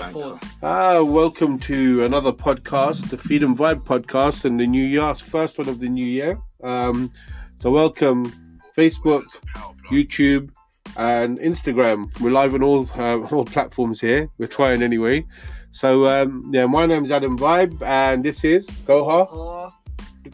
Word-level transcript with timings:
the 0.00 0.12
fourth. 0.12 0.56
Ah, 0.62 1.02
welcome 1.02 1.58
to 1.58 2.04
another 2.04 2.32
podcast, 2.32 3.10
the 3.10 3.18
Freedom 3.18 3.54
Vibe 3.54 3.84
podcast, 3.84 4.44
and 4.44 4.58
the 4.58 4.66
new 4.66 4.82
year, 4.84 5.14
first 5.14 5.58
one 5.58 5.68
of 5.68 5.78
the 5.78 5.88
new 5.88 6.04
year. 6.04 6.38
Um, 6.62 7.12
so 7.58 7.70
welcome 7.70 8.32
Facebook, 8.76 9.24
YouTube, 9.90 10.50
and 10.96 11.38
Instagram. 11.38 12.18
We're 12.20 12.30
live 12.30 12.54
on 12.54 12.62
all 12.62 12.88
uh, 12.96 13.18
all 13.30 13.44
platforms 13.44 14.00
here. 14.00 14.30
We're 14.38 14.46
trying 14.46 14.82
anyway. 14.82 15.26
So 15.70 16.06
um, 16.06 16.50
yeah, 16.52 16.66
my 16.66 16.86
name's 16.86 17.10
Adam 17.10 17.36
Vibe, 17.38 17.82
and 17.82 18.24
this 18.24 18.42
is 18.42 18.66
Goha 18.86 19.28
Oh, 19.30 19.72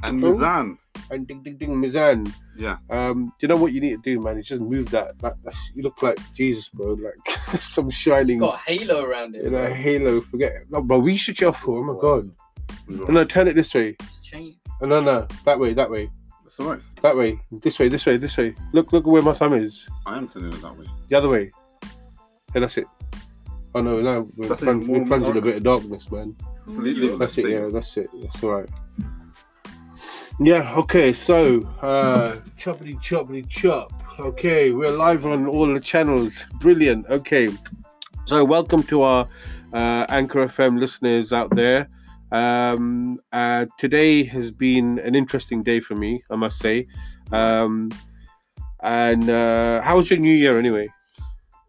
And 0.05 0.23
Mizan. 0.23 0.79
And 1.11 1.27
Ding 1.27 1.43
Ding 1.43 1.57
Ding 1.57 1.75
Mizan. 1.77 2.33
Yeah. 2.57 2.79
Um, 2.91 3.33
you 3.41 3.49
know 3.49 3.57
what 3.57 3.73
you 3.73 3.81
need 3.81 4.03
to 4.03 4.03
do, 4.03 4.21
man? 4.21 4.39
Is 4.39 4.47
just 4.49 4.61
move 4.61 4.91
that. 4.91 5.19
that, 5.21 5.43
that 5.45 5.55
you 5.75 5.83
look 5.83 6.03
like 6.03 6.19
Jesus, 6.35 6.69
bro. 6.69 6.95
Like 6.95 7.39
some 7.61 7.89
it's 7.89 7.97
shining, 7.97 8.39
got 8.39 8.61
a 8.67 8.71
halo 8.73 9.03
around 9.05 9.35
it. 9.37 9.45
you 9.45 9.51
know, 9.51 9.65
bro. 9.67 9.75
halo. 9.75 10.21
Forget, 10.23 10.53
no, 10.71 10.83
bro. 10.83 10.99
We 10.99 11.17
should 11.17 11.41
you 11.41 11.49
off 11.49 11.61
for. 11.61 11.79
Oh 11.79 11.95
my 11.95 12.01
god. 12.01 12.31
No, 12.89 13.05
no, 13.07 13.25
turn 13.25 13.49
it 13.49 13.55
this 13.55 13.75
way. 13.75 13.97
It's 14.01 14.21
changed. 14.21 14.59
Oh, 14.81 14.87
no, 14.87 15.01
no, 15.01 15.27
that 15.45 15.59
way, 15.59 15.73
that 15.73 15.91
way, 15.91 16.11
That's 16.45 16.61
all 16.61 16.67
right. 16.73 16.81
that 17.03 17.17
way. 17.17 17.41
This 17.63 17.79
way, 17.79 17.89
this 17.89 18.05
way, 18.05 18.17
this 18.19 18.37
way. 18.37 18.55
Look, 18.73 18.93
look 18.93 19.07
where 19.07 19.23
my 19.23 19.33
thumb 19.33 19.55
is. 19.55 19.89
I 20.05 20.19
am 20.19 20.29
turning 20.29 20.53
it 20.53 20.61
that 20.63 20.77
way. 20.77 20.87
The 21.09 21.17
other 21.17 21.29
way. 21.31 21.51
Yeah, 22.55 22.61
that's 22.61 22.77
it. 22.77 22.87
Oh 23.75 23.81
no, 23.81 24.01
no, 24.01 24.29
we're, 24.37 24.49
That's 24.49 24.63
it, 24.63 24.65
plunged, 24.65 24.89
we're 24.89 25.05
more 25.05 25.31
in 25.31 25.37
a 25.37 25.41
bit 25.41 25.57
of 25.57 25.63
darkness, 25.63 26.11
man. 26.11 26.35
Just 26.67 26.79
leave- 26.79 26.97
leave 26.97 27.19
That's 27.19 27.37
it. 27.39 27.43
thing. 27.45 27.53
Yeah, 27.53 27.69
that's 27.73 27.97
it. 27.97 28.09
That's 28.23 28.43
all 28.43 28.51
right. 28.55 28.69
Yeah. 30.39 30.75
Okay. 30.77 31.13
So, 31.13 31.63
uh, 31.81 32.37
choppity 32.59 32.97
choppity 33.01 33.49
chop. 33.49 33.93
Okay, 34.19 34.71
we're 34.71 34.91
live 34.91 35.27
on 35.27 35.47
all 35.47 35.73
the 35.73 35.81
channels. 35.81 36.45
Brilliant. 36.61 37.07
Okay. 37.09 37.49
So, 38.27 38.45
welcome 38.45 38.83
to 38.85 39.03
our 39.03 39.29
uh, 39.73 40.07
Anchor 40.09 40.45
FM 40.45 40.79
listeners 40.79 41.33
out 41.33 41.55
there. 41.55 41.89
Um, 42.33 43.19
uh, 43.33 43.67
today 43.79 44.25
has 44.25 44.51
been 44.51 44.99
an 44.99 45.15
interesting 45.15 45.63
day 45.63 45.81
for 45.81 45.95
me, 45.95 46.23
I 46.31 46.37
must 46.37 46.59
say. 46.59 46.87
Um, 47.33 47.91
and 48.81 49.31
uh, 49.31 49.81
how 49.81 49.97
was 49.97 50.11
your 50.11 50.19
New 50.19 50.35
Year 50.35 50.59
anyway? 50.59 50.89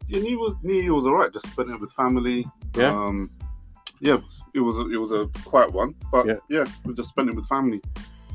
Yeah, 0.09 0.19
New 0.19 0.29
Year 0.29 0.39
was 0.39 0.55
New 0.61 0.73
Year 0.73 0.93
was 0.93 1.05
alright. 1.05 1.31
Just 1.31 1.47
spent 1.51 1.69
it 1.69 1.79
with 1.79 1.91
family. 1.93 2.45
Yeah. 2.75 2.89
Um, 2.89 3.29
yeah, 4.01 4.17
it 4.53 4.59
was 4.59 4.77
a, 4.79 4.91
it 4.91 4.97
was 4.97 5.11
a 5.11 5.27
quiet 5.45 5.71
one, 5.71 5.95
but 6.11 6.27
Yeah. 6.27 6.35
yeah, 6.49 6.65
we 6.85 6.93
just 6.93 7.09
spent 7.09 7.29
it 7.29 7.35
with 7.35 7.47
family. 7.47 7.81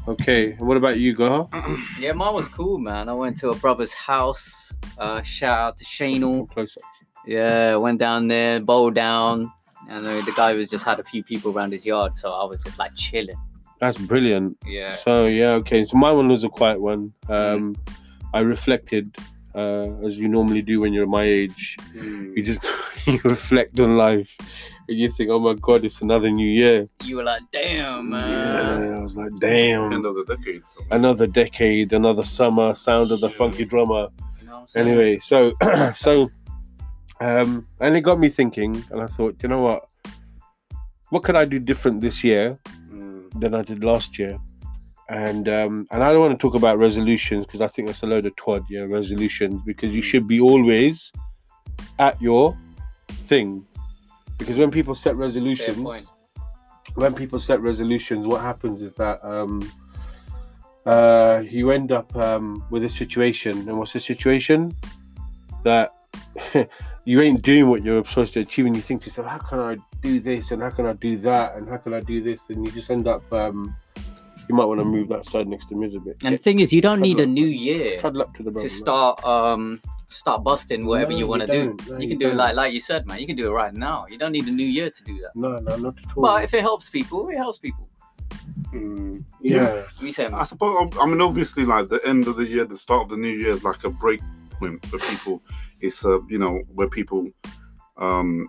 Okay. 0.08 0.52
What 0.54 0.76
about 0.76 0.98
you, 0.98 1.16
Goha? 1.16 1.48
Yeah, 1.98 2.12
mine 2.12 2.34
was 2.34 2.48
cool, 2.48 2.78
man. 2.78 3.08
I 3.08 3.12
went 3.12 3.38
to 3.38 3.50
a 3.50 3.56
brother's 3.56 3.92
house. 3.92 4.72
Uh, 4.98 5.22
shout 5.22 5.58
out 5.58 5.78
to 5.78 5.84
Shanel. 5.84 6.50
Closer. 6.50 6.80
Yeah, 7.26 7.76
went 7.76 8.00
down 8.00 8.28
there, 8.28 8.60
bowled 8.60 8.94
down. 8.94 9.52
And 9.88 10.06
uh, 10.06 10.20
the 10.22 10.32
guy 10.36 10.54
was 10.54 10.70
just 10.70 10.84
had 10.84 10.98
a 11.00 11.04
few 11.04 11.22
people 11.22 11.52
around 11.56 11.72
his 11.72 11.84
yard, 11.84 12.14
so 12.14 12.30
I 12.32 12.44
was 12.44 12.62
just 12.62 12.78
like 12.78 12.94
chilling. 12.94 13.36
That's 13.80 13.98
brilliant. 13.98 14.56
Yeah. 14.66 14.96
So 14.96 15.24
yeah, 15.26 15.50
okay. 15.60 15.84
So 15.84 15.96
my 15.96 16.12
one 16.12 16.28
was 16.28 16.44
a 16.44 16.48
quiet 16.48 16.80
one. 16.80 17.12
Um, 17.28 17.76
I 18.32 18.40
reflected, 18.40 19.16
uh, 19.54 19.88
as 20.04 20.18
you 20.18 20.28
normally 20.28 20.62
do 20.62 20.80
when 20.80 20.92
you're 20.92 21.06
my 21.06 21.24
age. 21.24 21.76
You 21.94 22.42
just 22.42 22.64
you 23.06 23.20
reflect 23.24 23.78
on 23.80 23.96
life, 23.96 24.36
and 24.88 24.98
you 24.98 25.10
think, 25.10 25.30
"Oh 25.30 25.38
my 25.38 25.54
God, 25.54 25.84
it's 25.84 26.00
another 26.02 26.30
new 26.30 26.46
year." 26.48 26.86
You 27.04 27.16
were 27.16 27.24
like, 27.24 27.42
damn, 27.52 28.10
man. 28.10 28.82
Yeah, 28.90 28.98
I 28.98 29.02
was 29.02 29.16
like, 29.16 29.30
"Damn, 29.38 29.92
End 29.92 30.06
of 30.06 30.14
the 30.14 30.24
decade. 30.24 30.62
another 30.90 31.26
decade, 31.26 31.92
another 31.92 32.24
summer." 32.24 32.74
Sound 32.74 33.10
of 33.12 33.20
the 33.20 33.28
Yeah. 33.28 33.36
funky 33.36 33.64
drummer. 33.64 34.08
You 34.40 34.46
know 34.46 34.52
what 34.52 34.58
I'm 34.62 34.68
saying? 34.68 34.88
Anyway, 34.88 35.18
so 35.18 35.52
so, 35.96 36.30
um, 37.20 37.66
and 37.80 37.96
it 37.96 38.00
got 38.02 38.18
me 38.18 38.28
thinking, 38.28 38.82
and 38.90 39.00
I 39.00 39.06
thought, 39.06 39.36
you 39.42 39.48
know 39.48 39.62
what? 39.62 39.88
What 41.10 41.22
could 41.24 41.36
I 41.36 41.44
do 41.44 41.58
different 41.58 42.00
this 42.00 42.24
year 42.24 42.58
Mm, 42.90 43.40
than 43.40 43.54
I 43.54 43.62
did 43.62 43.82
last 43.84 44.18
year. 44.18 44.38
And 45.08 45.48
um, 45.48 45.86
and 45.90 46.02
I 46.02 46.12
don't 46.12 46.20
want 46.20 46.38
to 46.38 46.42
talk 46.42 46.54
about 46.54 46.78
resolutions 46.78 47.44
because 47.46 47.60
I 47.60 47.68
think 47.68 47.88
that's 47.88 48.02
a 48.02 48.06
load 48.06 48.24
of 48.26 48.34
twad, 48.36 48.64
yeah, 48.70 48.82
resolutions, 48.88 49.60
because 49.66 49.92
you 49.94 50.00
should 50.02 50.26
be 50.28 50.40
always 50.40 51.10
at 51.98 52.20
your 52.22 52.56
thing. 53.12 53.66
Because 54.38 54.58
when 54.58 54.70
people 54.70 54.94
set 54.94 55.16
resolutions, 55.16 56.08
when 56.94 57.14
people 57.14 57.38
set 57.38 57.60
resolutions, 57.60 58.26
what 58.26 58.40
happens 58.40 58.82
is 58.82 58.92
that 58.94 59.24
um, 59.24 59.70
uh, 60.84 61.42
you 61.48 61.70
end 61.70 61.92
up 61.92 62.14
um, 62.16 62.64
with 62.70 62.84
a 62.84 62.90
situation, 62.90 63.68
and 63.68 63.78
what's 63.78 63.92
the 63.92 64.00
situation? 64.00 64.74
That 65.62 65.94
you 67.04 67.20
ain't 67.20 67.42
doing 67.42 67.68
what 67.68 67.84
you're 67.84 68.04
supposed 68.04 68.34
to 68.34 68.40
achieve, 68.40 68.66
and 68.66 68.74
you 68.74 68.82
think 68.82 69.02
to 69.02 69.06
yourself, 69.06 69.28
"How 69.28 69.38
can 69.38 69.60
I 69.60 69.76
do 70.00 70.18
this? 70.18 70.50
And 70.50 70.60
how 70.62 70.70
can 70.70 70.86
I 70.86 70.94
do 70.94 71.16
that? 71.18 71.56
And 71.56 71.68
how 71.68 71.76
can 71.76 71.94
I 71.94 72.00
do 72.00 72.20
this?" 72.20 72.50
And 72.50 72.66
you 72.66 72.72
just 72.72 72.90
end 72.90 73.06
up. 73.06 73.30
Um, 73.32 73.76
you 74.48 74.56
might 74.56 74.64
want 74.64 74.80
to 74.80 74.84
move 74.84 75.08
that 75.08 75.24
side 75.24 75.46
next 75.46 75.66
to 75.66 75.76
me 75.76 75.86
a 75.94 76.00
bit. 76.00 76.16
And 76.24 76.34
the 76.34 76.38
thing 76.38 76.58
is, 76.58 76.72
you 76.72 76.80
don't 76.80 77.00
need 77.00 77.20
a 77.20 77.22
up. 77.22 77.28
new 77.28 77.46
year 77.46 78.00
cuddle 78.00 78.22
up 78.22 78.34
to 78.34 78.42
the 78.42 78.50
to 78.50 78.68
start 78.68 79.22
um 79.24 79.80
start 80.14 80.44
busting 80.44 80.86
whatever 80.86 81.10
No, 81.10 81.16
you 81.16 81.24
you 81.24 81.26
want 81.28 81.40
to 81.42 81.46
do. 81.46 81.76
No, 81.88 81.96
you 81.96 82.02
you 82.04 82.08
can 82.08 82.18
do 82.18 82.26
it 82.26 82.30
don't. 82.30 82.38
like 82.38 82.54
like 82.54 82.72
you 82.72 82.80
said, 82.80 83.06
man. 83.06 83.18
You 83.18 83.26
can 83.26 83.36
do 83.36 83.46
it 83.48 83.50
right 83.50 83.72
now. 83.74 84.06
You 84.08 84.18
don't 84.18 84.32
need 84.32 84.46
a 84.46 84.50
new 84.50 84.66
year 84.66 84.90
to 84.90 85.04
do 85.04 85.18
that. 85.20 85.34
No, 85.34 85.58
no, 85.58 85.76
not 85.76 85.98
at 85.98 86.16
all. 86.16 86.22
But 86.22 86.44
if 86.44 86.54
it 86.54 86.60
helps 86.60 86.88
people, 86.88 87.28
it 87.28 87.36
helps 87.36 87.58
people. 87.58 87.88
mm. 88.72 89.24
yeah. 89.40 89.84
We 90.00 90.12
say, 90.12 90.26
I 90.26 90.44
suppose. 90.44 90.90
I 91.00 91.06
mean, 91.06 91.20
obviously, 91.20 91.64
like 91.64 91.88
the 91.88 92.00
end 92.06 92.26
of 92.28 92.36
the 92.36 92.46
year, 92.46 92.64
the 92.64 92.76
start 92.76 93.02
of 93.02 93.08
the 93.10 93.16
new 93.16 93.32
year 93.32 93.50
is 93.50 93.64
like 93.64 93.84
a 93.84 93.90
break 93.90 94.20
point 94.52 94.84
for 94.86 94.98
people. 94.98 95.42
It's 95.80 96.04
uh, 96.04 96.20
you 96.28 96.38
know, 96.38 96.62
where 96.74 96.88
people, 96.88 97.28
um, 97.96 98.48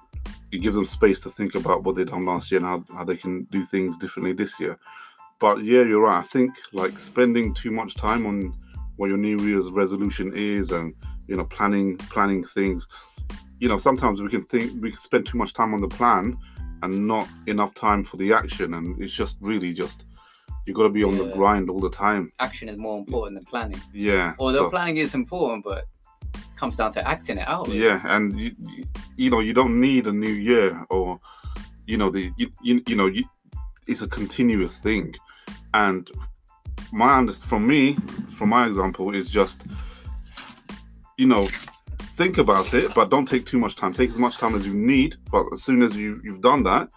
you 0.51 0.59
give 0.59 0.74
them 0.74 0.85
space 0.85 1.19
to 1.22 1.30
think 1.30 1.56
about 1.56 1.84
what 1.84 1.95
they 1.95 2.06
done 2.06 2.25
last 2.25 2.51
year 2.51 2.59
and 2.59 2.68
how, 2.68 2.84
how 2.95 3.03
they 3.03 3.18
can 3.18 3.44
do 3.45 3.66
things 3.66 3.97
differently 3.97 4.34
this 4.34 4.59
year. 4.59 4.78
But 5.40 5.63
yeah, 5.63 5.81
you're 5.81 6.01
right. 6.01 6.19
I 6.19 6.28
think 6.28 6.53
like 6.72 7.00
spending 7.00 7.53
too 7.53 7.72
much 7.72 7.95
time 7.95 8.25
on 8.25 8.53
what 8.97 9.07
your 9.07 9.18
New 9.18 9.40
Year's 9.40 9.72
resolution 9.72 10.31
is 10.35 10.72
and 10.72 10.94
you 11.28 11.35
know 11.35 11.45
planning 11.45 11.97
planning 11.97 12.44
things. 12.44 12.88
You 13.59 13.69
know, 13.69 13.78
sometimes 13.78 14.22
we 14.22 14.29
can 14.29 14.44
think 14.45 14.81
we 14.81 14.91
can 14.91 15.01
spend 15.01 15.25
too 15.25 15.38
much 15.38 15.53
time 15.53 15.73
on 15.73 15.81
the 15.81 15.88
plan 15.88 16.38
and 16.81 17.07
not 17.07 17.28
enough 17.47 17.73
time 17.73 18.03
for 18.03 18.17
the 18.17 18.34
action, 18.34 18.73
and 18.73 19.01
it's 19.01 19.13
just 19.13 19.38
really 19.39 19.73
just 19.73 20.06
you 20.66 20.73
got 20.73 20.83
to 20.83 20.89
be 20.89 21.03
on 21.03 21.17
the 21.17 21.25
grind 21.25 21.69
all 21.69 21.79
the 21.79 21.89
time. 21.89 22.31
action 22.39 22.69
is 22.69 22.78
more 22.78 22.97
important 22.97 23.35
than 23.38 23.45
planning. 23.45 23.81
Yeah. 23.94 24.33
Although 24.39 24.66
so- 24.66 24.69
planning 24.69 24.97
is 24.97 25.13
important, 25.13 25.63
but 25.63 25.85
comes 26.56 26.78
down 26.78 26.91
to 26.94 27.06
acting 27.07 27.38
it 27.38 27.47
out. 27.47 27.67
yeah, 27.69 28.01
and 28.06 28.39
you, 28.39 28.51
you- 28.59 28.85
you 29.17 29.29
know 29.29 29.39
you 29.39 29.53
don't 29.53 29.79
need 29.79 30.07
a 30.07 30.12
new 30.12 30.31
year 30.31 30.85
or 30.89 31.19
you 31.85 31.97
know 31.97 32.09
the 32.09 32.31
you, 32.38 32.50
you, 32.63 32.81
you 32.88 32.95
know 32.95 33.06
you, 33.07 33.23
it's 33.88 34.01
a 34.01 34.07
continuous 34.07 34.78
thing, 34.78 35.13
and 35.73 36.09
my 36.91 37.09
underst 37.19 37.44
from 37.44 37.66
me 37.67 37.95
from 38.38 38.50
my 38.50 38.66
example 38.67 39.13
is 39.16 39.29
just 39.29 39.63
you 41.18 41.28
know 41.28 41.47
think 42.16 42.38
about 42.38 42.74
it, 42.74 42.94
but 42.94 43.09
don't 43.09 43.25
take 43.25 43.46
too 43.46 43.59
much 43.59 43.75
time. 43.75 43.94
Take 43.94 44.12
as 44.12 44.19
much 44.19 44.38
time 44.38 44.56
as 44.56 44.66
you 44.68 44.74
need, 44.74 45.16
but 45.31 45.46
as 45.53 45.63
soon 45.63 45.81
as 45.81 45.96
you 45.96 46.22
you've 46.24 46.41
done 46.41 46.63
that, 46.63 46.90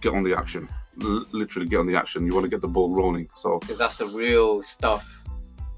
get 0.00 0.14
on 0.14 0.22
the 0.22 0.36
action. 0.36 0.68
L- 1.02 1.26
literally 1.32 1.68
get 1.68 1.78
on 1.80 1.86
the 1.86 1.96
action. 1.96 2.26
You 2.26 2.32
want 2.34 2.44
to 2.44 2.50
get 2.50 2.60
the 2.60 2.68
ball 2.68 2.90
rolling. 2.94 3.28
So 3.34 3.58
because 3.58 3.78
that's 3.78 3.96
the 3.96 4.06
real 4.06 4.62
stuff. 4.62 5.24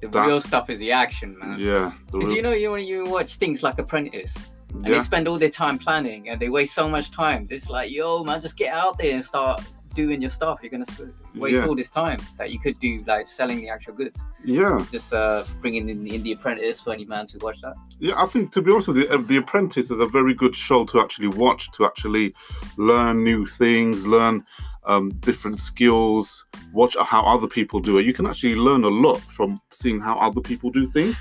The 0.01 0.09
real 0.21 0.41
stuff 0.43 0.69
is 0.69 0.79
the 0.81 0.93
action, 0.93 1.39
man. 1.39 1.59
yeah, 1.59 1.93
Because 2.13 2.27
real- 2.27 2.37
you 2.37 2.43
know, 2.43 2.53
you 2.53 2.71
when 2.71 2.85
you 2.85 3.05
watch 3.05 3.37
things 3.37 3.63
like 3.63 3.79
Apprentice, 3.79 4.35
and 4.75 4.87
yeah. 4.87 4.99
they 4.99 4.99
spend 4.99 5.27
all 5.27 5.39
their 5.39 5.49
time 5.49 5.79
planning, 5.79 6.29
and 6.29 6.39
they 6.39 6.51
waste 6.51 6.75
so 6.75 6.87
much 6.91 7.11
time. 7.11 7.47
It's 7.51 7.71
like, 7.71 7.91
yo, 7.91 8.23
man, 8.23 8.43
just 8.43 8.59
get 8.59 8.75
out 8.75 8.99
there 8.99 9.15
and 9.15 9.25
start 9.25 9.63
doing 9.95 10.21
your 10.21 10.31
stuff. 10.31 10.59
You're 10.63 10.71
gonna 10.71 10.87
waste 11.35 11.57
Yeah. 11.61 11.67
all 11.67 11.75
this 11.75 11.91
time 11.91 12.19
that 12.39 12.51
you 12.53 12.59
could 12.59 12.79
do 12.81 12.99
like 13.07 13.27
selling 13.29 13.59
the 13.61 13.69
actual 13.69 13.95
goods. 13.95 14.19
yeah. 14.45 14.85
Just 14.91 15.13
uh, 15.13 15.45
bringing 15.61 15.89
in, 15.89 16.07
in 16.07 16.23
the 16.23 16.33
Apprentice 16.33 16.81
for 16.81 16.93
any 16.93 17.05
man 17.05 17.27
who 17.33 17.39
watch 17.41 17.61
that. 17.63 17.75
Yeah, 17.99 18.15
I 18.17 18.27
think 18.27 18.53
to 18.53 18.63
be 18.63 18.71
honest 18.73 18.89
with 18.89 18.99
you, 18.99 19.09
uh, 19.09 19.19
The 19.19 19.39
Apprentice 19.39 19.91
is 19.91 20.01
a 20.01 20.07
very 20.07 20.35
good 20.35 20.55
show 20.55 20.85
to 20.87 21.01
actually 21.01 21.29
watch, 21.29 21.71
to 21.73 21.87
actually 21.87 22.35
learn 22.77 23.25
new 23.25 23.47
things, 23.47 24.07
learn 24.07 24.45
um, 24.87 25.11
different 25.21 25.61
skills, 25.61 26.45
watch 26.73 26.95
how 27.01 27.23
other 27.23 27.47
people 27.49 27.81
do 27.81 27.97
it. 27.99 28.05
You 28.05 28.13
can 28.13 28.27
actually 28.27 28.55
learn 28.55 28.85
a 28.85 28.89
lot 28.89 29.21
from 29.21 29.59
seeing 29.73 30.01
how 30.01 30.17
other 30.17 30.41
people 30.43 30.71
do 30.71 30.87
things. 30.87 31.17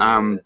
And 0.00 0.40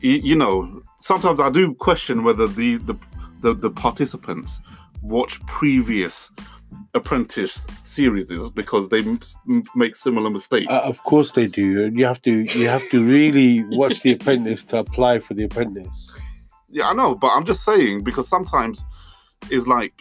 You, 0.00 0.12
you 0.30 0.36
know, 0.36 0.82
sometimes 1.00 1.40
I 1.40 1.50
do 1.50 1.74
question 1.74 2.24
whether 2.24 2.46
the 2.46 2.76
the, 2.78 2.96
the, 3.40 3.54
the 3.54 3.70
participants 3.70 4.60
watch 5.02 5.40
previous 5.46 6.30
Apprentice 6.94 7.66
series 7.82 8.30
because 8.50 8.88
they 8.88 9.00
m- 9.00 9.18
m- 9.48 9.62
make 9.74 9.96
similar 9.96 10.30
mistakes. 10.30 10.66
Uh, 10.70 10.80
of 10.84 11.02
course 11.02 11.32
they 11.32 11.46
do. 11.46 11.90
You 11.94 12.04
have 12.04 12.22
to. 12.22 12.32
You 12.58 12.68
have 12.68 12.88
to 12.90 13.04
really 13.04 13.64
watch 13.76 14.00
the 14.02 14.12
apprentice 14.12 14.64
to 14.66 14.78
apply 14.78 15.18
for 15.18 15.34
the 15.34 15.44
apprentice. 15.44 16.18
Yeah, 16.70 16.88
I 16.88 16.92
know, 16.94 17.14
but 17.14 17.28
I'm 17.28 17.44
just 17.44 17.64
saying 17.64 18.04
because 18.04 18.28
sometimes 18.28 18.84
it's 19.50 19.66
like, 19.66 19.92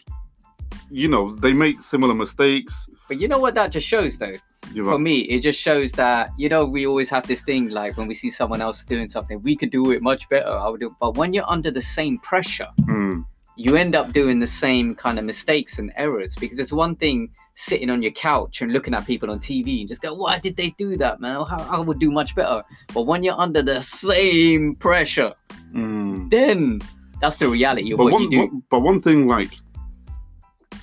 you 0.91 1.07
know, 1.07 1.35
they 1.35 1.53
make 1.53 1.81
similar 1.81 2.13
mistakes. 2.13 2.87
but 3.07 3.19
you 3.19 3.27
know 3.27 3.39
what 3.39 3.55
that 3.55 3.71
just 3.71 3.87
shows, 3.87 4.17
though. 4.17 4.37
You 4.73 4.83
For 4.85 4.91
know, 4.91 4.97
me, 4.97 5.19
it 5.21 5.41
just 5.41 5.59
shows 5.59 5.91
that 5.93 6.29
you 6.37 6.47
know 6.47 6.63
we 6.65 6.87
always 6.87 7.09
have 7.09 7.27
this 7.27 7.43
thing 7.43 7.69
like 7.69 7.97
when 7.97 8.07
we 8.07 8.15
see 8.15 8.29
someone 8.29 8.61
else 8.61 8.85
doing 8.85 9.07
something, 9.09 9.41
we 9.43 9.55
could 9.55 9.71
do 9.71 9.91
it 9.91 10.01
much 10.01 10.29
better. 10.29 10.47
I 10.49 10.69
would 10.69 10.79
do, 10.79 10.95
but 10.99 11.17
when 11.17 11.33
you're 11.33 11.49
under 11.49 11.69
the 11.71 11.81
same 11.81 12.17
pressure, 12.19 12.67
Mm, 12.81 13.25
you 13.55 13.75
end 13.75 13.95
up 13.95 14.13
doing 14.13 14.39
the 14.39 14.47
same 14.47 14.95
kind 14.95 15.19
of 15.19 15.25
mistakes 15.25 15.77
and 15.79 15.91
errors 15.95 16.35
because 16.35 16.57
it's 16.59 16.71
one 16.73 16.95
thing 16.95 17.29
sitting 17.55 17.89
on 17.91 18.01
your 18.01 18.11
couch 18.13 18.61
and 18.61 18.73
looking 18.73 18.94
at 18.95 19.05
people 19.05 19.29
on 19.29 19.39
TV 19.39 19.81
and 19.81 19.88
just 19.89 20.01
go, 20.01 20.13
why 20.13 20.39
did 20.39 20.55
they 20.57 20.71
do 20.71 20.97
that, 20.97 21.21
man? 21.21 21.35
How 21.45 21.57
I 21.69 21.79
would 21.79 22.00
do 22.00 22.09
much 22.09 22.33
better. 22.35 22.63
But 22.94 23.03
when 23.03 23.21
you're 23.23 23.39
under 23.39 23.61
the 23.61 23.81
same 23.81 24.75
pressure, 24.75 25.33
Mm. 25.73 26.29
then 26.29 26.81
that's 27.21 27.38
the 27.38 27.47
reality 27.50 27.91
of 27.91 27.97
But 27.97 28.05
what 28.05 28.13
one, 28.13 28.21
you 28.23 28.29
do. 28.29 28.38
one- 28.39 28.63
but 28.69 28.79
one 28.81 29.01
thing, 29.01 29.27
like, 29.27 29.51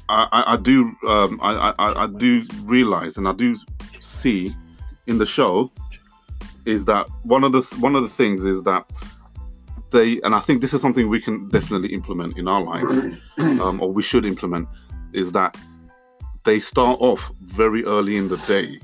I, 0.08 0.26
I, 0.32 0.54
I 0.54 0.56
do, 0.56 0.92
um, 1.06 1.38
I, 1.42 1.72
I, 1.78 2.04
I 2.04 2.06
do 2.08 2.42
realize, 2.64 3.16
and 3.16 3.28
I 3.28 3.32
do 3.32 3.56
see 4.00 4.52
in 5.06 5.18
the 5.18 5.26
show, 5.26 5.70
is 6.66 6.84
that 6.86 7.06
one 7.22 7.44
of 7.44 7.52
the 7.52 7.62
one 7.78 7.94
of 7.96 8.02
the 8.02 8.08
things 8.08 8.44
is 8.44 8.62
that 8.64 8.84
they, 9.90 10.20
and 10.22 10.34
I 10.34 10.40
think 10.40 10.60
this 10.60 10.72
is 10.74 10.80
something 10.80 11.08
we 11.08 11.20
can 11.20 11.48
definitely 11.48 11.92
implement 11.92 12.38
in 12.38 12.48
our 12.48 12.62
lives, 12.62 13.16
um, 13.38 13.80
or 13.80 13.92
we 13.92 14.02
should 14.02 14.24
implement, 14.26 14.68
is 15.12 15.32
that 15.32 15.56
they 16.44 16.60
start 16.60 16.98
off 17.00 17.30
very 17.42 17.84
early 17.84 18.16
in 18.16 18.28
the 18.28 18.36
day. 18.38 18.78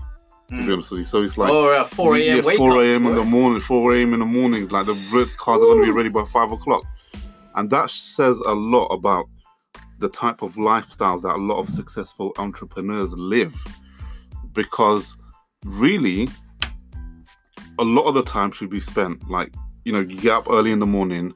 To 0.49 0.55
be 0.59 0.63
Mm. 0.63 0.73
honest 0.75 0.91
with 0.93 1.01
you, 1.01 1.05
so 1.05 1.23
it's 1.23 1.37
like 1.37 1.51
or 1.51 1.75
at 1.75 1.89
4 1.89 2.19
a.m. 2.19 2.37
yeah, 2.45 2.57
4 2.57 2.85
a.m. 2.85 3.07
in 3.07 3.17
the 3.17 3.25
morning, 3.25 3.61
4 3.61 3.97
a.m. 3.97 4.15
in 4.15 4.21
the 4.21 4.27
morning, 4.27 4.69
like 4.69 4.87
the 4.87 4.95
red 5.13 5.27
cars 5.39 5.61
are 5.61 5.65
going 5.65 5.81
to 5.81 5.87
be 5.87 5.91
ready 5.91 6.09
by 6.09 6.25
five 6.25 6.53
o'clock. 6.53 6.85
And 7.57 7.69
that 7.71 7.91
says 7.91 8.39
a 8.47 8.53
lot 8.53 8.87
about 8.89 9.27
the 9.99 10.09
type 10.09 10.43
of 10.43 10.55
lifestyles 10.55 11.23
that 11.23 11.35
a 11.35 11.37
lot 11.37 11.59
of 11.59 11.69
successful 11.69 12.33
entrepreneurs 12.39 13.13
live. 13.19 13.57
Because 14.53 15.17
really, 15.65 16.29
a 17.81 17.85
lot 17.85 18.05
of 18.05 18.15
the 18.15 18.23
time 18.23 18.53
should 18.53 18.71
be 18.71 18.79
spent 18.79 19.29
like, 19.29 19.53
you 19.87 19.93
know, 19.93 20.01
you 20.01 20.17
get 20.17 20.33
up 20.33 20.51
early 20.51 20.73
in 20.73 20.81
the 20.81 20.87
morning, 20.87 21.33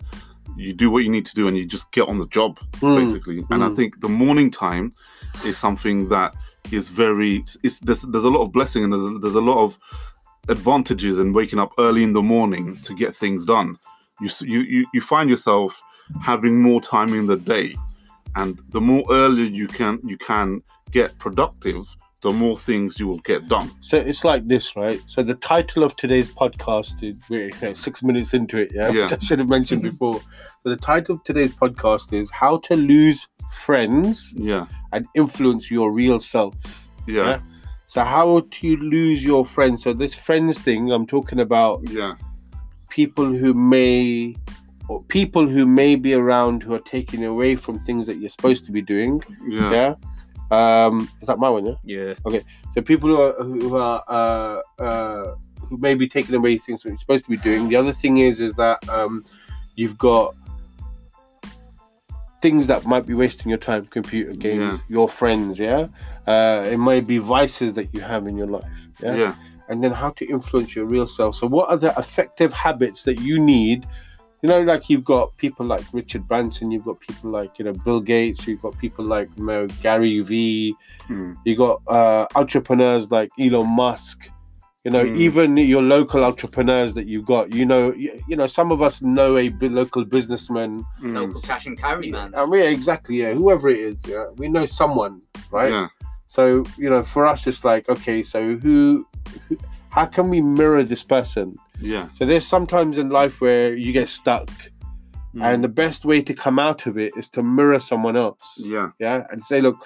you 0.56 0.72
do 0.72 0.90
what 0.90 1.04
you 1.04 1.08
need 1.08 1.26
to 1.26 1.34
do, 1.34 1.46
and 1.48 1.56
you 1.56 1.64
just 1.64 1.90
get 1.92 2.08
on 2.08 2.18
the 2.18 2.26
job, 2.26 2.58
Mm. 2.80 2.96
basically. 3.04 3.38
And 3.50 3.62
I 3.62 3.68
mm. 3.68 3.76
think 3.76 4.00
the 4.00 4.08
morning 4.08 4.50
time 4.50 4.92
is 5.44 5.56
something 5.56 6.08
that 6.08 6.34
is 6.72 6.88
very 6.88 7.44
it's 7.62 7.78
there's, 7.80 8.02
there's 8.02 8.24
a 8.24 8.30
lot 8.30 8.42
of 8.42 8.52
blessing 8.52 8.84
and 8.84 8.92
there's, 8.92 9.20
there's 9.22 9.34
a 9.34 9.40
lot 9.40 9.64
of 9.64 9.78
advantages 10.48 11.18
in 11.18 11.32
waking 11.32 11.58
up 11.58 11.72
early 11.78 12.02
in 12.02 12.12
the 12.12 12.22
morning 12.22 12.76
to 12.78 12.94
get 12.94 13.14
things 13.16 13.44
done 13.44 13.78
you 14.20 14.28
you 14.40 14.60
you, 14.60 14.86
you 14.94 15.00
find 15.00 15.30
yourself 15.30 15.80
having 16.20 16.60
more 16.60 16.80
time 16.80 17.12
in 17.14 17.26
the 17.26 17.36
day 17.36 17.74
and 18.36 18.60
the 18.70 18.80
more 18.80 19.04
earlier 19.10 19.44
you 19.44 19.66
can 19.66 19.98
you 20.04 20.18
can 20.18 20.62
get 20.90 21.16
productive 21.18 21.84
the 22.22 22.30
more 22.30 22.56
things 22.56 23.00
you 23.00 23.06
will 23.06 23.18
get 23.20 23.48
done 23.48 23.70
So 23.80 23.96
it's 23.96 24.24
like 24.24 24.46
this, 24.46 24.76
right? 24.76 25.00
So 25.06 25.22
the 25.22 25.34
title 25.36 25.82
of 25.82 25.96
today's 25.96 26.30
podcast 26.30 27.02
is 27.02 27.16
we're 27.28 27.46
you 27.46 27.52
know, 27.62 27.74
six 27.74 28.02
minutes 28.02 28.34
into 28.34 28.58
it, 28.58 28.70
yeah. 28.74 28.90
Yeah. 28.90 29.02
Which 29.02 29.12
I 29.14 29.18
should 29.18 29.38
have 29.38 29.48
mentioned 29.48 29.82
mm-hmm. 29.82 29.90
before. 29.90 30.20
So 30.62 30.70
the 30.70 30.76
title 30.76 31.16
of 31.16 31.24
today's 31.24 31.54
podcast 31.54 32.12
is 32.12 32.30
How 32.30 32.58
to 32.58 32.76
Lose 32.76 33.26
Friends 33.50 34.32
yeah 34.36 34.66
and 34.92 35.06
Influence 35.14 35.70
Your 35.70 35.92
Real 35.92 36.20
Self. 36.20 36.88
yeah 37.06 37.22
Yeah. 37.22 37.40
So 37.86 38.04
how 38.04 38.40
do 38.40 38.66
you 38.66 38.76
lose 38.76 39.24
your 39.24 39.44
friends? 39.44 39.82
So 39.82 39.92
this 39.92 40.14
friends 40.14 40.58
thing, 40.60 40.92
I'm 40.92 41.06
talking 41.06 41.40
about 41.40 41.80
yeah 41.88 42.14
people 42.90 43.32
who 43.32 43.54
may 43.54 44.34
or 44.88 45.02
people 45.04 45.46
who 45.46 45.64
may 45.64 45.94
be 45.94 46.14
around 46.14 46.62
who 46.62 46.74
are 46.74 46.80
taking 46.80 47.24
away 47.24 47.56
from 47.56 47.78
things 47.78 48.06
that 48.06 48.16
you're 48.16 48.30
supposed 48.30 48.66
to 48.66 48.72
be 48.72 48.82
doing. 48.82 49.22
yeah 49.48 49.70
Yeah. 49.70 49.94
Um, 50.50 51.08
is 51.20 51.28
that 51.28 51.38
my 51.38 51.48
one? 51.48 51.66
Yeah. 51.66 51.76
Yeah. 51.84 52.14
Okay. 52.26 52.42
So 52.72 52.82
people 52.82 53.08
who 53.08 53.20
are 53.20 53.32
who 53.44 53.76
are 53.76 54.04
uh, 54.08 54.82
uh, 54.82 55.34
who 55.68 55.76
may 55.78 55.94
be 55.94 56.08
taking 56.08 56.34
away 56.34 56.58
things 56.58 56.82
that 56.82 56.88
you're 56.90 56.98
supposed 56.98 57.24
to 57.24 57.30
be 57.30 57.36
doing. 57.36 57.68
The 57.68 57.76
other 57.76 57.92
thing 57.92 58.18
is 58.18 58.40
is 58.40 58.54
that 58.54 58.86
um, 58.88 59.24
you've 59.76 59.98
got 59.98 60.34
things 62.42 62.66
that 62.66 62.86
might 62.86 63.06
be 63.06 63.14
wasting 63.14 63.50
your 63.50 63.58
time, 63.58 63.86
computer 63.86 64.32
games, 64.32 64.78
Yeah. 64.78 64.84
your 64.88 65.08
friends. 65.08 65.58
Yeah, 65.58 65.88
uh, 66.26 66.64
it 66.66 66.78
might 66.78 67.06
be 67.06 67.18
vices 67.18 67.74
that 67.74 67.94
you 67.94 68.00
have 68.00 68.26
in 68.26 68.36
your 68.36 68.46
life. 68.46 68.88
yeah 69.02 69.14
Yeah? 69.14 69.34
and 69.68 69.84
then 69.84 69.92
how 69.92 70.10
to 70.10 70.24
influence 70.28 70.74
your 70.74 70.84
real 70.84 71.06
self. 71.06 71.36
So, 71.36 71.46
what 71.46 71.68
are 71.70 71.76
the 71.76 71.94
effective 71.96 72.52
habits 72.52 73.04
that 73.04 73.20
you 73.20 73.38
need? 73.38 73.86
You 74.42 74.48
know, 74.48 74.62
like 74.62 74.88
you've 74.88 75.04
got 75.04 75.36
people 75.36 75.66
like 75.66 75.84
Richard 75.92 76.26
Branson, 76.26 76.70
you've 76.70 76.84
got 76.84 76.98
people 77.00 77.30
like 77.30 77.58
you 77.58 77.64
know 77.66 77.72
Bill 77.72 78.00
Gates, 78.00 78.46
you've 78.46 78.62
got 78.62 78.76
people 78.78 79.04
like 79.04 79.28
you 79.36 79.44
know, 79.44 79.66
Gary 79.82 80.20
V, 80.20 80.74
Mm. 81.08 81.34
you 81.44 81.56
got 81.56 81.82
uh, 81.88 82.26
entrepreneurs 82.36 83.10
like 83.10 83.30
Elon 83.38 83.68
Musk. 83.68 84.28
You 84.84 84.90
know, 84.90 85.04
Mm. 85.04 85.16
even 85.18 85.56
your 85.58 85.82
local 85.82 86.24
entrepreneurs 86.24 86.94
that 86.94 87.06
you've 87.06 87.26
got. 87.26 87.52
You 87.52 87.66
know, 87.66 87.92
you, 87.92 88.18
you 88.28 88.34
know, 88.34 88.46
some 88.46 88.72
of 88.72 88.80
us 88.80 89.02
know 89.02 89.36
a 89.36 89.48
b- 89.50 89.68
local 89.68 90.06
businessman. 90.06 90.82
Mm. 91.02 91.14
Local 91.14 91.42
cash 91.42 91.66
and 91.66 91.78
carry, 91.78 92.10
man. 92.10 92.32
I 92.34 92.46
mean, 92.46 92.62
exactly, 92.62 93.16
yeah, 93.16 93.34
whoever 93.34 93.68
it 93.68 93.78
is, 93.78 94.02
yeah, 94.08 94.24
we 94.36 94.48
know 94.48 94.64
someone, 94.64 95.20
right? 95.50 95.70
yeah 95.70 95.88
So 96.28 96.64
you 96.78 96.88
know, 96.88 97.02
for 97.02 97.26
us, 97.26 97.46
it's 97.46 97.62
like, 97.62 97.86
okay, 97.90 98.22
so 98.22 98.56
who, 98.56 99.06
who 99.48 99.58
how 99.90 100.06
can 100.06 100.30
we 100.30 100.40
mirror 100.40 100.82
this 100.82 101.02
person? 101.02 101.58
Yeah 101.80 102.08
So 102.16 102.24
there's 102.26 102.46
sometimes 102.46 102.98
in 102.98 103.08
life 103.10 103.40
where 103.40 103.74
you 103.76 103.92
get 103.92 104.08
stuck, 104.08 104.50
Mm. 105.34 105.44
and 105.44 105.62
the 105.62 105.68
best 105.68 106.04
way 106.04 106.20
to 106.22 106.34
come 106.34 106.58
out 106.58 106.86
of 106.86 106.98
it 106.98 107.12
is 107.16 107.28
to 107.30 107.40
mirror 107.42 107.78
someone 107.78 108.16
else. 108.16 108.58
yeah 108.74 108.88
Yeah, 108.98 109.26
and 109.30 109.40
say, 109.40 109.60
look, 109.60 109.76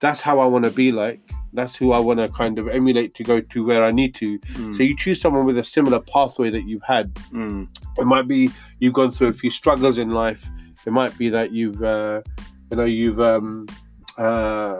that's 0.00 0.20
how 0.20 0.38
I 0.38 0.46
want 0.46 0.64
to 0.66 0.70
be 0.70 0.92
like. 0.92 1.20
That's 1.52 1.74
who 1.74 1.90
I 1.92 1.98
want 1.98 2.18
to 2.20 2.28
kind 2.28 2.58
of 2.60 2.68
emulate 2.68 3.12
to 3.16 3.24
go 3.24 3.40
to 3.40 3.64
where 3.64 3.82
I 3.84 3.90
need 3.90 4.14
to. 4.22 4.38
Mm. 4.38 4.72
So 4.76 4.82
you 4.84 4.96
choose 4.96 5.20
someone 5.20 5.46
with 5.46 5.58
a 5.58 5.64
similar 5.64 5.98
pathway 5.98 6.48
that 6.50 6.64
you've 6.68 6.86
had. 6.86 7.12
Mm. 7.32 7.68
It 7.98 8.04
might 8.04 8.28
be 8.28 8.50
you've 8.78 8.92
gone 9.00 9.10
through 9.10 9.28
a 9.28 9.32
few 9.32 9.50
struggles 9.50 9.98
in 9.98 10.10
life. 10.10 10.48
It 10.86 10.92
might 10.92 11.16
be 11.18 11.28
that 11.30 11.50
you've, 11.50 11.82
uh, 11.82 12.20
you 12.70 12.76
know, 12.76 12.84
you've 12.84 13.20
um, 13.20 13.66
uh, 14.16 14.76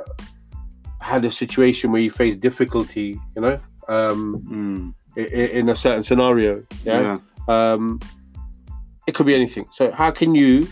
had 1.01 1.25
a 1.25 1.33
situation 1.33 1.91
where 1.93 2.01
you 2.01 2.11
face 2.11 2.37
difficulty. 2.37 3.19
You 3.35 3.43
know, 3.43 3.61
um, 3.89 4.23
Mm. 4.49 4.95
I- 5.17 5.21
i- 5.21 5.51
in 5.59 5.69
a 5.69 5.77
certain 5.77 6.03
scenario. 6.03 6.63
Yeah. 6.85 7.19
yeah 7.49 7.73
Um, 7.73 8.01
it 9.07 9.15
could 9.15 9.27
be 9.27 9.35
anything. 9.35 9.67
So 9.73 9.91
how 9.91 10.11
can 10.11 10.35
you 10.35 10.67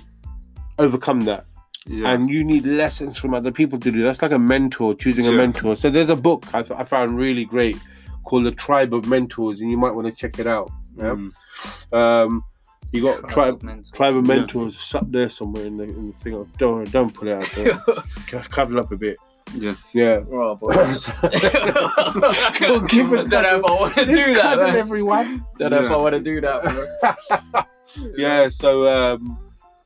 overcome 0.78 1.20
that? 1.22 1.44
yeah 1.86 2.10
And 2.12 2.30
you 2.30 2.44
need 2.44 2.64
lessons 2.64 3.18
from 3.18 3.34
other 3.34 3.50
people 3.52 3.78
to 3.80 3.90
do. 3.90 4.02
That's 4.02 4.22
like 4.22 4.32
a 4.32 4.38
mentor, 4.38 4.94
choosing 4.94 5.26
a 5.26 5.30
Yeah. 5.30 5.36
mentor. 5.38 5.76
So 5.76 5.90
there's 5.90 6.10
a 6.10 6.16
book 6.16 6.46
I, 6.54 6.62
th- 6.62 6.78
I 6.78 6.84
found 6.84 7.18
really 7.18 7.44
great 7.44 7.76
called 8.24 8.44
The 8.44 8.52
Tribe 8.52 8.94
of 8.94 9.06
Mentors, 9.08 9.60
and 9.60 9.70
you 9.70 9.76
might 9.76 9.92
want 9.94 10.06
to 10.06 10.12
check 10.12 10.38
it 10.38 10.46
out. 10.46 10.70
Yeah. 10.96 11.16
Mm. 11.16 11.92
Um, 11.92 12.44
you 12.92 13.02
got 13.02 13.28
tribe. 13.28 13.54
of 13.54 13.62
mental. 13.64 13.90
Tribe 13.92 14.16
of 14.16 14.26
mentors 14.26 14.74
it's 14.74 14.94
up 14.94 15.10
there 15.10 15.28
somewhere 15.30 15.64
in 15.64 15.76
the, 15.78 15.84
in 15.84 16.06
the 16.08 16.12
thing. 16.14 16.46
Don't 16.58 16.90
don't 16.92 17.12
put 17.12 17.26
it 17.28 17.32
out 17.32 17.50
there. 17.56 17.82
C- 18.30 18.48
Cuddle 18.50 18.78
up 18.80 18.92
a 18.92 18.96
bit. 18.96 19.16
Yeah 19.54 19.74
Yeah. 19.92 20.20
Oh, 20.32 20.54
boy. 20.56 20.72
Don't 22.58 22.88
give 22.90 23.12
a 23.12 23.24
Don't 23.28 23.42
know 23.42 23.58
if 23.58 23.64
I 23.64 23.72
want 23.72 23.94
to 23.94 24.04
do 24.06 24.34
that. 24.34 24.58
man. 24.58 24.76
everyone. 24.76 25.44
Don't 25.58 25.70
know 25.70 25.82
if 25.84 25.90
I 25.90 25.96
want 25.96 26.14
to 26.14 26.20
do 26.20 26.40
that. 26.40 26.62
bro. 26.62 27.62
yeah 28.16 28.48
so 28.48 28.88
um 28.88 29.38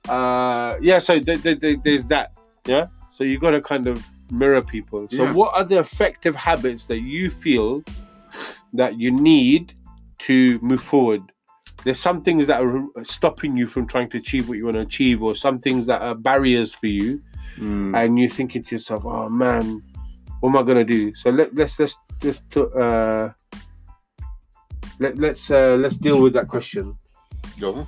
uh 0.09 0.77
yeah 0.81 1.01
so 1.01 1.19
th- 1.19 1.43
th- 1.43 1.59
th- 1.61 1.81
there's 1.83 2.05
that 2.05 2.31
yeah 2.65 2.87
so 3.11 3.25
you 3.25 3.37
got 3.37 3.51
to 3.51 3.61
kind 3.61 3.89
of 3.89 4.07
mirror 4.31 4.63
people 4.63 5.09
so 5.09 5.25
Yeah. 5.25 5.33
what 5.33 5.57
are 5.57 5.65
the 5.65 5.81
effective 5.81 6.37
habits 6.37 6.85
that 6.87 7.01
you 7.01 7.31
feel 7.31 7.83
that 8.75 8.97
you 9.01 9.11
need 9.11 9.75
to 10.21 10.61
move 10.63 10.81
forward 10.81 11.21
there's 11.83 11.99
some 11.99 12.23
things 12.23 12.47
that 12.47 12.63
are 12.63 12.85
stopping 13.03 13.57
you 13.57 13.67
from 13.67 13.89
trying 13.89 14.09
to 14.11 14.19
achieve 14.19 14.49
what 14.49 14.57
you 14.59 14.65
want 14.67 14.77
to 14.77 14.83
achieve 14.83 15.25
or 15.25 15.35
some 15.35 15.59
things 15.59 15.85
that 15.87 16.01
are 16.01 16.15
barriers 16.15 16.73
for 16.73 16.87
you 16.87 17.21
Mm. 17.59 17.97
and 17.97 18.19
you're 18.19 18.29
thinking 18.31 18.63
to 18.65 18.75
yourself 18.75 19.05
oh 19.07 19.29
man 19.29 19.83
what 20.41 20.51
am 20.51 20.57
i 20.57 20.63
going 20.63 20.77
to 20.77 20.85
do 20.85 21.15
so 21.15 21.31
let, 21.31 21.55
let's 21.55 21.79
let's 21.81 21.97
just 22.21 22.57
uh 22.57 23.31
let, 24.99 25.17
let's 25.17 25.51
uh 25.51 25.77
let's 25.81 25.97
deal 25.97 26.21
with 26.21 26.35
that 26.35 26.49
question 26.49 26.97
Go. 27.61 27.87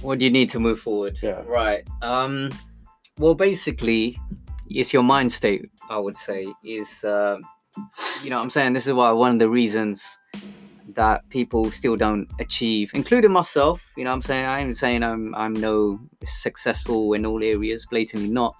What 0.00 0.18
do 0.18 0.24
you 0.24 0.30
need 0.30 0.48
to 0.50 0.60
move 0.60 0.80
forward? 0.80 1.18
Yeah. 1.22 1.42
Right. 1.46 1.86
Um. 2.00 2.50
Well, 3.18 3.34
basically, 3.34 4.18
it's 4.68 4.92
your 4.92 5.02
mind 5.02 5.32
state. 5.32 5.68
I 5.90 5.98
would 5.98 6.16
say 6.16 6.44
is, 6.64 7.04
uh, 7.04 7.36
you 8.22 8.30
know, 8.30 8.36
what 8.36 8.42
I'm 8.42 8.50
saying 8.50 8.72
this 8.72 8.86
is 8.86 8.94
why 8.94 9.10
one 9.12 9.32
of 9.32 9.38
the 9.38 9.48
reasons 9.48 10.06
that 10.94 11.28
people 11.28 11.70
still 11.70 11.96
don't 11.96 12.28
achieve, 12.40 12.90
including 12.94 13.32
myself. 13.32 13.84
You 13.96 14.04
know, 14.04 14.10
what 14.10 14.16
I'm 14.16 14.22
saying 14.22 14.46
I'm 14.46 14.74
saying 14.74 15.02
I'm 15.02 15.34
I'm 15.34 15.52
no 15.52 16.00
successful 16.26 17.12
in 17.12 17.26
all 17.26 17.42
areas, 17.42 17.86
blatantly 17.90 18.30
not. 18.30 18.56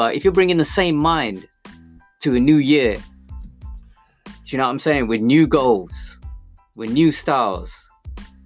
But 0.00 0.14
if 0.14 0.24
you're 0.24 0.32
bringing 0.32 0.56
the 0.56 0.64
same 0.64 0.96
mind 0.96 1.46
to 2.20 2.34
a 2.34 2.40
new 2.40 2.56
year, 2.56 2.96
do 2.96 4.32
you 4.46 4.56
know 4.56 4.64
what 4.64 4.70
I'm 4.70 4.78
saying? 4.78 5.08
With 5.08 5.20
new 5.20 5.46
goals, 5.46 6.18
with 6.74 6.88
new 6.90 7.12
styles, 7.12 7.70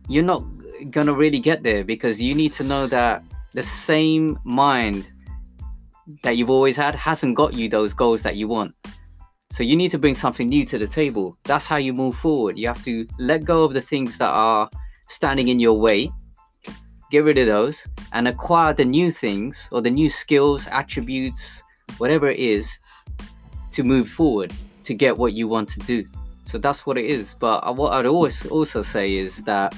you're 0.08 0.24
not 0.24 0.42
gonna 0.90 1.12
really 1.12 1.38
get 1.38 1.62
there 1.62 1.84
because 1.84 2.20
you 2.20 2.34
need 2.34 2.52
to 2.54 2.64
know 2.64 2.88
that 2.88 3.22
the 3.52 3.62
same 3.62 4.36
mind 4.42 5.06
that 6.24 6.36
you've 6.36 6.50
always 6.50 6.76
had 6.76 6.96
hasn't 6.96 7.36
got 7.36 7.54
you 7.54 7.68
those 7.68 7.94
goals 7.94 8.24
that 8.24 8.34
you 8.34 8.48
want. 8.48 8.74
So 9.52 9.62
you 9.62 9.76
need 9.76 9.92
to 9.92 9.98
bring 9.98 10.16
something 10.16 10.48
new 10.48 10.64
to 10.66 10.76
the 10.76 10.88
table. 10.88 11.38
That's 11.44 11.66
how 11.66 11.76
you 11.76 11.92
move 11.94 12.16
forward. 12.16 12.58
You 12.58 12.66
have 12.66 12.84
to 12.84 13.06
let 13.20 13.44
go 13.44 13.62
of 13.62 13.74
the 13.74 13.80
things 13.80 14.18
that 14.18 14.32
are 14.32 14.68
standing 15.08 15.46
in 15.46 15.60
your 15.60 15.78
way, 15.78 16.10
get 17.14 17.22
rid 17.22 17.38
of 17.38 17.46
those 17.46 17.86
and 18.12 18.26
acquire 18.26 18.74
the 18.74 18.84
new 18.84 19.08
things 19.08 19.68
or 19.70 19.80
the 19.80 19.90
new 19.90 20.10
skills, 20.10 20.66
attributes, 20.72 21.62
whatever 21.98 22.28
it 22.28 22.40
is 22.40 22.76
to 23.70 23.84
move 23.84 24.08
forward 24.08 24.52
to 24.82 24.92
get 24.94 25.16
what 25.16 25.32
you 25.32 25.46
want 25.46 25.68
to 25.68 25.78
do. 25.80 26.04
So 26.44 26.58
that's 26.58 26.84
what 26.86 26.98
it 26.98 27.04
is. 27.04 27.36
But 27.38 27.58
uh, 27.58 27.72
what 27.72 27.92
I'd 27.92 28.06
always 28.06 28.44
also 28.46 28.82
say 28.82 29.14
is 29.14 29.44
that 29.44 29.76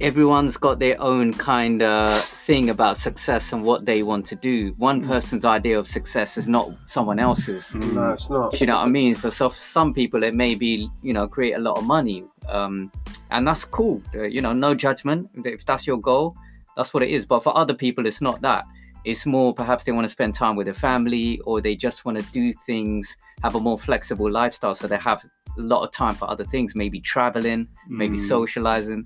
everyone's 0.00 0.56
got 0.56 0.78
their 0.78 1.00
own 1.00 1.32
kind 1.32 1.82
of 1.82 2.22
thing 2.24 2.70
about 2.70 2.98
success 2.98 3.52
and 3.52 3.62
what 3.62 3.86
they 3.86 4.02
want 4.02 4.26
to 4.26 4.34
do. 4.36 4.74
One 4.76 5.02
Mm. 5.02 5.06
person's 5.06 5.44
idea 5.44 5.78
of 5.78 5.86
success 5.86 6.36
is 6.36 6.48
not 6.48 6.70
someone 6.86 7.18
else's. 7.18 7.74
No, 7.74 8.10
it's 8.12 8.28
not. 8.28 8.60
You 8.60 8.66
know 8.66 8.76
what 8.76 8.86
I 8.86 8.90
mean? 8.90 9.14
For 9.14 9.30
so, 9.30 9.48
some 9.50 9.94
people, 9.94 10.22
it 10.24 10.34
may 10.34 10.54
be, 10.56 10.90
you 11.02 11.12
know, 11.12 11.28
create 11.28 11.52
a 11.54 11.58
lot 11.60 11.78
of 11.78 11.84
money. 11.84 12.24
Um, 12.48 12.90
and 13.30 13.46
that's 13.46 13.64
cool. 13.64 14.02
Uh, 14.14 14.22
you 14.24 14.40
know, 14.40 14.52
no 14.52 14.74
judgment. 14.74 15.30
If 15.44 15.64
that's 15.64 15.86
your 15.86 15.98
goal, 15.98 16.36
that's 16.76 16.92
what 16.92 17.02
it 17.02 17.10
is. 17.10 17.24
But 17.24 17.44
for 17.44 17.56
other 17.56 17.74
people, 17.74 18.06
it's 18.06 18.20
not 18.20 18.40
that. 18.42 18.64
It's 19.04 19.26
more 19.26 19.54
perhaps 19.54 19.84
they 19.84 19.92
want 19.92 20.06
to 20.06 20.08
spend 20.08 20.34
time 20.34 20.56
with 20.56 20.66
their 20.66 20.74
family 20.74 21.38
or 21.44 21.60
they 21.60 21.76
just 21.76 22.04
want 22.04 22.18
to 22.18 22.24
do 22.32 22.52
things, 22.52 23.16
have 23.42 23.54
a 23.54 23.60
more 23.60 23.78
flexible 23.78 24.30
lifestyle. 24.30 24.74
So 24.74 24.86
they 24.88 24.96
have 24.96 25.24
a 25.56 25.60
lot 25.60 25.84
of 25.84 25.92
time 25.92 26.14
for 26.14 26.28
other 26.28 26.44
things, 26.44 26.74
maybe 26.74 27.00
traveling, 27.00 27.68
maybe 27.88 28.16
Mm. 28.16 28.26
socializing. 28.28 29.04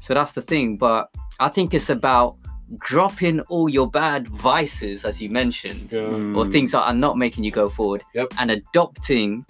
So 0.00 0.14
that's 0.14 0.32
the 0.32 0.42
thing. 0.42 0.76
But 0.76 1.10
I 1.38 1.48
think 1.48 1.72
it's 1.74 1.90
about 1.90 2.36
dropping 2.78 3.40
all 3.42 3.68
your 3.68 3.88
bad 3.90 4.28
vices, 4.28 5.04
as 5.04 5.20
you 5.20 5.28
mentioned 5.28 5.88
Yeah. 5.90 6.00
or 6.36 6.44
Mm. 6.44 6.52
things 6.52 6.72
that 6.72 6.82
are 6.82 6.94
not 6.94 7.18
making 7.18 7.42
you 7.44 7.50
go 7.50 7.68
forward 7.68 8.04
Yep. 8.14 8.34
and 8.38 8.50
adopting 8.50 9.44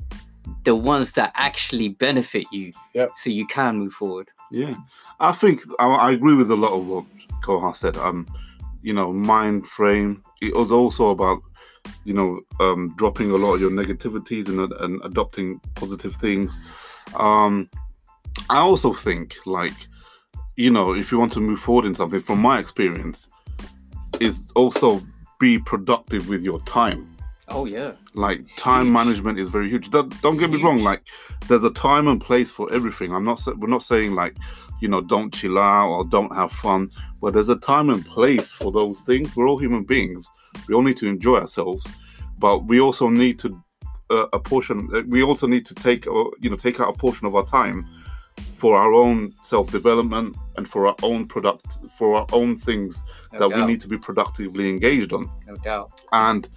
the 0.64 0.74
ones 0.74 1.12
that 1.12 1.30
actually 1.36 1.90
benefit 1.90 2.46
you 2.50 2.72
Yep. 2.94 3.12
so 3.14 3.30
you 3.30 3.46
can 3.46 3.76
move 3.78 3.92
forward 3.92 4.28
Yeah, 4.50 4.74
I 5.20 5.32
think 5.32 5.60
I, 5.78 5.86
I 5.86 6.10
agree 6.12 6.34
with 6.34 6.50
a 6.50 6.56
lot 6.56 6.72
of 6.72 6.86
what 6.86 7.04
Koha 7.42 7.76
said. 7.76 7.96
Um, 7.96 8.26
you 8.82 8.92
know, 8.94 9.12
mind 9.12 9.68
frame. 9.68 10.22
It 10.40 10.56
was 10.56 10.72
also 10.72 11.10
about, 11.10 11.40
you 12.04 12.14
know, 12.14 12.40
um, 12.58 12.92
dropping 12.96 13.30
a 13.30 13.36
lot 13.36 13.54
of 13.54 13.60
your 13.60 13.70
negativities 13.70 14.48
and, 14.48 14.72
and 14.80 15.00
adopting 15.04 15.60
positive 15.76 16.16
things. 16.16 16.58
Um, 17.14 17.68
I 18.48 18.58
also 18.58 18.92
think, 18.92 19.36
like, 19.46 19.76
you 20.60 20.70
know, 20.70 20.92
if 20.92 21.10
you 21.10 21.18
want 21.18 21.32
to 21.32 21.40
move 21.40 21.58
forward 21.58 21.86
in 21.86 21.94
something, 21.94 22.20
from 22.20 22.40
my 22.40 22.58
experience, 22.58 23.26
is 24.20 24.52
also 24.54 25.00
be 25.38 25.58
productive 25.58 26.28
with 26.28 26.42
your 26.42 26.60
time. 26.60 27.16
Oh 27.48 27.64
yeah. 27.64 27.92
Like 28.14 28.46
time 28.56 28.86
Huge. 28.86 28.92
management 28.92 29.38
is 29.38 29.48
very 29.48 29.70
huge. 29.70 29.90
Don't, 29.90 30.20
don't 30.20 30.36
get 30.36 30.50
me 30.50 30.62
wrong 30.62 30.80
like 30.80 31.02
there's 31.48 31.64
a 31.64 31.72
time 31.72 32.06
and 32.06 32.20
place 32.20 32.50
for 32.50 32.72
everything. 32.72 33.12
I'm 33.12 33.24
not 33.24 33.42
we're 33.58 33.68
not 33.68 33.82
saying 33.82 34.14
like 34.14 34.36
you 34.80 34.88
know 34.88 35.00
don't 35.00 35.32
chill 35.32 35.58
out 35.58 35.88
or 35.88 36.04
don't 36.04 36.34
have 36.34 36.52
fun 36.52 36.90
but 37.20 37.32
there's 37.32 37.48
a 37.48 37.56
time 37.56 37.90
and 37.90 38.04
place 38.04 38.52
for 38.52 38.70
those 38.70 39.00
things. 39.00 39.34
We're 39.34 39.48
all 39.48 39.58
human 39.58 39.84
beings. 39.84 40.28
We 40.68 40.74
all 40.74 40.82
need 40.82 40.98
to 40.98 41.08
enjoy 41.08 41.38
ourselves 41.38 41.84
but 42.38 42.66
we 42.66 42.80
also 42.80 43.08
need 43.08 43.38
to 43.40 43.60
uh, 44.10 44.26
a 44.32 44.38
portion 44.40 44.88
uh, 44.92 45.02
we 45.08 45.22
also 45.22 45.46
need 45.46 45.64
to 45.66 45.74
take 45.74 46.06
uh, 46.06 46.24
you 46.40 46.50
know 46.50 46.56
take 46.56 46.80
out 46.80 46.94
a 46.94 46.98
portion 46.98 47.26
of 47.26 47.34
our 47.34 47.46
time 47.46 47.88
for 48.60 48.76
our 48.76 48.92
own 48.92 49.32
self-development 49.40 50.36
and 50.56 50.68
for 50.68 50.86
our 50.86 50.96
own 51.02 51.26
product 51.26 51.78
for 51.96 52.16
our 52.16 52.26
own 52.32 52.58
things 52.58 53.02
no 53.32 53.38
that 53.38 53.50
doubt, 53.50 53.58
we 53.58 53.72
need 53.72 53.80
to 53.80 53.88
be 53.88 53.96
productively 53.96 54.68
engaged 54.68 55.12
on. 55.14 55.30
No 55.46 55.56
doubt. 55.56 56.02
And 56.12 56.48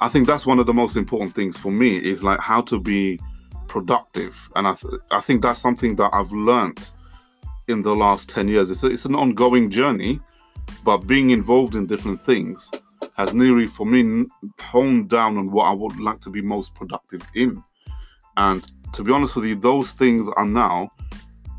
i 0.00 0.08
think 0.08 0.26
that's 0.26 0.46
one 0.46 0.58
of 0.58 0.66
the 0.66 0.74
most 0.74 0.96
important 0.96 1.34
things 1.34 1.56
for 1.56 1.72
me 1.72 1.96
is 1.96 2.22
like 2.22 2.40
how 2.40 2.60
to 2.62 2.78
be 2.78 3.18
productive. 3.66 4.34
And 4.54 4.68
i, 4.68 4.74
th- 4.74 5.00
I 5.10 5.20
think 5.20 5.42
that's 5.42 5.60
something 5.60 5.96
that 5.96 6.10
i've 6.12 6.32
learned 6.32 6.88
in 7.66 7.82
the 7.82 7.96
last 7.96 8.28
10 8.28 8.48
years. 8.48 8.70
It's, 8.70 8.84
a, 8.84 8.88
it's 8.88 9.06
an 9.06 9.16
ongoing 9.16 9.70
journey 9.70 10.20
but 10.84 10.98
being 10.98 11.30
involved 11.30 11.74
in 11.74 11.86
different 11.86 12.24
things 12.24 12.70
has 13.16 13.34
nearly 13.34 13.66
for 13.66 13.86
me 13.86 14.26
honed 14.60 15.10
down 15.10 15.36
on 15.36 15.50
what 15.50 15.64
i 15.64 15.72
would 15.72 15.98
like 15.98 16.20
to 16.20 16.30
be 16.30 16.40
most 16.40 16.74
productive 16.76 17.22
in. 17.34 17.62
And 18.36 18.70
to 18.92 19.02
be 19.02 19.12
honest 19.12 19.34
with 19.34 19.46
you 19.46 19.56
those 19.56 19.92
things 19.92 20.28
are 20.36 20.46
now 20.46 20.90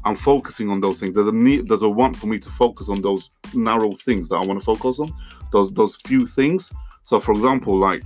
i'm 0.05 0.15
focusing 0.15 0.69
on 0.69 0.79
those 0.79 0.99
things 0.99 1.13
there's 1.13 1.27
a 1.27 1.31
need 1.31 1.67
there's 1.67 1.81
a 1.81 1.89
want 1.89 2.15
for 2.15 2.27
me 2.27 2.39
to 2.39 2.49
focus 2.51 2.89
on 2.89 3.01
those 3.01 3.29
narrow 3.53 3.93
things 3.93 4.29
that 4.29 4.35
i 4.35 4.45
want 4.45 4.59
to 4.59 4.65
focus 4.65 4.99
on 4.99 5.13
those 5.51 5.71
those 5.73 5.95
few 6.07 6.25
things 6.25 6.71
so 7.03 7.19
for 7.19 7.31
example 7.33 7.75
like 7.75 8.03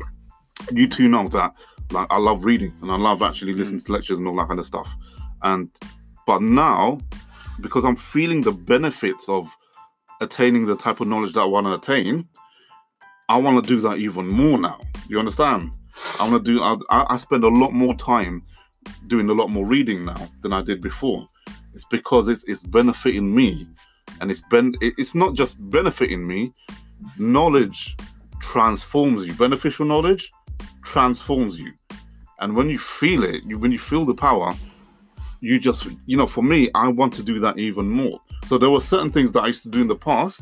you 0.72 0.88
two 0.88 1.08
know 1.08 1.28
that 1.28 1.54
like 1.92 2.08
I 2.10 2.18
love 2.18 2.46
reading 2.46 2.74
and 2.82 2.92
I 2.92 2.98
love 2.98 3.22
actually 3.22 3.52
mm-hmm. 3.52 3.62
listening 3.62 3.82
to 3.82 3.92
lectures 3.92 4.20
and 4.20 4.28
all 4.28 4.36
that 4.38 4.48
kind 4.48 4.60
of 4.60 4.66
stuff. 4.66 4.96
And 5.44 5.70
but 6.28 6.42
now, 6.42 7.00
because 7.62 7.86
I'm 7.86 7.96
feeling 7.96 8.42
the 8.42 8.52
benefits 8.52 9.28
of 9.30 9.50
attaining 10.22 10.66
the 10.66 10.76
type 10.76 11.00
of 11.00 11.08
knowledge 11.08 11.34
that 11.34 11.42
I 11.42 11.46
want 11.46 11.66
to 11.66 11.74
attain, 11.74 12.28
I 13.30 13.38
want 13.38 13.64
to 13.64 13.68
do 13.68 13.82
that 13.82 13.98
even 13.98 14.28
more 14.28 14.58
now. 14.58 14.80
You 15.08 15.20
understand? 15.20 15.72
I 16.20 16.30
want 16.30 16.46
to 16.46 16.52
do. 16.52 16.62
I, 16.62 16.76
I 16.90 17.14
I 17.14 17.18
spend 17.18 17.44
a 17.44 17.50
lot 17.50 17.74
more 17.74 17.96
time 17.96 18.44
doing 19.08 19.30
a 19.30 19.34
lot 19.34 19.50
more 19.50 19.66
reading 19.66 20.06
now 20.06 20.30
than 20.42 20.54
I 20.54 20.62
did 20.62 20.82
before. 20.82 21.28
It's 21.74 21.86
because 21.86 22.28
it's 22.28 22.44
it's 22.46 22.64
benefiting 22.64 23.34
me, 23.34 23.68
and 24.22 24.32
it's 24.32 24.42
ben. 24.50 24.74
it- 24.82 24.94
It's 24.98 25.16
not 25.16 25.34
just 25.36 25.58
benefiting 25.70 26.26
me. 26.28 26.54
Knowledge 27.18 27.96
transforms 28.40 29.26
you. 29.26 29.34
Beneficial 29.34 29.86
knowledge 29.86 30.32
transforms 30.84 31.58
you. 31.58 31.72
And 32.40 32.56
when 32.56 32.70
you 32.70 32.80
feel 32.80 33.24
it, 33.24 33.44
you, 33.44 33.60
when 33.60 33.72
you 33.72 33.80
feel 33.80 34.06
the 34.06 34.14
power, 34.14 34.54
you 35.42 35.60
just, 35.60 35.88
you 36.06 36.18
know, 36.18 36.28
for 36.28 36.42
me, 36.44 36.70
I 36.74 36.88
want 36.88 37.14
to 37.16 37.24
do 37.24 37.40
that 37.40 37.58
even 37.58 37.90
more. 37.90 38.20
So 38.48 38.58
there 38.58 38.70
were 38.70 38.82
certain 38.82 39.12
things 39.12 39.32
that 39.34 39.42
I 39.44 39.48
used 39.48 39.64
to 39.64 39.70
do 39.70 39.82
in 39.82 39.88
the 39.88 39.96
past, 39.96 40.42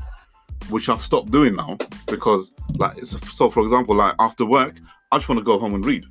which 0.69 0.89
I've 0.89 1.01
stopped 1.01 1.31
doing 1.31 1.55
now 1.55 1.77
because, 2.07 2.53
like, 2.75 3.03
so 3.05 3.49
for 3.49 3.63
example, 3.63 3.95
like 3.95 4.15
after 4.19 4.45
work, 4.45 4.75
I 5.11 5.17
just 5.17 5.29
want 5.29 5.39
to 5.39 5.43
go 5.45 5.59
home 5.59 5.73
and 5.75 5.83
read. 5.85 6.05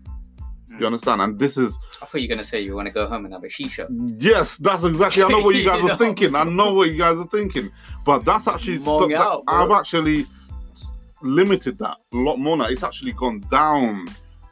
You 0.81 0.87
understand? 0.87 1.21
And 1.23 1.39
this 1.39 1.57
is, 1.57 1.77
i 2.03 2.05
thought 2.07 2.19
you 2.21 2.29
were 2.29 2.35
going 2.35 2.39
to 2.39 2.45
say 2.45 2.61
you 2.61 2.75
want 2.75 2.87
to 2.87 2.93
go 2.93 3.07
home 3.07 3.25
and 3.25 3.35
have 3.35 3.45
a 3.45 3.49
shisha 3.49 3.87
yes, 4.21 4.57
that's 4.59 4.85
exactly, 4.85 5.23
I 5.23 5.29
know 5.29 5.41
what 5.43 5.55
you 5.55 5.65
guys 5.71 5.79
You 5.81 5.87
are 5.87 5.89
know? 5.91 5.97
thinking. 5.97 6.35
I 6.35 6.45
know 6.45 6.75
what 6.75 6.89
you 6.91 6.99
guys 6.99 7.19
are 7.19 7.27
thinking. 7.29 7.71
But 8.05 8.25
that's 8.25 8.47
actually, 8.49 8.81
stopped, 8.81 9.11
that- 9.11 9.43
I've 9.49 9.71
actually 9.71 10.27
limited 11.23 11.79
that 11.79 11.97
a 12.13 12.17
lot 12.17 12.37
more 12.37 12.57
now. 12.57 12.67
It's 12.67 12.83
actually 12.83 13.13
gone 13.13 13.41
down. 13.51 14.07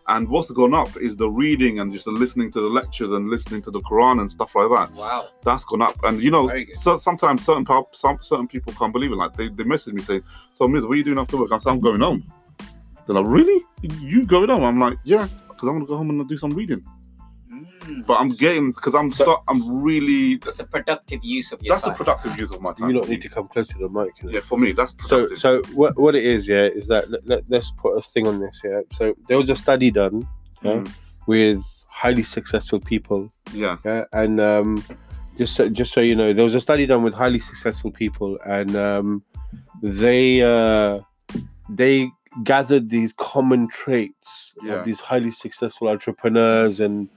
And 0.06 0.28
what's 0.28 0.50
gone 0.50 0.74
up 0.74 0.94
is 0.98 1.16
the 1.16 1.30
reading 1.30 1.78
and 1.80 1.90
just 1.90 2.04
the 2.04 2.10
listening 2.10 2.50
to 2.52 2.60
the 2.60 2.68
lectures 2.68 3.12
and 3.12 3.30
listening 3.30 3.62
to 3.62 3.70
the 3.70 3.80
Quran 3.80 4.20
and 4.20 4.30
stuff 4.30 4.54
like 4.54 4.68
that. 4.68 4.94
wow 4.94 5.28
That's 5.42 5.64
gone 5.64 5.80
up. 5.80 5.96
And 6.04 6.22
you 6.22 6.30
know, 6.30 6.50
so, 6.74 6.98
sometimes 6.98 7.42
certain 7.42 7.64
pub, 7.64 7.86
some 7.96 8.18
certain 8.20 8.46
people 8.46 8.74
can't 8.74 8.92
believe 8.92 9.12
it. 9.12 9.16
Like 9.16 9.34
they, 9.34 9.48
they 9.48 9.64
message 9.64 9.94
me 9.94 10.02
saying, 10.02 10.22
"So 10.52 10.68
Miz, 10.68 10.84
what 10.84 10.92
are 10.92 10.96
you 10.96 11.04
doing 11.04 11.18
after 11.18 11.38
work?" 11.38 11.52
I 11.52 11.58
said, 11.58 11.70
"I'm 11.70 11.80
going 11.80 12.00
home." 12.02 12.22
They're 13.06 13.16
like, 13.16 13.24
"Really? 13.26 13.64
You 13.80 14.26
going 14.26 14.50
home?" 14.50 14.62
I'm 14.62 14.78
like, 14.78 14.98
"Yeah, 15.04 15.26
because 15.54 15.68
I 15.68 15.72
want 15.72 15.84
to 15.84 15.86
go 15.86 15.96
home 15.96 16.10
and 16.10 16.28
do 16.28 16.36
some 16.36 16.50
reading." 16.50 16.84
Mm. 17.52 18.06
But 18.06 18.14
I'm 18.20 18.30
getting 18.30 18.72
because 18.72 18.94
I'm 18.94 19.12
start. 19.12 19.42
I'm 19.48 19.82
really. 19.82 20.36
that's 20.36 20.58
a 20.58 20.64
productive 20.64 21.20
use 21.22 21.52
of 21.52 21.62
your 21.62 21.74
That's 21.74 21.86
a 21.86 21.92
productive 21.92 22.38
use 22.38 22.50
of 22.50 22.60
my 22.60 22.72
time. 22.72 22.88
You 22.88 22.94
don't 22.94 23.08
need 23.08 23.22
to 23.22 23.28
come 23.28 23.48
close 23.48 23.68
to 23.68 23.78
the 23.78 23.88
mic. 23.88 24.12
Yeah, 24.22 24.40
for 24.40 24.58
me, 24.58 24.72
that's 24.72 24.92
So, 25.06 25.26
productive. 25.26 25.38
so 25.38 25.62
what 25.74 25.98
what 25.98 26.14
it 26.14 26.24
is, 26.24 26.48
yeah, 26.48 26.64
is 26.64 26.86
that 26.88 27.10
let, 27.10 27.26
let, 27.26 27.42
let's 27.48 27.70
put 27.72 27.96
a 27.96 28.02
thing 28.02 28.26
on 28.26 28.40
this, 28.40 28.60
yeah. 28.64 28.80
So 28.96 29.14
there 29.28 29.38
was 29.38 29.50
a 29.50 29.56
study 29.56 29.90
done 29.90 30.26
yeah, 30.62 30.72
Mm, 30.76 30.90
with 31.26 31.62
highly 31.88 32.22
successful 32.22 32.80
people, 32.80 33.30
yeah, 33.52 33.76
yeah, 33.84 34.04
and 34.12 34.40
um, 34.40 34.82
just 35.36 35.54
so, 35.54 35.68
just 35.68 35.92
so 35.92 36.00
you 36.00 36.14
know, 36.16 36.32
there 36.32 36.44
was 36.44 36.54
a 36.54 36.60
study 36.60 36.86
done 36.86 37.02
with 37.02 37.14
highly 37.14 37.38
successful 37.38 37.90
people, 37.90 38.38
and 38.46 38.74
um, 38.74 39.22
they 39.82 40.42
uh, 40.42 41.00
they 41.68 42.10
gathered 42.42 42.90
these 42.90 43.12
common 43.14 43.68
traits 43.68 44.52
Yeah. 44.62 44.74
of 44.74 44.84
these 44.84 45.00
highly 45.00 45.30
successful 45.30 45.88
entrepreneurs 45.88 46.80
and 46.80 47.08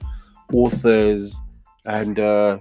authors 0.52 1.38
and 1.84 2.18
uh, 2.20 2.58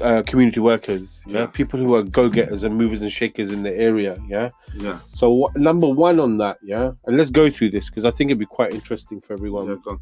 uh, 0.00 0.22
community 0.26 0.60
workers, 0.60 1.22
yeah, 1.26 1.40
Yeah. 1.40 1.46
people 1.46 1.78
who 1.80 1.94
are 1.94 2.02
go-getters 2.02 2.64
and 2.64 2.76
movers 2.76 3.02
and 3.02 3.10
shakers 3.10 3.50
in 3.50 3.62
the 3.62 3.74
area, 3.76 4.16
yeah. 4.28 4.50
yeah, 4.74 4.98
So 5.12 5.30
what, 5.32 5.56
number 5.56 5.88
one 5.88 6.18
on 6.20 6.38
that, 6.38 6.58
yeah, 6.62 6.92
and 7.06 7.16
let's 7.16 7.30
go 7.30 7.50
through 7.50 7.70
this 7.70 7.88
because 7.90 8.04
I 8.04 8.10
think 8.10 8.30
it'd 8.30 8.38
be 8.38 8.46
quite 8.46 8.72
interesting 8.72 9.20
for 9.20 9.32
everyone 9.34 9.66
yeah. 9.68 9.96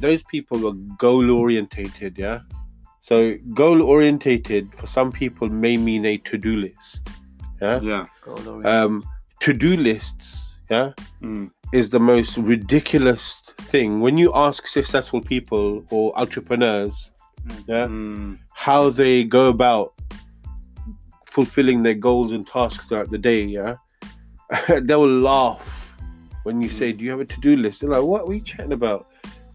Those 0.00 0.22
people 0.22 0.66
are 0.68 0.72
goal 0.98 1.30
orientated, 1.30 2.16
yeah. 2.16 2.40
So 3.00 3.36
goal 3.52 3.82
orientated 3.82 4.74
for 4.74 4.86
some 4.86 5.12
people 5.12 5.48
may 5.50 5.76
mean 5.76 6.06
a 6.06 6.16
to-do 6.18 6.56
list. 6.56 7.08
Yeah. 7.60 7.80
yeah. 7.80 8.06
Um 8.64 9.04
to-do 9.40 9.76
lists, 9.76 10.51
yeah, 10.70 10.92
Mm, 11.22 11.50
is 11.72 11.90
the 11.90 12.00
most 12.00 12.36
ridiculous 12.38 13.40
thing. 13.70 14.00
When 14.00 14.18
you 14.18 14.32
ask 14.34 14.66
successful 14.66 15.20
people 15.20 15.84
or 15.90 16.12
entrepreneurs, 16.18 17.10
yeah, 17.66 17.86
mm, 17.86 18.38
how 18.54 18.90
they 18.90 19.24
go 19.24 19.48
about 19.48 19.94
fulfilling 21.26 21.82
their 21.82 21.94
goals 21.94 22.32
and 22.32 22.46
tasks 22.46 22.84
throughout 22.84 23.10
the 23.10 23.18
day, 23.18 23.42
yeah, 23.44 23.76
they 24.80 24.94
will 24.96 25.06
laugh 25.08 25.96
when 26.44 26.60
you 26.60 26.68
say, 26.68 26.92
Do 26.92 27.04
you 27.04 27.10
have 27.10 27.20
a 27.20 27.24
to-do 27.24 27.56
list? 27.56 27.80
They're 27.80 27.90
like, 27.90 28.02
What 28.02 28.26
are 28.26 28.32
you 28.34 28.40
chatting 28.40 28.72
about? 28.72 29.08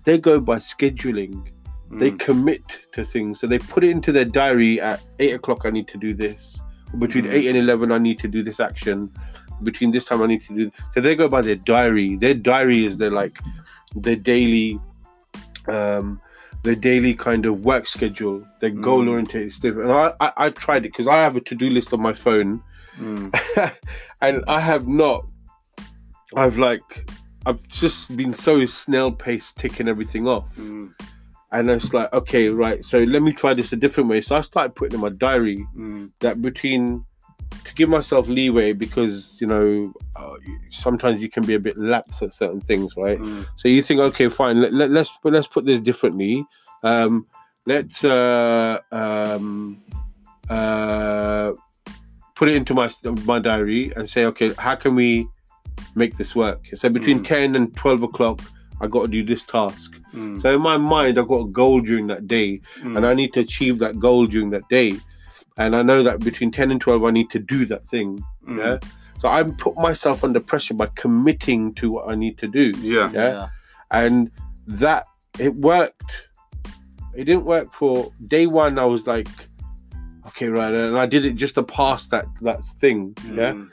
They 0.04 0.18
go 0.18 0.40
by 0.40 0.58
scheduling. 0.58 1.48
they 1.92 2.12
mm, 2.12 2.20
commit 2.20 2.80
to 2.92 3.04
things 3.06 3.40
so 3.40 3.48
they 3.48 3.58
put 3.60 3.82
it 3.84 3.92
into 3.92 4.12
their 4.12 4.26
diary 4.26 4.82
at 4.82 5.02
eight 5.20 5.34
o'clock 5.34 5.62
i 5.66 5.70
need 5.70 5.88
to 5.88 5.98
do 5.98 6.14
this 6.14 6.60
Between 7.00 7.24
Mm. 7.26 7.32
eight 7.32 7.48
and 7.48 7.58
eleven, 7.58 7.92
I 7.94 7.98
need 7.98 8.20
to 8.20 8.28
do 8.30 8.44
this 8.44 8.60
action. 8.60 9.10
Between 9.64 9.92
this 9.92 10.06
time, 10.06 10.22
I 10.22 10.28
need 10.28 10.44
to 10.44 10.54
do. 10.56 10.72
So 10.92 11.02
they 11.02 11.16
go 11.16 11.28
by 11.28 11.42
their 11.42 11.56
diary. 11.56 12.16
Their 12.18 12.34
diary 12.34 12.86
is 12.86 12.98
their 12.98 13.12
like 13.12 13.40
their 13.96 14.16
daily, 14.16 14.80
um, 15.68 16.22
their 16.64 16.76
daily 16.76 17.14
kind 17.14 17.46
of 17.46 17.66
work 17.66 17.88
schedule. 17.88 18.46
Their 18.60 18.72
Mm. 18.72 18.82
goal 18.82 19.10
oriented 19.10 19.52
stuff. 19.54 19.76
And 19.78 19.92
I, 19.92 20.14
I, 20.20 20.32
I 20.38 20.50
tried 20.50 20.86
it 20.86 20.92
because 20.92 21.08
I 21.08 21.18
have 21.18 21.36
a 21.36 21.42
to 21.42 21.56
do 21.56 21.70
list 21.70 21.94
on 21.94 22.02
my 22.02 22.14
phone, 22.14 22.62
Mm. 23.00 23.32
and 24.22 24.44
I 24.48 24.60
have 24.60 24.88
not. 24.88 25.26
I've 26.36 26.58
like, 26.58 27.10
I've 27.46 27.66
just 27.68 28.16
been 28.18 28.34
so 28.34 28.66
snail 28.66 29.12
paced 29.12 29.58
ticking 29.58 29.88
everything 29.88 30.28
off. 30.28 30.56
Mm. 30.58 30.94
And 31.54 31.70
it's 31.70 31.94
like, 31.94 32.12
okay, 32.12 32.50
right. 32.50 32.84
So 32.84 33.04
let 33.04 33.22
me 33.22 33.32
try 33.32 33.54
this 33.54 33.72
a 33.72 33.78
different 33.78 34.10
way. 34.10 34.20
So 34.20 34.36
I 34.36 34.42
started 34.42 34.76
putting 34.76 34.96
in 34.96 35.00
my 35.02 35.10
diary 35.10 35.66
Mm. 35.78 36.12
that 36.20 36.42
between 36.42 37.06
to 37.64 37.74
give 37.76 37.90
myself 37.90 38.28
leeway 38.28 38.74
because 38.74 39.38
you 39.42 39.48
know 39.48 39.94
uh, 40.16 40.36
sometimes 40.70 41.22
you 41.22 41.30
can 41.30 41.46
be 41.46 41.54
a 41.56 41.60
bit 41.60 41.78
lax 41.78 42.22
at 42.22 42.34
certain 42.34 42.62
things, 42.62 42.96
right? 42.98 43.20
Mm. 43.20 43.46
So 43.56 43.68
you 43.68 43.82
think, 43.82 44.00
okay, 44.02 44.30
fine. 44.30 44.62
Let, 44.62 44.74
let, 44.74 44.90
let's 44.92 45.12
but 45.24 45.34
let's 45.34 45.48
put 45.48 45.66
this 45.66 45.80
differently. 45.80 46.46
Um, 46.84 47.26
let's 47.66 48.04
uh, 48.04 48.80
um, 48.92 49.82
uh, 50.50 51.52
put 52.36 52.50
it 52.50 52.56
into 52.56 52.74
my 52.74 52.90
my 53.26 53.40
diary 53.40 53.92
and 53.96 54.08
say, 54.10 54.26
okay, 54.26 54.54
how 54.58 54.76
can 54.76 54.96
we 54.96 55.28
make 55.96 56.18
this 56.18 56.36
work? 56.36 56.66
So 56.74 56.90
between 56.90 57.20
Mm. 57.20 57.26
ten 57.26 57.56
and 57.56 57.76
twelve 57.76 58.04
o'clock, 58.04 58.42
I 58.82 58.88
got 58.88 59.04
to 59.04 59.08
do 59.08 59.24
this 59.24 59.44
task. 59.44 60.00
Mm. 60.14 60.42
So 60.42 60.56
in 60.56 60.62
my 60.62 60.78
mind, 60.78 61.18
I've 61.18 61.28
got 61.28 61.42
a 61.42 61.50
goal 61.50 61.82
during 61.82 62.08
that 62.08 62.28
day, 62.28 62.62
Mm. 62.84 62.98
and 62.98 63.06
I 63.06 63.14
need 63.14 63.34
to 63.34 63.40
achieve 63.42 63.80
that 63.80 64.00
goal 64.00 64.28
during 64.28 64.52
that 64.52 64.68
day. 64.70 64.94
And 65.58 65.76
I 65.76 65.82
know 65.82 66.04
that 66.04 66.20
between 66.20 66.52
10 66.52 66.72
and 66.72 66.80
12, 66.80 67.04
I 67.04 67.12
need 67.12 67.30
to 67.32 67.40
do 67.40 67.66
that 67.66 67.88
thing. 67.88 68.24
Mm. 68.48 68.58
Yeah. 68.58 68.90
So 69.18 69.28
I 69.28 69.42
put 69.44 69.76
myself 69.76 70.24
under 70.24 70.40
pressure 70.40 70.76
by 70.76 70.88
committing 70.96 71.74
to 71.76 71.92
what 71.92 72.10
I 72.10 72.16
need 72.16 72.38
to 72.40 72.48
do. 72.48 72.72
Yeah. 72.80 73.12
Yeah. 73.12 73.50
And 73.90 74.32
that 74.68 75.06
it 75.40 75.56
worked. 75.56 76.12
It 77.16 77.24
didn't 77.24 77.46
work 77.46 77.74
for 77.74 78.12
day 78.28 78.46
one. 78.46 78.78
I 78.78 78.86
was 78.86 79.08
like, 79.08 79.28
okay, 80.28 80.50
right. 80.50 80.74
And 80.74 80.98
I 80.98 81.08
did 81.08 81.26
it 81.26 81.34
just 81.34 81.56
to 81.56 81.64
pass 81.64 82.08
that 82.08 82.28
that 82.42 82.64
thing. 82.64 83.16
Yeah. 83.26 83.54
Mm. 83.54 83.70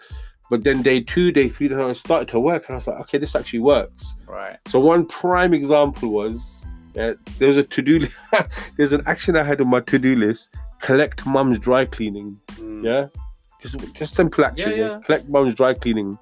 But 0.51 0.65
then 0.65 0.83
day 0.83 1.01
two, 1.01 1.33
day 1.33 1.49
three, 1.49 1.69
then 1.69 1.81
I 1.81 1.93
started 1.93 2.29
to 2.29 2.41
work. 2.41 2.69
And 2.69 2.75
I 2.75 2.77
was 2.77 2.87
like, 2.87 3.01
okay, 3.01 3.19
this 3.19 3.35
actually 3.35 3.61
works. 3.61 4.15
Right. 4.27 4.57
So 4.69 4.79
one 4.79 5.07
prime 5.07 5.53
example 5.53 6.11
was 6.11 6.65
there 6.95 7.17
was 7.41 7.57
a 7.57 7.63
to 7.65 7.83
do. 7.83 8.09
there's 8.77 8.93
an 8.93 9.03
action 9.07 9.37
I 9.37 9.43
had 9.43 9.61
on 9.61 9.69
my 9.69 9.81
to 9.81 9.99
do 9.99 10.17
list: 10.17 10.55
collect 10.85 11.25
mum's 11.27 11.59
dry 11.59 11.85
cleaning. 11.87 12.39
Mm. 12.53 12.85
Yeah, 12.85 13.07
just 13.61 13.75
just 13.95 14.15
simple 14.15 14.45
action. 14.45 14.71
Yeah, 14.73 14.77
Yeah, 14.77 14.91
yeah. 14.93 15.01
collect 15.07 15.29
mum's 15.29 15.55
dry 15.55 15.73
cleaning. 15.75 16.19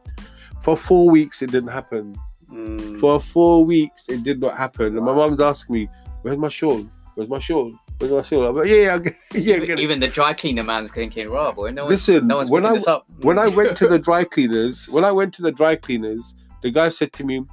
For 0.62 0.76
four 0.76 1.10
weeks, 1.10 1.42
it 1.42 1.50
didn't 1.50 1.70
happen. 1.70 2.16
Mm. 2.50 3.00
For 3.00 3.18
four 3.20 3.64
weeks, 3.64 4.08
it 4.08 4.22
did 4.22 4.40
not 4.40 4.56
happen. 4.56 4.96
And 4.96 5.04
my 5.04 5.14
mum's 5.14 5.40
asking 5.40 5.72
me, 5.74 5.88
"Where's 6.22 6.38
my 6.38 6.48
shawl? 6.48 6.84
Where's 7.14 7.28
my 7.28 7.40
shawl? 7.40 7.72
Where's 7.98 8.12
my 8.12 8.22
shawl?" 8.22 8.44
I'm 8.46 8.56
like, 8.56 8.68
"Yeah, 8.68 8.76
yeah, 8.88 8.98
yeah." 9.34 9.56
It." 9.72 9.80
Even 9.80 9.98
the 10.00 10.08
dry 10.08 10.32
cleaner 10.34 10.62
man's 10.62 10.90
thinking, 10.92 11.28
"Right, 11.30 11.54
boy, 11.54 11.70
no 11.70 11.84
one's, 11.84 11.92
Listen, 12.08 12.26
no 12.28 12.36
one's 12.36 12.50
when 12.50 12.64
I 12.66 12.72
this 12.74 12.86
up." 12.86 13.06
when 13.22 13.38
I 13.38 13.48
went 13.48 13.76
to 13.78 13.88
the 13.88 13.98
dry 14.08 14.22
cleaners, 14.24 14.88
when 14.88 15.04
I 15.04 15.12
went 15.12 15.34
to 15.34 15.42
the 15.42 15.52
dry 15.52 15.74
cleaners, 15.76 16.22
the 16.62 16.70
guy 16.70 16.88
said 16.90 17.12
to 17.14 17.24
me, 17.24 17.44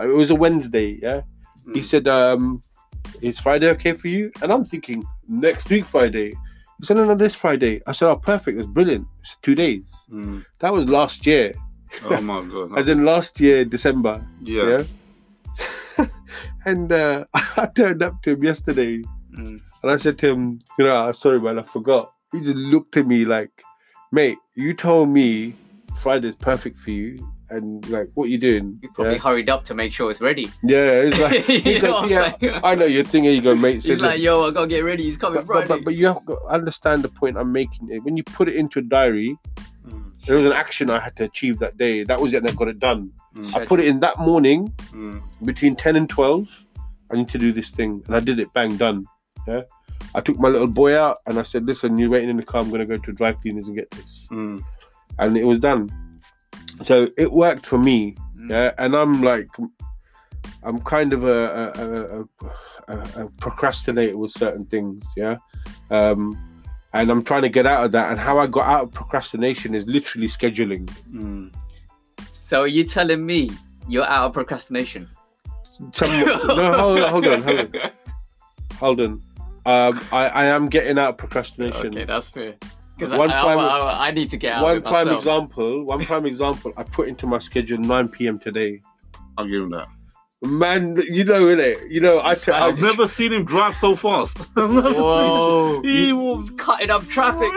uh, 0.00 0.04
it 0.08 0.14
was 0.14 0.30
a 0.30 0.34
Wednesday, 0.36 0.98
yeah. 1.02 1.22
He 1.74 1.80
Mm. 1.80 1.84
said, 1.84 2.08
um, 2.08 2.62
is 3.20 3.38
Friday 3.38 3.68
okay 3.70 3.92
for 3.92 4.08
you? 4.08 4.30
And 4.42 4.52
I'm 4.52 4.64
thinking, 4.64 5.04
next 5.28 5.68
week 5.70 5.84
Friday. 5.84 6.34
He 6.82 6.86
said, 6.86 6.96
no, 6.96 7.04
no, 7.06 7.14
this 7.14 7.36
Friday. 7.36 7.80
I 7.86 7.92
said, 7.92 8.08
oh, 8.10 8.16
perfect. 8.16 8.58
It's 8.58 8.66
brilliant. 8.66 9.06
It's 9.20 9.36
two 9.40 9.54
days. 9.54 10.04
Mm. 10.10 10.44
That 10.58 10.72
was 10.72 10.88
last 10.88 11.24
year, 11.26 11.54
Oh 12.04 12.20
my 12.20 12.42
god. 12.42 12.76
as 12.76 12.88
in 12.88 13.04
last 13.04 13.38
year, 13.40 13.64
December. 13.64 14.26
yeah. 14.42 14.82
Yeah. 15.98 16.06
and 16.64 16.90
uh, 16.90 17.24
I 17.34 17.66
turned 17.74 18.02
up 18.02 18.20
to 18.22 18.30
him 18.32 18.42
yesterday 18.44 19.02
Mm. 19.38 19.60
and 19.82 19.90
I 19.90 19.96
said 19.96 20.18
to 20.18 20.30
him, 20.32 20.60
you 20.78 20.84
know, 20.84 20.94
"I'm 21.06 21.14
sorry, 21.14 21.40
man, 21.40 21.58
I 21.58 21.62
forgot. 21.62 22.12
He 22.32 22.40
just 22.40 22.54
looked 22.56 22.98
at 22.98 23.06
me 23.06 23.24
like, 23.24 23.62
mate, 24.10 24.36
you 24.56 24.74
told 24.74 25.08
me 25.08 25.54
Friday's 25.96 26.34
perfect 26.36 26.78
for 26.78 26.90
you. 26.90 27.16
And 27.54 27.86
like, 27.90 28.08
what 28.14 28.24
are 28.24 28.30
you 28.30 28.38
doing? 28.38 28.78
You 28.82 28.88
probably 28.94 29.14
Yeah, 29.14 29.18
hurried 29.20 29.50
up 29.50 29.64
to 29.66 29.74
make 29.74 29.92
sure 29.92 30.10
it's 30.10 30.20
ready. 30.20 30.48
yeah. 30.62 31.02
It's 31.06 31.18
like, 31.20 31.46
you 31.48 31.58
he 31.60 31.74
know 31.74 31.80
goes, 31.80 31.90
what 31.92 32.04
I'm 32.04 32.36
yeah? 32.40 32.60
I 32.64 32.74
know 32.74 32.86
your 32.86 33.04
thing. 33.04 33.24
Here 33.24 33.32
you 33.32 33.42
go, 33.42 33.54
mate. 33.54 33.82
He's 33.84 34.00
like, 34.00 34.20
"Yo, 34.20 34.48
I 34.48 34.50
gotta 34.50 34.66
get 34.68 34.80
ready. 34.80 35.02
He's 35.04 35.18
coming 35.18 35.40
but, 35.40 35.46
but, 35.46 35.52
Friday." 35.66 35.68
but, 35.68 35.84
but 35.84 35.94
you 35.94 36.06
have 36.06 36.24
to 36.26 36.40
understand 36.48 37.02
the 37.04 37.08
point 37.08 37.36
I'm 37.36 37.52
making. 37.52 37.88
When 38.04 38.16
you 38.16 38.24
put 38.24 38.48
it 38.48 38.56
into 38.56 38.78
a 38.78 38.82
diary, 38.82 39.36
Mm. 39.86 40.04
there 40.26 40.36
was 40.36 40.46
an 40.46 40.52
action 40.52 40.90
I 40.90 41.00
had 41.00 41.16
to 41.16 41.24
achieve 41.24 41.58
that 41.58 41.76
day. 41.76 42.04
That 42.04 42.20
was 42.20 42.32
it, 42.34 42.38
and 42.38 42.48
I 42.48 42.52
got 42.54 42.68
it 42.68 42.78
done. 42.78 43.10
Mm. 43.36 43.54
I 43.56 43.64
put 43.66 43.80
it 43.80 43.86
in 43.86 43.98
that 44.00 44.16
morning 44.18 44.72
Mm. 44.92 45.20
between 45.44 45.74
10 45.74 45.96
and 45.96 46.08
12. 46.08 46.66
I 47.10 47.16
need 47.16 47.28
to 47.30 47.38
do 47.38 47.50
this 47.52 47.70
thing, 47.70 48.00
and 48.06 48.14
I 48.14 48.20
did 48.20 48.38
it, 48.38 48.52
bang, 48.54 48.76
done. 48.76 49.06
Yeah. 49.48 49.62
I 50.14 50.20
took 50.20 50.38
my 50.38 50.48
little 50.48 50.68
boy 50.68 50.96
out 50.96 51.18
and 51.26 51.38
I 51.38 51.42
said, 51.42 51.66
Listen, 51.66 51.98
you're 51.98 52.10
waiting 52.10 52.28
in 52.30 52.36
the 52.36 52.42
car, 52.44 52.60
I'm 52.62 52.68
going 52.70 52.80
to 52.80 52.86
go 52.86 52.96
to 52.98 53.12
dry 53.12 53.32
cleaners 53.32 53.66
and 53.68 53.76
get 53.76 53.90
this. 53.90 54.28
Mm. 54.30 54.62
And 55.18 55.36
it 55.36 55.44
was 55.44 55.58
done. 55.58 55.90
So 56.80 57.08
it 57.16 57.32
worked 57.32 57.66
for 57.66 57.78
me. 57.78 58.16
Mm. 58.36 58.50
Yeah. 58.50 58.72
And 58.78 58.94
I'm 58.94 59.22
like, 59.22 59.48
I'm 60.62 60.80
kind 60.80 61.12
of 61.12 61.24
a, 61.24 61.72
a, 61.76 61.84
a, 61.84 62.96
a, 62.96 63.24
a 63.24 63.28
procrastinator 63.38 64.16
with 64.16 64.32
certain 64.32 64.64
things. 64.66 65.04
Yeah. 65.16 65.36
Um, 65.90 66.38
and 66.92 67.10
I'm 67.10 67.22
trying 67.22 67.42
to 67.42 67.48
get 67.48 67.66
out 67.66 67.84
of 67.84 67.92
that. 67.92 68.10
And 68.10 68.20
how 68.20 68.38
I 68.38 68.46
got 68.46 68.66
out 68.66 68.82
of 68.84 68.90
procrastination 68.92 69.74
is 69.74 69.86
literally 69.86 70.28
scheduling. 70.28 70.86
Mm. 71.10 71.52
So 72.32 72.62
are 72.62 72.66
you 72.66 72.84
telling 72.84 73.24
me 73.24 73.50
you're 73.88 74.04
out 74.04 74.26
of 74.26 74.32
procrastination? 74.34 75.08
Some, 75.92 76.10
no, 76.10 76.36
hold 76.36 76.98
on, 76.98 77.10
hold 77.10 77.26
on, 77.26 77.40
hold 77.40 77.58
on. 77.60 77.90
Hold 78.74 79.00
on. 79.00 79.22
Um, 79.64 80.00
I, 80.12 80.28
I 80.28 80.44
am 80.46 80.68
getting 80.68 80.98
out 80.98 81.10
of 81.10 81.16
procrastination. 81.16 81.94
Okay, 81.94 82.04
that's 82.04 82.26
fair. 82.26 82.54
Because 83.02 83.12
I, 83.14 83.18
One 83.18 83.30
I, 83.30 83.40
prime- 83.42 83.58
I, 83.58 84.08
I 84.08 84.10
need 84.12 84.30
to 84.30 84.36
get 84.36 84.54
out 84.56 84.62
one 84.62 84.76
of 84.78 84.82
prime 84.84 85.06
myself. 85.06 85.18
example. 85.18 85.84
One 85.84 86.04
prime 86.04 86.24
example. 86.26 86.72
I 86.76 86.84
put 86.84 87.08
into 87.08 87.26
my 87.26 87.38
schedule 87.38 87.78
9 87.78 88.08
p.m. 88.08 88.38
today. 88.38 88.80
I'll 89.36 89.46
give 89.46 89.62
him 89.62 89.70
that. 89.70 89.88
Man, 90.44 90.96
you 91.08 91.24
know 91.24 91.48
it. 91.48 91.78
You 91.90 92.00
know, 92.00 92.20
I've 92.20 92.78
never 92.80 93.06
seen 93.08 93.32
him 93.32 93.44
drive 93.44 93.74
so 93.76 93.94
fast. 93.96 94.40
I've 94.56 94.70
never 94.70 94.90
seen- 94.92 95.00
Whoa! 95.00 95.82
He 95.82 96.12
was 96.12 96.48
he's 96.48 96.58
cutting 96.58 96.90
up 96.90 97.06
traffic, 97.08 97.50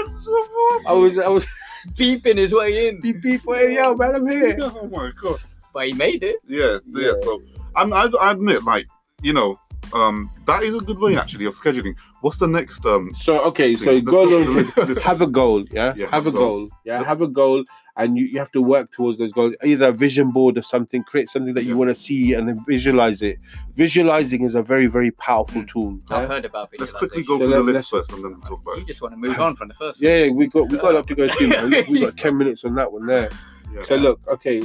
I 0.88 0.92
was. 0.94 1.18
I 1.18 1.28
was. 1.28 1.48
beeping 1.98 2.38
his 2.38 2.52
way 2.54 2.88
in, 2.88 3.00
Beep 3.00 3.22
beep. 3.22 3.42
Hey, 3.48 3.76
yo, 3.76 3.96
man, 3.96 4.16
I'm 4.16 4.28
here. 4.28 4.58
Oh 4.62 4.88
my 4.92 5.12
god. 5.22 5.40
but 5.74 5.86
he 5.88 5.94
made 5.94 6.24
it. 6.24 6.38
Yeah, 6.48 6.80
yeah. 6.88 7.08
Yeah. 7.10 7.14
So 7.22 7.42
I'm, 7.76 7.94
I, 7.94 8.10
I 8.20 8.32
admit, 8.32 8.64
like 8.64 8.88
you 9.22 9.34
know, 9.34 9.60
um, 9.94 10.30
that 10.46 10.64
is 10.64 10.76
a 10.76 10.80
good 10.80 11.00
way 11.00 11.16
actually 11.18 11.46
of 11.46 11.56
scheduling. 11.56 11.96
What's 12.22 12.38
the 12.38 12.48
next? 12.48 12.86
Um, 12.86 13.14
So 13.14 13.40
okay, 13.46 13.76
so 13.76 13.92
Let's 13.94 14.06
go 14.06 14.12
go 14.12 14.22
on. 14.24 14.28
through 14.28 14.46
the 14.46 14.62
list- 14.62 14.78
list. 14.78 15.02
have 15.02 15.22
a 15.22 15.28
goal. 15.28 15.66
Yeah, 15.72 15.94
Yeah, 15.96 16.08
have 16.08 16.28
a 16.28 16.32
goal. 16.32 16.70
Yeah, 16.84 17.04
have 17.04 17.22
a 17.22 17.28
goal, 17.28 17.64
and 17.98 18.18
you, 18.18 18.26
you 18.26 18.40
have 18.40 18.52
to 18.52 18.62
work 18.62 18.92
towards 18.92 19.18
those 19.18 19.32
goals. 19.32 19.54
Either 19.64 19.88
a 19.90 19.92
vision 19.92 20.32
board 20.32 20.58
or 20.58 20.62
something. 20.62 21.04
Create 21.04 21.30
something 21.30 21.54
that 21.54 21.64
you 21.66 21.78
want 21.78 21.90
to 21.90 21.96
see 21.96 22.34
and 22.34 22.48
then 22.48 22.58
visualize 22.68 23.22
it. 23.22 23.38
Visualizing 23.76 24.44
is 24.44 24.56
a 24.56 24.62
very 24.62 24.88
very 24.88 25.12
powerful 25.12 25.64
tool. 25.66 25.98
I've 26.10 26.22
Yeah? 26.24 26.28
heard 26.28 26.46
about 26.46 26.70
it. 26.74 26.80
let's 26.80 26.92
quickly 26.92 27.24
go 27.24 27.38
visualization. 27.38 27.64
So 27.66 27.66
the 27.66 27.72
list 27.74 27.90
first, 27.92 28.12
and 28.14 28.24
then 28.24 28.32
we'll 28.32 28.42
talk 28.42 28.62
about 28.62 28.76
You 28.78 28.82
it. 28.84 28.88
just 28.88 29.02
want 29.02 29.14
to 29.14 29.18
move 29.18 29.40
on 29.40 29.56
from 29.56 29.68
the 29.70 29.74
first. 29.76 30.02
Yeah, 30.02 30.24
yeah, 30.26 30.32
we 30.32 30.48
got 30.48 30.70
we 30.70 30.78
got 30.78 30.92
a 30.92 30.96
lot 30.98 31.08
to 31.08 31.16
go 31.16 31.28
through. 31.30 31.50
We, 31.70 31.84
we 31.84 32.00
got 32.06 32.18
ten 32.18 32.38
minutes 32.38 32.64
on 32.66 32.76
that 32.76 32.92
one 32.92 33.06
there. 33.06 33.30
Yeah. 33.74 33.84
So 33.84 33.96
look, 33.96 34.20
okay. 34.28 34.62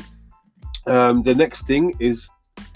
Um, 0.87 1.23
the 1.23 1.35
next 1.35 1.67
thing 1.67 1.95
is 2.01 2.29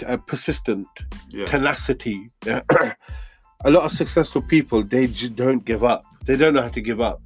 uh, 0.06 0.16
persistent 0.18 0.86
yeah. 1.30 1.46
tenacity. 1.46 2.28
A 2.46 3.70
lot 3.70 3.84
of 3.84 3.92
successful 3.92 4.42
people 4.42 4.82
they 4.82 5.06
just 5.06 5.36
don't 5.36 5.64
give 5.64 5.84
up. 5.84 6.04
They 6.26 6.36
don't 6.36 6.54
know 6.54 6.62
how 6.62 6.68
to 6.68 6.80
give 6.80 7.00
up. 7.00 7.22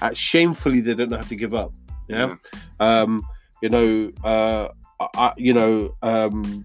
Uh, 0.00 0.12
shamefully, 0.14 0.80
they 0.80 0.94
don't 0.94 1.10
know 1.10 1.18
how 1.18 1.24
to 1.24 1.36
give 1.36 1.54
up. 1.54 1.72
Yeah. 2.08 2.36
Um, 2.80 3.22
you 3.62 3.68
know, 3.68 4.10
uh, 4.24 4.68
I, 5.14 5.32
you 5.36 5.52
know, 5.52 5.94
um, 6.02 6.64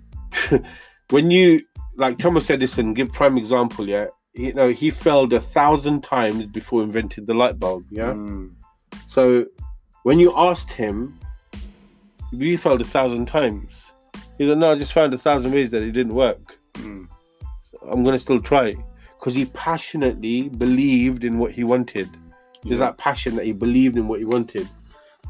when 1.10 1.32
you 1.32 1.62
like 1.98 2.20
Thomas 2.20 2.50
Edison, 2.50 2.94
give 2.94 3.12
prime 3.12 3.38
example. 3.38 3.88
Yeah. 3.88 4.08
You 4.34 4.54
know, 4.54 4.70
he 4.70 4.92
failed 4.92 5.34
a 5.34 5.42
thousand 5.42 6.04
times 6.04 6.46
before 6.46 6.84
inventing 6.84 7.26
the 7.26 7.34
light 7.34 7.60
bulb. 7.60 7.86
Yeah. 7.90 8.14
Mm. 8.14 8.52
So 9.08 9.46
when 10.04 10.20
you 10.20 10.34
asked 10.38 10.72
him, 10.72 11.20
you 12.32 12.58
failed 12.58 12.82
a 12.82 12.86
thousand 12.86 13.26
times. 13.26 13.87
He 14.38 14.48
said, 14.48 14.58
No, 14.58 14.72
I 14.72 14.76
just 14.78 14.94
found 14.94 15.14
a 15.14 15.18
thousand 15.18 15.52
ways 15.52 15.72
that 15.72 15.82
it 15.82 15.92
didn't 15.92 16.14
work. 16.16 16.58
Mm. 16.74 17.08
I'm 17.90 18.04
gonna 18.04 18.20
still 18.20 18.42
try. 18.42 18.68
it 18.70 18.78
Because 19.20 19.34
he 19.34 19.46
passionately 19.46 20.50
believed 20.50 21.24
in 21.24 21.40
what 21.40 21.52
he 21.52 21.64
wanted. 21.64 22.10
There's 22.64 22.80
that 22.80 22.98
passion 22.98 23.36
that 23.38 23.46
he 23.46 23.54
believed 23.54 23.98
in 23.98 24.08
what 24.08 24.20
he 24.20 24.26
wanted. 24.26 24.68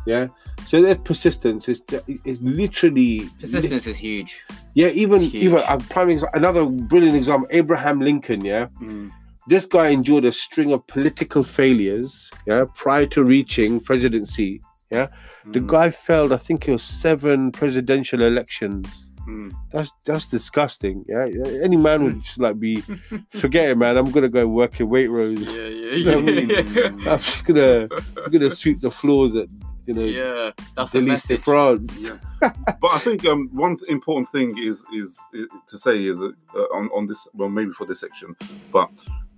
Yeah. 0.05 0.27
So 0.65 0.81
there's 0.81 0.97
persistence. 0.97 1.69
It's, 1.69 1.81
it's 2.25 2.41
literally 2.41 3.29
Persistence 3.39 3.85
is 3.87 3.97
huge. 3.97 4.41
yeah, 4.73 4.87
even 4.87 5.21
huge. 5.21 5.43
even 5.43 5.59
a 5.67 5.77
prime 5.77 6.07
exa- 6.07 6.29
another 6.33 6.65
brilliant 6.65 7.15
example, 7.15 7.47
Abraham 7.51 7.99
Lincoln, 7.99 8.43
yeah. 8.43 8.67
Mm. 8.81 9.11
this 9.47 9.65
guy 9.65 9.89
endured 9.89 10.25
a 10.25 10.31
string 10.31 10.71
of 10.73 10.85
political 10.87 11.43
failures, 11.43 12.31
yeah, 12.47 12.65
prior 12.73 13.05
to 13.07 13.23
reaching 13.23 13.79
presidency. 13.79 14.61
The 14.89 15.09
Mm, 15.51 15.67
guy 15.67 15.89
failed, 15.89 16.31
I 16.33 16.37
think 16.37 16.67
it 16.67 16.71
was 16.71 16.83
seven 16.83 17.51
presidential 17.51 18.21
elections. 18.21 19.11
mm. 19.27 19.51
That's 19.71 19.91
that's 20.05 20.25
disgusting. 20.27 21.05
Yeah, 21.07 21.27
any 21.63 21.77
man 21.77 22.03
would 22.03 22.21
just 22.21 22.39
like 22.39 22.59
be, 22.59 22.83
forget 23.29 23.69
it, 23.69 23.77
man. 23.77 23.97
I'm 23.97 24.11
gonna 24.11 24.29
go 24.29 24.41
and 24.41 24.53
work 24.53 24.79
in 24.79 24.87
Waitrose. 24.87 25.55
Yeah, 25.55 25.67
You 25.97 26.05
know 26.05 26.19
what 26.19 26.29
I 26.29 26.31
mean? 26.31 27.07
I'm 27.07 27.19
just 27.19 27.45
gonna, 27.45 27.87
I'm 28.23 28.31
gonna 28.31 28.51
sweep 28.51 28.81
the 28.81 28.91
floors 28.91 29.35
at, 29.35 29.47
you 29.85 29.93
know, 29.93 30.03
yeah, 30.03 30.51
that's 30.75 30.91
Delise 30.91 30.93
de 30.93 31.01
message. 31.01 31.41
France. 31.43 32.01
Yeah. 32.01 32.17
but 32.41 32.91
I 32.91 32.99
think 32.99 33.25
um, 33.25 33.49
one 33.53 33.77
important 33.87 34.29
thing 34.31 34.57
is 34.57 34.83
is, 34.93 35.17
is 35.33 35.47
to 35.67 35.77
say 35.77 36.03
is 36.03 36.21
uh, 36.21 36.59
on 36.73 36.89
on 36.93 37.07
this 37.07 37.27
well 37.33 37.49
maybe 37.49 37.71
for 37.71 37.85
this 37.85 38.01
section, 38.01 38.35
but 38.71 38.89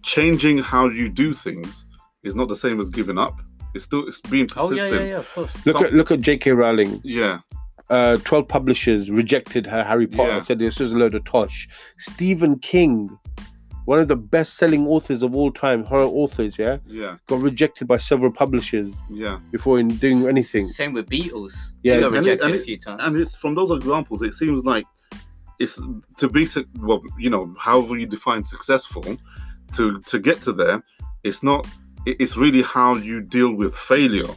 changing 0.04 0.58
how 0.58 0.90
you 0.90 1.10
do 1.10 1.34
things 1.34 1.86
is 2.24 2.36
not 2.36 2.48
the 2.50 2.56
same 2.56 2.80
as 2.80 2.90
giving 2.90 3.18
up. 3.18 3.40
It's 3.76 3.86
still 3.86 4.08
it's 4.08 4.22
being 4.22 4.48
Oh 4.58 4.70
persistent. 4.70 4.94
yeah, 4.94 5.00
yeah, 5.00 5.06
yeah, 5.06 5.18
of 5.18 5.32
course. 5.32 5.66
Look 5.66 5.78
So- 5.78 5.86
at 5.86 5.94
look 5.94 6.12
at 6.12 6.22
J.K. 6.22 6.52
Rowling. 6.52 7.02
Yeah, 7.04 7.40
Uh, 7.90 8.18
Twelve 8.24 8.48
publishers 8.48 9.10
rejected 9.10 9.66
her 9.68 9.84
Harry 9.84 10.08
Potter. 10.08 10.30
Yeah. 10.34 10.42
Said 10.42 10.60
this 10.60 10.80
is 10.80 10.92
a 10.92 10.98
load 10.98 11.16
of 11.16 11.24
tosh. 11.26 11.68
Stephen 11.98 12.60
King, 12.60 13.10
one 13.86 14.00
of 14.00 14.08
the 14.08 14.16
best-selling 14.16 14.86
authors 14.88 15.24
of 15.24 15.36
all 15.36 15.52
time, 15.52 15.84
horror 15.84 16.04
authors, 16.04 16.60
yeah, 16.60 16.78
yeah, 16.86 17.18
got 17.28 17.42
rejected 17.42 17.88
by 17.88 17.98
several 17.98 18.32
publishers 18.32 19.02
yeah. 19.10 19.40
before 19.52 19.80
in 19.80 19.88
doing 19.88 20.28
anything. 20.28 20.68
Same 20.68 20.94
with 20.94 21.10
Beatles. 21.10 21.56
Yeah, 21.82 21.96
they 21.96 22.02
got 22.02 22.08
and 22.08 22.16
it- 22.16 22.20
rejected 22.20 22.46
and 22.52 22.56
a 22.56 22.64
few 22.64 22.78
times. 22.78 23.02
And 23.04 23.18
it's 23.18 23.36
from 23.36 23.56
those 23.56 23.72
examples. 23.72 24.22
It 24.22 24.34
seems 24.36 24.66
like 24.66 24.86
it's 25.60 25.80
to 26.18 26.30
be 26.30 26.46
suc- 26.46 26.68
well, 26.80 27.02
you 27.18 27.30
know, 27.30 27.54
however 27.58 27.98
you 27.98 28.06
define 28.08 28.46
successful, 28.46 29.04
to 29.74 30.00
to 30.02 30.20
get 30.20 30.42
to 30.44 30.54
there, 30.54 30.84
it's 31.24 31.42
not. 31.44 31.68
It- 32.06 32.18
It's 32.20 32.38
really 32.38 32.62
how 32.62 32.96
you 32.96 33.22
deal 33.22 33.54
with 33.54 33.76
failure 33.76 34.34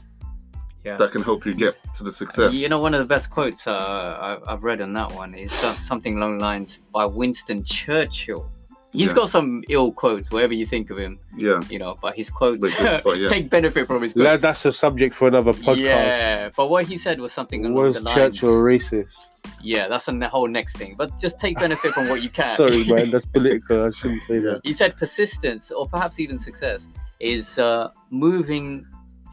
Yeah. 0.85 0.96
that 0.96 1.12
can 1.12 1.22
help 1.22 1.46
you 1.46 1.55
get 1.55 1.77
to 1.94 2.03
the 2.05 2.11
success. 2.12 2.53
You 2.53 2.68
know, 2.68 2.81
one 2.81 2.92
of 2.94 2.98
the 3.01 3.07
best 3.07 3.31
quotes 3.31 3.66
uh, 3.68 4.18
I've, 4.20 4.42
I've 4.48 4.62
read 4.64 4.81
on 4.81 4.92
that 4.94 5.12
one 5.12 5.35
is 5.35 5.53
something 5.53 6.16
along 6.16 6.38
the 6.38 6.44
lines 6.44 6.81
by 6.92 7.05
Winston 7.07 7.62
Churchill. 7.64 8.51
He's 8.92 9.09
Yeah. 9.09 9.14
got 9.14 9.31
some 9.31 9.62
ill 9.70 9.90
quotes, 9.92 10.31
wherever 10.31 10.53
you 10.53 10.66
think 10.66 10.90
of 10.90 10.98
him, 10.98 11.18
Yeah, 11.37 11.62
you 11.70 11.79
know, 11.79 11.96
but 12.03 12.14
his 12.14 12.29
quotes 12.29 12.79
Like 12.79 13.03
but 13.05 13.18
yeah. 13.18 13.29
take 13.37 13.48
benefit 13.48 13.87
from 13.87 14.03
his 14.03 14.12
quotes. 14.12 14.42
That's 14.42 14.64
a 14.66 14.72
subject 14.72 15.14
for 15.14 15.29
another 15.29 15.53
podcast. 15.55 15.77
Yeah, 15.79 16.51
but 16.55 16.68
what 16.68 16.85
he 16.85 16.98
said 16.98 17.18
was 17.20 17.33
something 17.33 17.64
along 17.64 17.75
Was 17.87 17.94
the 17.94 18.01
lines. 18.03 18.16
Churchill 18.38 18.61
racist? 18.61 19.29
Yeah, 19.62 19.88
that's 19.88 20.09
a 20.09 20.29
whole 20.29 20.46
next 20.48 20.77
thing. 20.77 20.94
But 20.98 21.18
just 21.18 21.38
take 21.40 21.59
benefit 21.59 21.92
from 21.92 22.09
what 22.11 22.22
you 22.22 22.29
can. 22.29 22.55
Sorry, 22.62 22.85
man, 22.85 23.11
that's 23.12 23.25
political. 23.25 23.85
I 23.85 23.90
shouldn't 23.92 24.25
say 24.25 24.40
that. 24.40 24.61
He 24.64 24.75
said 24.75 24.96
persistence, 24.98 25.70
or 25.70 25.88
perhaps 25.88 26.20
even 26.20 26.38
success, 26.38 26.88
is 27.22 27.58
uh, 27.58 27.88
moving 28.11 28.85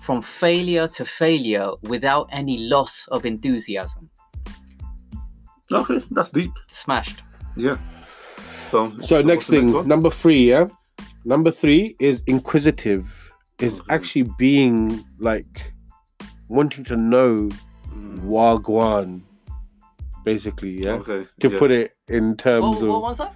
from 0.02 0.22
failure 0.22 0.88
to 0.88 1.04
failure 1.06 1.72
without 1.84 2.30
any 2.32 2.58
loss 2.70 3.08
of 3.12 3.26
enthusiasm. 3.26 4.10
okay, 5.74 6.02
that's 6.12 6.32
deep. 6.32 6.52
Smashed. 6.72 7.22
Yeah. 7.56 7.78
So, 8.70 8.94
So, 9.00 9.16
what's 9.16 9.26
next 9.26 9.48
thing, 9.50 9.74
one? 9.74 9.88
number 9.88 10.10
three, 10.10 10.50
yeah. 10.50 10.68
Number 11.26 11.52
three 11.52 11.96
is 12.00 12.22
inquisitive. 12.28 13.06
Is 13.60 13.80
Okay. 13.82 13.94
actually 13.94 14.24
being 14.38 15.04
like 15.20 15.74
wanting 16.48 16.84
to 16.86 16.96
know 16.96 17.50
Mm, 17.92 18.20
wagwan, 18.22 19.22
basically, 20.24 20.84
yeah. 20.84 20.92
Okay. 21.02 21.28
To 21.42 21.50
yeah. 21.50 21.60
put 21.60 21.72
it 21.72 21.92
in 22.08 22.30
What, 22.30 22.38
terms 22.38 22.82
what 22.82 22.96
of 22.96 23.02
was 23.02 23.18
that? 23.18 23.34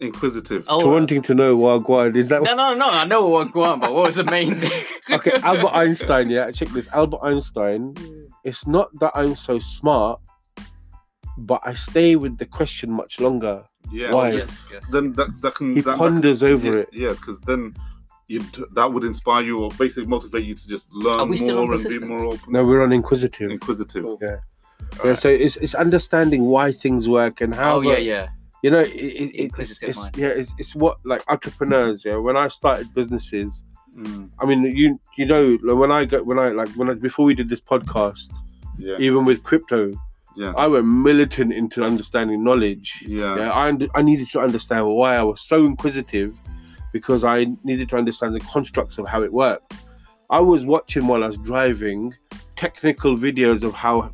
Inquisitive. 0.00 0.64
Oh, 0.68 0.80
to 0.82 0.86
uh, 0.86 0.90
wanting 0.92 1.22
to 1.22 1.34
know 1.34 1.56
wagwan. 1.56 2.16
Is 2.16 2.28
that 2.30 2.42
no, 2.42 2.54
no, 2.54 2.74
no. 2.74 2.88
I 2.90 3.04
know 3.04 3.26
what 3.28 3.52
go 3.52 3.76
but 3.76 3.92
what 3.92 4.06
was 4.06 4.16
the 4.16 4.24
main 4.24 4.54
thing? 4.60 4.84
okay? 5.10 5.32
Albert 5.42 5.74
Einstein, 5.74 6.30
yeah. 6.30 6.50
Check 6.50 6.68
this. 6.68 6.88
Albert 6.88 7.20
Einstein. 7.22 7.94
It's 8.44 8.66
not 8.66 8.88
that 9.00 9.12
I'm 9.14 9.36
so 9.36 9.58
smart, 9.58 10.20
but 11.38 11.60
I 11.64 11.74
stay 11.74 12.16
with 12.16 12.38
the 12.38 12.46
question 12.46 12.90
much 12.90 13.20
longer. 13.20 13.64
Yeah. 13.92 14.12
Why? 14.12 14.30
Yes, 14.32 14.50
yes. 14.72 14.82
Then 14.90 15.12
that 15.14 15.28
that 15.42 15.54
can 15.54 15.74
He 15.74 15.80
that, 15.82 15.90
that- 15.92 15.98
ponders 15.98 16.42
over 16.42 16.66
yeah, 16.68 16.78
it. 16.80 16.88
Yeah, 16.92 17.08
because 17.10 17.40
then 17.42 17.74
you 18.28 18.40
that 18.74 18.92
would 18.92 19.04
inspire 19.04 19.42
you 19.44 19.58
or 19.62 19.70
basically 19.70 20.06
motivate 20.06 20.44
you 20.44 20.54
to 20.54 20.68
just 20.68 20.86
learn 20.92 21.20
Are 21.20 21.26
we 21.26 21.36
still 21.36 21.58
on 21.58 21.66
more 21.66 21.74
and 21.74 21.84
be 21.88 21.98
more 21.98 22.24
open, 22.26 22.52
No, 22.52 22.64
we're 22.64 22.82
on 22.82 22.92
inquisitive. 22.92 23.50
inquisitive. 23.50 24.04
Cool. 24.04 24.18
Yeah. 24.22 24.36
Yeah, 24.94 25.00
Alright. 25.00 25.18
so 25.18 25.28
it's, 25.28 25.56
it's 25.58 25.74
understanding 25.74 26.44
why 26.44 26.72
things 26.72 27.08
work 27.08 27.40
and 27.42 27.54
how 27.54 27.76
Oh 27.76 27.80
yeah, 27.80 27.98
yeah. 27.98 28.28
You 28.62 28.70
know 28.70 28.80
it, 28.80 28.88
it, 28.88 29.34
it- 29.34 29.52
it's, 29.58 29.82
it's 29.82 29.98
yeah 30.16 30.28
it's, 30.28 30.54
it's 30.58 30.74
what 30.74 30.98
like 31.04 31.22
entrepreneurs 31.28 32.04
yeah 32.04 32.16
when 32.16 32.36
i 32.36 32.48
started 32.48 32.92
businesses 32.94 33.64
Mm, 33.98 34.30
i 34.38 34.46
mean 34.46 34.62
you 34.62 35.00
you 35.16 35.26
know 35.26 35.58
like, 35.64 35.76
when 35.76 35.90
i 35.90 36.04
go 36.04 36.22
when 36.22 36.38
i 36.38 36.50
like 36.50 36.68
when 36.76 36.88
i 36.88 36.94
before 36.94 37.24
we 37.24 37.34
did 37.34 37.48
this 37.48 37.60
podcast 37.60 38.30
yeah. 38.78 38.94
even 39.00 39.24
with 39.24 39.42
crypto 39.42 39.90
Yeah. 40.36 40.52
i 40.56 40.68
went 40.68 40.86
militant 40.86 41.52
into 41.52 41.82
understanding 41.82 42.44
knowledge 42.44 43.02
Yeah. 43.04 43.34
yeah 43.36 43.50
i 43.50 43.76
i 43.96 44.00
needed 44.00 44.28
to 44.30 44.38
understand 44.40 44.86
why 44.86 45.16
i 45.16 45.24
was 45.24 45.40
so 45.40 45.64
inquisitive 45.66 46.38
because 46.92 47.24
i 47.24 47.46
needed 47.64 47.88
to 47.88 47.96
understand 47.96 48.32
the 48.36 48.40
constructs 48.54 48.96
of 48.98 49.08
how 49.08 49.22
it 49.24 49.32
worked 49.32 49.74
i 50.30 50.38
was 50.38 50.64
watching 50.64 51.08
while 51.08 51.24
i 51.24 51.26
was 51.26 51.38
driving 51.38 52.14
technical 52.54 53.16
videos 53.16 53.64
of 53.64 53.72
how 53.74 54.08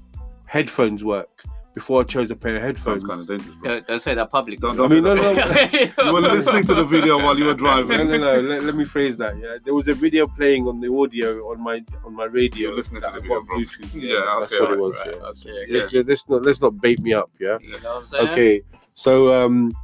headphones 0.46 1.04
work 1.04 1.44
before 1.76 2.00
i 2.00 2.04
chose 2.04 2.30
a 2.30 2.34
pair 2.34 2.56
of 2.56 2.62
headphones 2.62 3.02
Sounds 3.02 3.04
kind 3.04 3.20
of 3.20 3.26
dangerous. 3.28 3.54
Bro. 3.56 3.68
Don't, 3.70 3.86
don't 3.86 4.00
say 4.00 4.14
that 4.14 4.30
publicly. 4.32 4.56
Don't- 4.66 4.80
I 4.80 4.88
don't 4.88 4.90
mean, 4.90 5.04
no, 5.04 5.14
no, 5.14 5.30
You 6.06 6.12
were 6.14 6.20
listening 6.22 6.64
to 6.64 6.74
the 6.74 6.84
video 6.84 7.18
while 7.22 7.38
you 7.38 7.44
were 7.44 7.54
driving. 7.54 7.98
no, 7.98 8.04
no, 8.04 8.16
no. 8.16 8.40
Let, 8.40 8.62
let 8.64 8.74
me 8.74 8.86
phrase 8.86 9.18
that. 9.18 9.36
Yeah, 9.36 9.58
there 9.62 9.74
was 9.74 9.86
a 9.88 9.92
video 9.94 10.26
playing 10.26 10.66
on 10.66 10.80
the 10.80 10.90
audio 10.90 11.28
on 11.52 11.62
my 11.62 11.84
on 12.06 12.14
my 12.14 12.24
radio. 12.24 12.68
You're 12.68 12.76
listening 12.76 13.02
to 13.02 13.08
the 13.08 13.12
I 13.16 13.20
video, 13.20 13.42
bro. 13.42 13.58
Bluetooth. 13.58 13.94
Yeah, 13.94 14.38
that's 14.40 14.54
okay, 14.54 14.62
what 14.62 14.72
it 14.72 14.78
was. 14.78 14.94
right, 14.96 15.14
yeah. 15.14 15.20
okay, 15.20 15.84
okay. 15.84 15.98
Let's, 15.98 16.08
let's 16.08 16.28
not 16.30 16.42
let's 16.46 16.60
not 16.62 16.80
bait 16.80 16.98
me 17.02 17.12
up. 17.12 17.30
Yeah. 17.38 17.58
You 17.60 17.72
know 17.72 17.96
what 17.96 18.02
I'm 18.02 18.06
saying? 18.06 18.28
Okay. 18.30 18.62
So 18.94 19.12
um, 19.34 19.76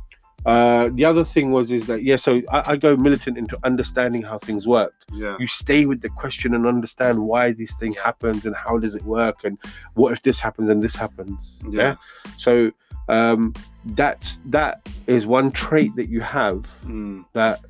uh, 0.45 0.91
the 0.93 1.05
other 1.05 1.25
thing 1.25 1.53
was 1.53 1.71
is 1.71 1.87
that 1.87 2.03
yeah. 2.03 2.17
So 2.17 2.43
I, 2.51 2.73
I 2.73 2.77
go 2.77 2.97
militant 2.97 3.39
into 3.39 3.59
understanding 3.63 4.23
how 4.23 4.39
things 4.39 4.67
work. 4.67 4.95
Yeah. 5.13 5.37
You 5.39 5.47
stay 5.47 5.87
with 5.87 6.01
the 6.01 6.09
question 6.09 6.55
and 6.55 6.67
understand 6.67 7.19
why 7.21 7.53
this 7.53 7.77
thing 7.77 7.95
happens 7.95 8.45
and 8.45 8.57
how 8.57 8.79
does 8.79 8.95
it 8.95 9.05
work 9.05 9.45
and 9.45 9.59
what 9.95 10.13
if 10.13 10.23
this 10.23 10.41
happens 10.41 10.69
and 10.69 10.83
this 10.83 10.97
happens. 10.97 11.61
Yeah. 11.69 11.97
So 12.37 12.73
um, 13.09 13.55
that's 13.85 14.41
that 14.47 14.89
is 15.07 15.27
one 15.27 15.51
trait 15.51 15.95
that 15.97 16.09
you 16.09 16.21
have 16.21 16.63
Mm, 16.85 17.25
that 17.33 17.61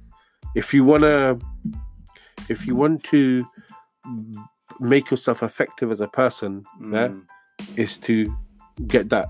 if 0.55 0.73
you 0.73 0.85
want 0.85 1.03
to 1.03 1.39
if 2.49 2.67
you 2.67 2.75
want 2.75 3.03
to 3.05 3.47
make 4.81 5.11
yourself 5.11 5.43
effective 5.43 5.91
as 5.91 6.01
a 6.01 6.09
person 6.09 6.65
yeah, 6.81 7.09
mm. 7.09 7.23
is 7.77 7.99
to 7.99 8.35
get 8.87 9.09
that 9.11 9.29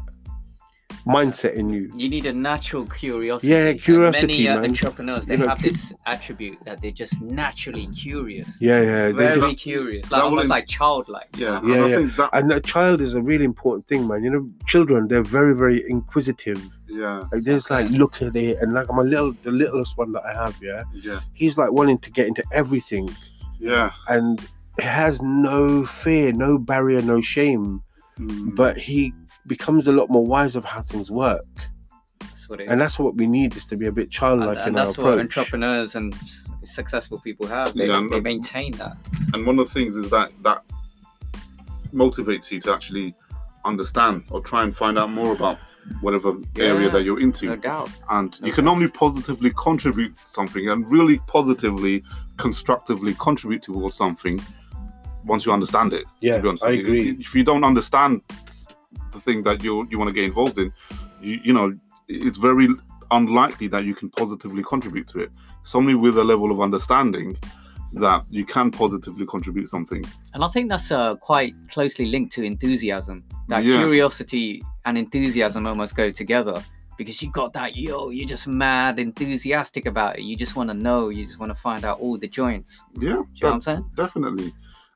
mindset 1.07 1.55
in 1.55 1.71
you 1.71 1.91
You 1.97 2.09
need 2.09 2.27
a 2.27 2.33
natural 2.33 2.85
curiosity. 2.87 3.49
Yeah, 3.53 3.67
And 3.69 3.83
curiosity, 3.83 4.27
many 4.27 4.49
uh, 4.49 4.61
man. 4.61 4.71
entrepreneurs 4.71 5.27
they 5.27 5.35
You 5.35 5.41
know, 5.41 5.49
have 5.49 5.59
cu- 5.59 5.71
this 5.71 5.93
attribute 6.07 6.59
that 6.65 6.81
they're 6.81 6.91
just 7.05 7.21
naturally 7.23 7.87
curious. 7.89 8.49
yeah 8.61 8.81
yeah 8.81 9.07
they 9.07 9.13
Very 9.13 9.41
just 9.41 9.59
curious, 9.59 10.05
that 10.09 10.13
like 10.17 10.23
almost 10.25 10.43
ins- 10.45 10.51
like 10.57 10.67
childlike. 10.69 11.29
Yeah. 11.37 11.61
you 11.63 11.69
know? 11.69 11.69
and 11.69 11.69
Yeah, 11.69 11.85
I 11.85 11.89
yeah. 11.89 11.97
think 11.99 12.17
that. 12.17 12.31
and 12.33 12.53
a 12.53 12.61
child 12.61 13.01
is 13.01 13.15
a 13.15 13.23
really 13.23 13.45
important 13.45 13.87
thing 13.89 14.07
man 14.09 14.23
you 14.25 14.31
know 14.31 14.49
children 14.67 15.09
they're 15.09 15.23
very 15.41 15.55
very 15.65 15.79
inquisitive 15.97 16.61
Yeah. 16.89 17.25
like 17.33 17.43
there's 17.45 17.71
like 17.71 17.87
Okay. 17.87 17.99
look 17.99 18.15
at 18.23 18.35
it 18.37 18.59
and 18.61 18.73
like 18.75 18.89
my 18.93 19.03
little 19.03 19.33
the 19.43 19.51
littlest 19.63 19.97
one 19.99 20.11
that 20.13 20.25
i 20.25 20.33
have 20.43 20.55
yeah 20.63 20.83
Yeah. 21.09 21.21
he's 21.41 21.57
like 21.63 21.73
wanting 21.73 21.99
to 22.07 22.11
get 22.19 22.27
into 22.31 22.45
everything 22.53 23.07
Yeah. 23.59 23.91
and 24.09 24.41
he 24.81 24.87
has 24.87 25.21
no 25.23 25.85
fear 25.85 26.33
no 26.33 26.59
barrier 26.59 27.01
no 27.03 27.21
shame 27.21 27.83
Mm. 28.19 28.55
but 28.55 28.77
he 28.77 29.15
becomes 29.47 29.87
a 29.89 29.93
lot 29.93 30.09
more 30.11 30.25
wise 30.25 30.55
of 30.57 30.65
how 30.65 30.81
things 30.83 31.11
work 31.11 31.45
That's 32.21 32.49
what 32.49 32.61
it 32.61 32.65
is. 32.65 32.71
and 32.71 32.81
that's 32.81 32.99
what 32.99 33.17
we 33.17 33.27
need 33.27 33.57
is 33.57 33.65
to 33.67 33.77
be 33.77 33.87
a 33.87 33.93
bit 33.93 34.11
childlike 34.11 34.59
and 34.59 34.69
in 34.69 34.77
our 34.79 34.87
that's 34.87 34.99
what 34.99 35.13
approach 35.15 35.37
entrepreneurs 35.39 35.95
and 35.95 36.15
successful 36.65 37.19
people 37.21 37.47
have. 37.47 37.75
They, 37.75 37.89
Yeah, 37.89 37.99
and- 37.99 38.11
they 38.11 38.21
maintain 38.21 38.73
that. 38.73 38.97
and 39.35 39.45
one 39.47 39.59
of 39.59 39.67
the 39.69 39.75
things 39.75 39.97
is 39.97 40.11
that 40.11 40.31
that 40.43 40.63
motivates 41.93 42.51
you 42.51 42.61
to 42.61 42.73
actually 42.73 43.15
understand 43.65 44.25
or 44.31 44.41
try 44.41 44.63
and 44.65 44.77
find 44.77 44.99
out 44.99 45.11
more 45.11 45.33
about 45.33 45.59
whatever 46.01 46.35
area 46.59 46.89
that 46.91 47.03
you're 47.05 47.21
into 47.21 47.47
No 47.47 47.57
doubt. 47.57 47.91
and 48.11 48.41
No 48.41 48.47
you 48.47 48.53
can 48.53 48.69
only 48.69 48.89
positively 48.89 49.53
contribute 49.57 50.15
something 50.25 50.69
and 50.69 50.89
really 50.91 51.19
positively 51.27 52.05
constructively 52.39 53.15
contribute 53.19 53.63
towards 53.63 53.97
something 53.97 54.41
once 55.25 55.45
you 55.45 55.53
understand 55.53 55.93
it 55.93 56.05
yeah 56.21 56.37
to 56.37 56.43
be 56.43 56.49
honest 56.49 56.65
i 56.65 56.71
agree 56.73 57.11
if 57.21 57.35
you 57.35 57.45
don't 57.45 57.65
understand 57.65 58.21
the 59.13 59.21
thing 59.21 59.43
that 59.43 59.63
you 59.63 59.87
you 59.91 59.99
want 59.99 60.09
to 60.09 60.13
get 60.15 60.25
involved 60.25 60.59
in 60.59 60.73
you 61.21 61.41
you 61.45 61.53
know 61.53 61.77
it's 62.09 62.39
very 62.39 62.69
unlikely 63.11 63.69
that 63.69 63.85
you 63.85 63.95
can 63.95 64.09
positively 64.11 64.63
contribute 64.63 65.07
to 65.07 65.19
it 65.21 65.31
only 65.75 65.95
with 65.95 66.17
a 66.19 66.25
level 66.25 66.51
of 66.51 66.61
understanding 66.61 67.37
that 67.93 68.25
you 68.31 68.45
can 68.45 68.71
positively 68.71 69.27
contribute 69.27 69.69
something 69.69 70.03
And 70.35 70.43
I 70.43 70.49
think 70.49 70.71
that's 70.71 70.91
uh, 70.91 71.15
quite 71.17 71.55
closely 71.71 72.07
linked 72.07 72.33
to 72.37 72.43
enthusiasm. 72.43 73.23
That 73.49 73.65
Yeah. 73.65 73.77
curiosity 73.83 74.63
and 74.87 74.97
enthusiasm 74.97 75.67
almost 75.67 75.95
go 75.95 76.11
together. 76.11 76.59
because 76.99 77.21
you 77.23 77.31
got 77.33 77.53
that 77.55 77.71
yo, 77.77 78.11
you're 78.11 78.29
just 78.29 78.47
mad 78.47 78.99
enthusiastic 78.99 79.85
about 79.87 80.19
it. 80.19 80.23
You 80.23 80.37
just 80.37 80.55
want 80.57 80.69
to 80.71 80.75
know, 80.87 81.09
you 81.09 81.25
just 81.27 81.39
want 81.41 81.51
to 81.51 81.59
find 81.69 81.85
out 81.85 81.97
all 82.01 82.17
the 82.25 82.29
joints. 82.29 82.71
Yeah, 82.95 83.01
Do 83.01 83.07
you 83.07 83.13
know 83.15 83.27
that- 83.41 83.47
what 83.47 83.55
I'm 83.55 83.63
saying? 83.63 83.85
definitely. 83.97 84.49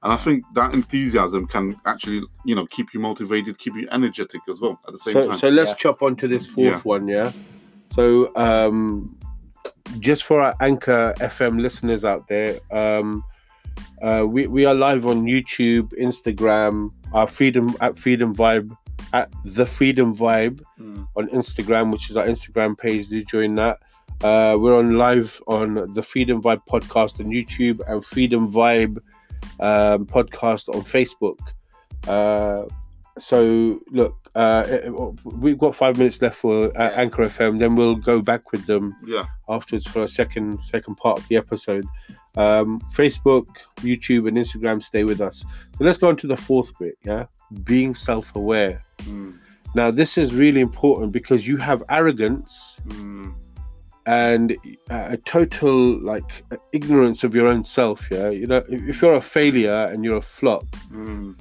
And 0.06 0.12
I 0.12 0.16
think 0.18 0.44
that 0.54 0.72
enthusiasm 0.72 1.48
can 1.48 1.74
actually, 1.84 2.22
you 2.44 2.54
know, 2.54 2.64
keep 2.66 2.94
you 2.94 3.00
motivated, 3.00 3.58
keep 3.58 3.74
you 3.74 3.88
energetic 3.90 4.40
as 4.48 4.60
well 4.60 4.78
at 4.86 4.92
the 4.92 4.98
same 5.00 5.14
So, 5.14 5.28
time. 5.30 5.36
so 5.36 5.48
let's 5.48 5.70
Yeah. 5.70 5.74
chop 5.74 6.00
onto 6.00 6.28
this 6.28 6.46
fourth 6.46 6.66
Yeah. 6.74 6.80
one, 6.82 7.08
yeah. 7.08 7.32
So, 7.92 8.30
um, 8.36 9.16
just 9.98 10.22
for 10.22 10.40
our 10.40 10.54
Anchor 10.60 11.12
FM 11.18 11.58
listeners 11.60 12.04
out 12.04 12.28
there, 12.28 12.60
um, 12.70 13.24
uh, 14.00 14.24
we 14.28 14.46
we 14.46 14.64
are 14.64 14.76
live 14.76 15.06
on 15.06 15.24
YouTube, 15.24 15.88
Instagram, 16.00 16.90
our 17.12 17.26
Freedom 17.26 17.74
at 17.80 17.98
Freedom 17.98 18.32
Vibe 18.32 18.70
at 19.12 19.28
the 19.44 19.66
Freedom 19.66 20.14
Vibe 20.14 20.60
Mm. 20.80 21.08
on 21.16 21.26
Instagram, 21.30 21.90
which 21.90 22.10
is 22.10 22.16
our 22.16 22.26
Instagram 22.26 22.78
page. 22.78 23.08
Do 23.08 23.24
join 23.24 23.56
that. 23.56 23.78
Uh, 24.22 24.56
we're 24.58 24.78
on 24.78 24.96
live 24.98 25.42
on 25.48 25.92
the 25.94 26.02
Freedom 26.02 26.40
Vibe 26.40 26.62
podcast 26.68 27.18
on 27.18 27.26
YouTube 27.26 27.80
and 27.88 28.04
Freedom 28.04 28.48
Vibe 28.50 28.98
um, 29.60 30.06
podcast 30.06 30.68
on 30.74 30.82
Facebook. 30.82 31.38
Uh, 32.06 32.66
so 33.18 33.80
look, 33.90 34.14
uh, 34.34 34.78
we've 35.24 35.58
got 35.58 35.74
five 35.74 35.96
minutes 35.96 36.20
left 36.20 36.36
for 36.36 36.66
uh, 36.78 36.90
Anchor 36.94 37.24
FM. 37.24 37.58
Then 37.58 37.74
we'll 37.74 37.96
go 37.96 38.20
back 38.20 38.52
with 38.52 38.66
them 38.66 38.94
Yeah, 39.06 39.24
afterwards 39.48 39.86
for 39.86 40.02
a 40.02 40.08
second 40.08 40.58
second 40.70 40.96
part 40.96 41.18
of 41.18 41.26
the 41.28 41.36
episode. 41.36 41.86
Um, 42.36 42.80
Facebook, 42.94 43.46
YouTube, 43.76 44.28
and 44.28 44.36
Instagram 44.36 44.82
stay 44.82 45.04
with 45.04 45.22
us. 45.22 45.44
So 45.78 45.84
let's 45.84 45.96
go 45.96 46.08
on 46.08 46.16
to 46.18 46.26
the 46.26 46.36
fourth 46.36 46.70
bit. 46.78 46.98
Yeah, 47.04 47.24
being 47.64 47.94
self-aware. 47.94 48.84
Mm. 49.02 49.38
Now, 49.74 49.90
this 49.90 50.16
is 50.18 50.34
really 50.34 50.60
important 50.60 51.12
because 51.12 51.46
you 51.46 51.56
have 51.56 51.82
arrogance 51.88 52.78
Mm. 52.88 53.34
And 54.06 54.56
a 54.90 55.16
total 55.18 56.00
like 56.00 56.44
ignorance 56.72 57.24
of 57.24 57.34
your 57.34 57.46
own 57.48 57.64
self. 57.64 58.08
Yeah, 58.10 58.30
you 58.30 58.46
know, 58.46 58.62
if 58.68 58.88
if 58.88 59.02
you're 59.02 59.14
a 59.14 59.20
failure 59.20 59.90
and 59.92 60.04
you're 60.04 60.16
a 60.18 60.22
flop, 60.22 60.64
Mm. 60.92 61.34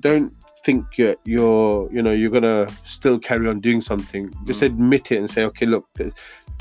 don't 0.00 0.32
think 0.64 0.84
you're, 0.98 1.16
you're 1.24 1.88
you 1.92 2.02
know 2.02 2.12
you're 2.12 2.30
gonna 2.30 2.66
still 2.84 3.18
carry 3.18 3.48
on 3.48 3.60
doing 3.60 3.80
something. 3.80 4.30
Just 4.46 4.60
Mm. 4.60 4.66
admit 4.66 5.12
it 5.12 5.18
and 5.18 5.30
say, 5.30 5.44
okay, 5.44 5.66
look, 5.66 5.86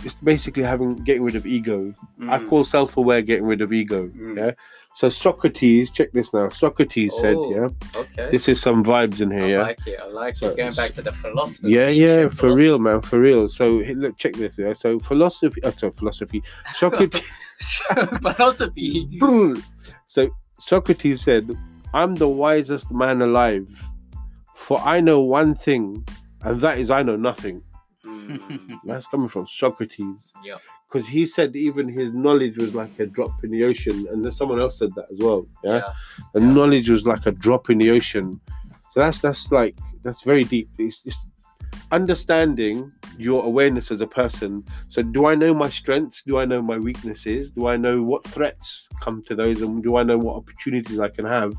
it's 0.05 0.15
basically 0.15 0.63
having 0.63 0.95
getting 1.03 1.23
rid 1.23 1.35
of 1.35 1.45
ego. 1.45 1.93
I 2.27 2.39
Mm. 2.39 2.49
call 2.49 2.63
self-aware 2.63 3.21
getting 3.21 3.45
rid 3.45 3.61
of 3.61 3.71
ego. 3.73 4.07
Mm. 4.07 4.37
Yeah. 4.37 4.51
So 4.95 5.07
Socrates, 5.07 5.91
check 5.91 6.11
this 6.13 6.33
now. 6.33 6.49
Socrates 6.49 7.13
said, 7.19 7.35
Oh. 7.37 7.51
yeah, 7.53 7.99
Okay. 8.01 8.29
this 8.31 8.47
is 8.49 8.59
some 8.59 8.83
vibes 8.83 9.21
in 9.21 9.29
here. 9.31 9.43
I 9.43 9.47
yeah. 9.49 9.61
like 9.61 9.87
it. 9.87 9.99
I 10.01 10.07
like 10.07 10.35
So- 10.35 10.47
it. 10.49 10.57
Going 10.57 10.73
back 10.73 10.93
to 10.93 11.01
the 11.03 11.11
philosophy. 11.11 11.69
Yeah, 11.69 11.89
yeah, 11.89 12.27
for 12.27 12.35
philosophy. 12.35 12.63
real, 12.63 12.79
man, 12.79 13.01
for 13.01 13.19
real. 13.19 13.47
So 13.49 13.65
look, 13.95 14.17
check 14.17 14.33
this. 14.33 14.57
Yeah, 14.57 14.73
so 14.73 14.99
philosophy, 14.99 15.63
uh, 15.63 15.71
sorry, 15.71 15.93
philosophy. 15.93 16.41
Socrates. 16.75 17.21
philosophy. 18.21 19.19
so 20.07 20.29
Socrates 20.59 21.21
said, 21.21 21.55
"I'm 21.93 22.15
the 22.15 22.27
wisest 22.27 22.91
man 22.93 23.21
alive, 23.21 23.67
for 24.55 24.79
I 24.79 24.99
know 25.01 25.21
one 25.21 25.55
thing, 25.55 26.03
and 26.41 26.59
that 26.61 26.79
is 26.79 26.89
I 26.91 27.03
know 27.03 27.15
nothing." 27.15 27.61
That's 28.85 29.07
coming 29.07 29.27
from 29.29 29.47
Socrates, 29.47 30.33
Yeah. 30.43 30.57
because 30.87 31.07
he 31.07 31.25
said 31.25 31.55
even 31.55 31.87
his 31.87 32.11
knowledge 32.13 32.57
was 32.57 32.73
like 32.75 32.97
a 32.99 33.05
drop 33.05 33.43
in 33.43 33.51
the 33.51 33.63
ocean, 33.63 34.07
and 34.11 34.23
then 34.23 34.31
someone 34.31 34.59
else 34.59 34.77
said 34.77 34.93
that 34.95 35.05
as 35.11 35.19
well. 35.19 35.47
Yeah, 35.63 35.81
the 36.33 36.41
Yeah. 36.41 36.49
knowledge 36.53 36.89
was 36.89 37.05
like 37.05 37.25
a 37.25 37.31
drop 37.31 37.69
in 37.69 37.77
the 37.77 37.91
ocean. 37.91 38.39
So 38.91 38.99
that's 39.01 39.21
that's 39.21 39.51
like 39.51 39.75
that's 40.03 40.23
very 40.23 40.43
deep. 40.43 40.69
It's 40.77 41.03
just 41.03 41.27
understanding 41.91 42.91
your 43.17 43.43
awareness 43.43 43.91
as 43.91 44.01
a 44.01 44.07
person. 44.07 44.63
So 44.87 45.01
do 45.01 45.25
I 45.25 45.35
know 45.35 45.53
my 45.53 45.69
strengths? 45.69 46.23
Do 46.23 46.37
I 46.37 46.45
know 46.45 46.61
my 46.61 46.77
weaknesses? 46.77 47.51
Do 47.51 47.67
I 47.67 47.75
know 47.77 48.01
what 48.01 48.23
threats 48.23 48.87
come 49.01 49.21
to 49.23 49.35
those, 49.35 49.61
and 49.61 49.83
do 49.83 49.97
I 49.97 50.03
know 50.03 50.17
what 50.17 50.35
opportunities 50.35 50.99
I 50.99 51.09
can 51.09 51.25
have 51.25 51.53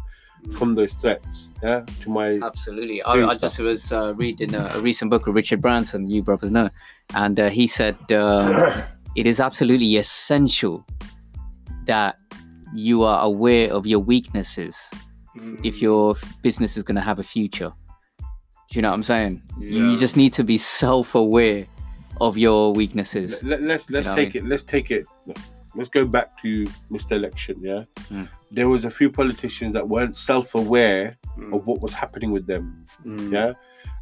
from 0.53 0.75
those 0.75 0.95
threats? 0.95 1.51
Yeah, 1.63 1.85
to 2.03 2.11
my 2.11 2.39
Absolutely. 2.43 3.03
I, 3.03 3.15
I 3.29 3.37
just 3.37 3.59
was 3.59 3.93
uh, 3.93 4.15
reading 4.17 4.55
a, 4.55 4.73
a 4.75 4.81
recent 4.81 5.11
book 5.11 5.27
of 5.27 5.35
Richard 5.35 5.61
Branson, 5.61 6.09
you 6.09 6.23
brothers 6.23 6.51
know, 6.51 6.71
and 7.15 7.39
uh, 7.39 7.51
he 7.51 7.67
said 7.67 7.97
um, 8.13 8.83
it 9.17 9.27
is 9.27 9.41
absolutely 9.41 9.97
essential 9.97 10.85
that 11.87 12.19
you 12.75 13.03
are 13.03 13.25
aware 13.25 13.73
of 13.73 13.87
your 13.87 14.01
weaknesses 14.01 14.77
Mm. 15.37 15.65
if 15.65 15.81
your 15.81 16.17
business 16.43 16.77
is 16.77 16.83
going 16.83 16.97
to 16.97 17.01
have 17.01 17.21
a 17.21 17.23
future. 17.23 17.73
Do 18.19 18.25
you 18.71 18.83
know 18.83 18.89
what 18.89 18.95
I'm 18.97 19.05
saying? 19.05 19.41
You, 19.61 19.93
you 19.93 19.97
just 19.97 20.17
need 20.17 20.33
to 20.33 20.43
be 20.43 20.59
self-aware 20.59 21.67
of 22.21 22.37
your 22.37 22.73
weaknesses. 22.73 23.41
Let, 23.45 23.61
us 23.61 23.89
let's 23.89 23.91
know 23.91 24.01
what 24.01 24.09
I 24.09 24.25
take 24.25 24.35
it. 24.35 24.45
Let's 24.45 24.65
take 24.65 24.91
it. 24.91 25.07
Let's 25.77 25.89
go 25.89 26.05
back 26.05 26.37
to 26.43 26.65
Mr. 26.91 27.13
Election. 27.13 27.61
Yeah, 27.63 27.85
Mm. 28.11 28.29
There 28.51 28.69
was 28.69 28.85
a 28.85 28.91
few 28.91 29.11
politicians 29.11 29.73
that 29.75 29.89
weren't 29.89 30.17
self-aware 30.17 31.17
Mm. 31.39 31.55
of 31.55 31.67
what 31.69 31.81
was 31.81 31.95
happening 31.95 32.33
with 32.33 32.47
them. 32.47 32.85
Mm. 33.07 33.31
Yeah, 33.33 33.53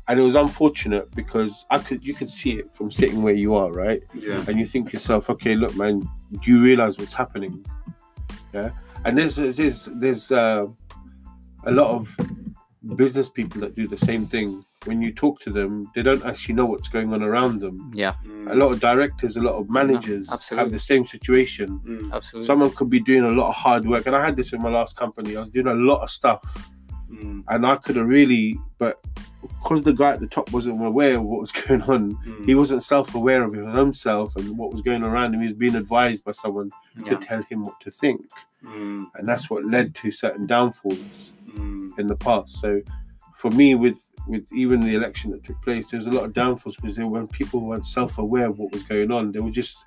and 0.08 0.18
it 0.18 0.22
was 0.22 0.34
unfortunate 0.34 1.10
because 1.14 1.66
I 1.70 1.78
could 1.78 2.02
you 2.04 2.14
could 2.14 2.30
see 2.30 2.52
it 2.52 2.72
from 2.72 2.90
sitting 2.90 3.22
where 3.22 3.34
you 3.34 3.54
are, 3.54 3.70
right? 3.70 4.02
Yeah. 4.14 4.42
And 4.48 4.58
you 4.58 4.66
think 4.66 4.88
to 4.88 4.92
yourself, 4.94 5.28
okay, 5.30 5.54
look, 5.54 5.76
man, 5.76 6.08
do 6.42 6.50
you 6.50 6.62
realize 6.62 6.96
what's 6.98 7.12
happening? 7.12 7.64
Yeah, 8.54 8.70
and 9.04 9.16
there's 9.18 9.36
there's 9.36 9.56
there's, 9.58 9.84
there's 9.84 10.32
uh, 10.32 10.66
a 11.64 11.70
lot 11.70 11.88
of 11.88 12.16
business 12.96 13.28
people 13.28 13.60
that 13.60 13.74
do 13.76 13.86
the 13.86 13.96
same 13.98 14.26
thing. 14.26 14.64
When 14.88 15.00
you 15.02 15.12
talk 15.12 15.40
to 15.42 15.50
them, 15.50 15.90
they 15.94 16.02
don't 16.02 16.24
actually 16.24 16.54
know 16.54 16.66
what's 16.66 16.88
going 16.88 17.12
on 17.12 17.22
around 17.22 17.60
them. 17.60 17.90
Yeah, 17.94 18.14
A 18.48 18.56
lot 18.56 18.72
of 18.72 18.80
directors, 18.80 19.36
a 19.36 19.40
lot 19.40 19.54
of 19.60 19.68
managers 19.70 20.28
have 20.50 20.72
the 20.72 20.80
same 20.80 21.04
situation. 21.04 21.68
Mm. 21.86 22.12
absolutely. 22.12 22.46
Someone 22.46 22.70
could 22.70 22.90
be 22.90 23.00
doing 23.00 23.24
a 23.24 23.30
lot 23.40 23.48
of 23.50 23.54
hard 23.54 23.86
work, 23.86 24.06
and 24.06 24.16
I 24.16 24.24
had 24.24 24.34
this 24.36 24.52
in 24.54 24.62
my 24.62 24.70
last 24.70 24.96
company. 24.96 25.36
I 25.36 25.40
was 25.40 25.50
doing 25.50 25.66
a 25.68 25.74
lot 25.74 26.00
of 26.02 26.10
stuff, 26.10 26.70
Mm. 27.12 27.42
and 27.48 27.66
I 27.66 27.76
could 27.76 27.96
have 27.96 28.06
really, 28.08 28.58
but 28.78 29.00
because 29.60 29.80
the 29.82 29.92
guy 29.92 30.10
at 30.12 30.20
the 30.20 30.26
top 30.26 30.52
wasn't 30.52 30.82
aware 30.84 31.16
of 31.18 31.24
what 31.24 31.40
was 31.40 31.52
going 31.62 31.82
on, 31.82 32.14
Mm. 32.26 32.44
he 32.46 32.54
wasn't 32.54 32.82
self-aware 32.82 33.42
of 33.44 33.52
his 33.54 33.66
own 33.66 33.92
self 33.92 34.36
and 34.36 34.56
what 34.58 34.72
was 34.72 34.82
going 34.82 35.02
around 35.02 35.32
him. 35.34 35.40
He 35.40 35.46
was 35.48 35.56
being 35.56 35.74
advised 35.76 36.22
by 36.24 36.32
someone 36.32 36.70
yeah. 36.98 37.10
to 37.10 37.16
tell 37.16 37.42
him 37.50 37.62
what 37.62 37.78
to 37.80 37.90
think, 37.90 38.20
Mm. 38.64 39.06
and 39.16 39.28
that's 39.28 39.48
what 39.50 39.64
led 39.64 39.94
to 39.96 40.10
certain 40.10 40.44
downfalls 40.46 41.32
Mm. 41.56 41.98
in 41.98 42.06
the 42.08 42.16
past. 42.16 42.50
So, 42.60 42.80
for 43.38 43.50
me, 43.50 43.74
with 43.74 43.98
with 44.26 44.46
even 44.52 44.80
the 44.80 44.94
election 44.94 45.30
that 45.30 45.42
took 45.44 45.60
place, 45.62 45.90
there 45.90 45.98
was 45.98 46.06
a 46.06 46.10
lot 46.10 46.24
of 46.24 46.34
downfalls 46.34 46.76
because 46.76 46.98
when 46.98 47.26
people 47.28 47.60
weren't 47.60 47.86
self-aware 47.86 48.48
of 48.48 48.58
what 48.58 48.72
was 48.72 48.82
going 48.82 49.10
on, 49.10 49.32
they 49.32 49.40
were 49.40 49.50
just 49.50 49.86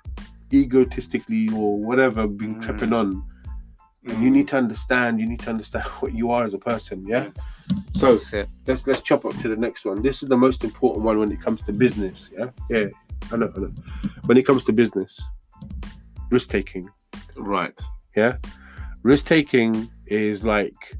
egotistically 0.52 1.48
or 1.50 1.78
whatever 1.78 2.26
being 2.26 2.56
Mm. 2.56 2.62
tripping 2.62 2.92
on. 2.92 3.22
And 4.08 4.22
you 4.22 4.30
need 4.30 4.48
to 4.48 4.56
understand. 4.56 5.20
You 5.20 5.26
need 5.26 5.38
to 5.40 5.50
understand 5.50 5.84
what 6.00 6.12
you 6.12 6.30
are 6.32 6.42
as 6.44 6.54
a 6.54 6.58
person. 6.58 7.06
Yeah. 7.06 7.28
So 7.94 8.18
let's 8.66 8.86
let's 8.86 9.02
chop 9.02 9.24
up 9.24 9.36
to 9.42 9.48
the 9.48 9.56
next 9.56 9.84
one. 9.84 10.02
This 10.02 10.22
is 10.22 10.28
the 10.28 10.36
most 10.36 10.64
important 10.64 11.04
one 11.04 11.18
when 11.20 11.30
it 11.30 11.40
comes 11.40 11.62
to 11.62 11.72
business. 11.72 12.30
Yeah, 12.36 12.50
yeah, 12.68 12.86
I 13.30 13.36
know, 13.36 13.52
I 13.56 13.60
know. 13.60 13.72
When 14.26 14.36
it 14.36 14.44
comes 14.44 14.64
to 14.64 14.72
business, 14.72 15.22
risk 16.30 16.48
taking. 16.50 16.88
Right. 17.36 17.80
Yeah, 18.16 18.38
risk 19.04 19.26
taking 19.26 19.88
is 20.06 20.44
like 20.44 20.96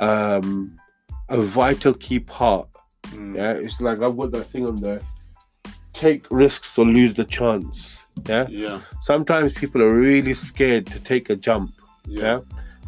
um 0.00 0.76
a 1.30 1.40
vital 1.40 1.94
key 1.94 2.20
part. 2.20 2.68
Mm. 3.08 3.36
Yeah, 3.36 3.52
it's 3.52 3.80
like 3.80 4.00
I've 4.02 4.16
got 4.16 4.32
that 4.32 4.44
thing 4.44 4.66
on 4.66 4.80
there. 4.80 5.00
Take 5.92 6.26
risks 6.30 6.78
or 6.78 6.84
lose 6.84 7.14
the 7.14 7.24
chance. 7.24 8.04
Yeah. 8.26 8.46
Yeah. 8.48 8.80
Sometimes 9.00 9.52
people 9.52 9.82
are 9.82 9.92
really 9.94 10.34
scared 10.34 10.86
to 10.88 11.00
take 11.00 11.30
a 11.30 11.36
jump. 11.36 11.72
Yeah. 12.06 12.40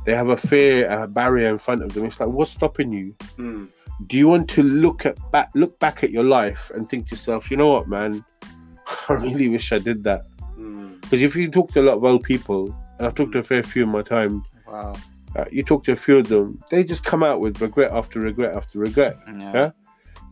They 0.05 0.15
have 0.15 0.29
a 0.29 0.37
fear, 0.37 0.89
a 0.91 1.07
barrier 1.07 1.49
in 1.49 1.59
front 1.59 1.83
of 1.83 1.93
them. 1.95 2.05
It's 2.07 2.21
like, 2.21 2.29
what's 2.29 2.51
stopping 2.51 2.93
you? 2.93 3.15
Mm. 3.39 3.69
do 4.09 4.17
you 4.17 4.27
want 4.27 4.49
to 4.51 4.63
look 4.65 5.07
at 5.07 5.17
back 5.31 5.49
look 5.55 5.79
back 5.79 6.03
at 6.03 6.11
your 6.11 6.25
life 6.25 6.73
and 6.75 6.89
think 6.89 7.07
to 7.07 7.13
yourself 7.15 7.51
you 7.53 7.57
know 7.57 7.69
what 7.75 7.87
man 7.87 8.25
i 9.09 9.13
really 9.13 9.49
wish 9.49 9.71
i 9.73 9.79
did 9.79 10.03
that 10.03 10.23
Mm. 10.59 11.01
because 11.03 11.23
if 11.23 11.37
you 11.37 11.49
talk 11.49 11.71
to 11.73 11.81
a 11.81 11.87
lot 11.89 11.97
of 11.99 12.05
old 12.05 12.25
people 12.25 12.75
and 12.99 13.07
i've 13.07 13.15
talked 13.15 13.33
to 13.33 13.39
a 13.39 13.43
fair 13.45 13.63
few 13.63 13.85
in 13.85 13.91
my 13.91 14.03
time 14.03 14.43
Wow. 14.67 14.95
Uh, 15.37 15.45
you 15.51 15.63
talk 15.63 15.85
to 15.85 15.93
a 15.93 15.97
few 15.97 16.19
of 16.19 16.29
them 16.29 16.63
they 16.71 16.83
just 16.85 17.05
come 17.05 17.23
out 17.23 17.41
with 17.41 17.61
regret 17.61 17.91
after 17.93 18.21
regret 18.21 18.55
after 18.55 18.79
regret 18.79 19.17
Yeah. 19.27 19.53
Yeah. 19.55 19.71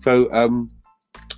so 0.00 0.32
um 0.32 0.70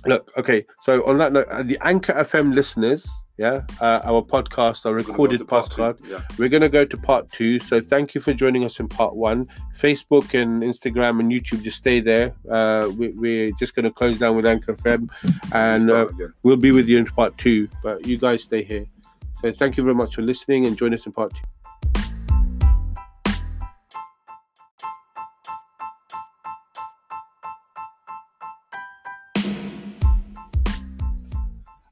look 0.05 0.31
okay 0.37 0.65
so 0.81 1.05
on 1.07 1.17
that 1.19 1.31
note 1.33 1.47
uh, 1.49 1.63
the 1.63 1.77
anchor 1.81 2.13
fm 2.13 2.53
listeners 2.53 3.07
yeah 3.37 3.61
uh, 3.81 4.01
our 4.03 4.21
podcast 4.21 4.85
our 4.85 4.93
We're 4.93 5.01
go 5.03 5.07
recorded 5.13 5.41
podcast 5.41 5.97
Yeah. 6.07 6.21
we're 6.37 6.49
going 6.49 6.61
to 6.61 6.69
go 6.69 6.85
to 6.85 6.97
part 6.97 7.31
two. 7.31 7.57
So 7.59 7.81
thank 7.81 8.13
you 8.13 8.21
for 8.21 8.31
joining 8.31 8.63
us 8.63 8.79
in 8.79 8.87
part 8.87 9.15
one. 9.15 9.47
Facebook 9.75 10.39
and 10.39 10.61
Instagram 10.61 11.19
and 11.19 11.31
YouTube, 11.31 11.63
just 11.63 11.77
stay 11.79 11.99
there. 11.99 12.35
Uh, 12.47 12.91
we, 12.95 13.07
we're 13.13 13.51
just 13.57 13.73
going 13.73 13.85
to 13.85 13.91
close 13.91 14.19
down 14.19 14.35
with 14.35 14.45
Anchor 14.45 14.75
FM 14.75 15.09
and 15.53 15.89
uh, 15.89 16.05
we'll 16.43 16.57
be 16.57 16.71
with 16.71 16.87
you 16.87 16.99
in 16.99 17.05
part 17.07 17.35
two. 17.39 17.67
But 17.81 18.05
you 18.05 18.17
guys 18.19 18.43
stay 18.43 18.63
here. 18.63 18.85
So 19.41 19.51
thank 19.51 19.77
you 19.77 19.83
very 19.83 19.95
much 19.95 20.13
for 20.13 20.21
listening 20.21 20.67
and 20.67 20.77
join 20.77 20.93
us 20.93 21.07
in 21.07 21.11
part 21.11 21.33
two. 21.33 21.41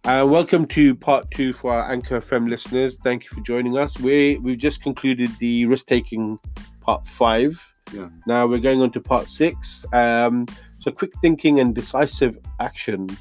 Uh, 0.04 0.26
welcome 0.28 0.66
to 0.66 0.96
part 0.96 1.30
two 1.30 1.54
for 1.54 1.72
our 1.74 1.92
Anchor 1.92 2.20
FM 2.20 2.50
listeners. 2.50 2.98
Thank 3.04 3.24
you 3.24 3.30
for 3.30 3.42
joining 3.42 3.78
us. 3.78 4.00
We 4.00 4.38
we've 4.38 4.58
just 4.58 4.82
concluded 4.82 5.30
the 5.38 5.68
risk 5.68 5.86
taking 5.86 6.40
part 6.80 7.06
five. 7.06 7.64
Yeah. 7.94 8.10
Now 8.26 8.48
we're 8.48 8.58
going 8.58 8.82
on 8.82 8.92
to 8.94 9.00
part 9.00 9.30
six. 9.30 9.86
Um, 9.94 10.48
so 10.80 10.90
quick 10.92 11.12
thinking 11.22 11.60
and 11.60 11.76
decisive 11.76 12.40
action. 12.60 13.16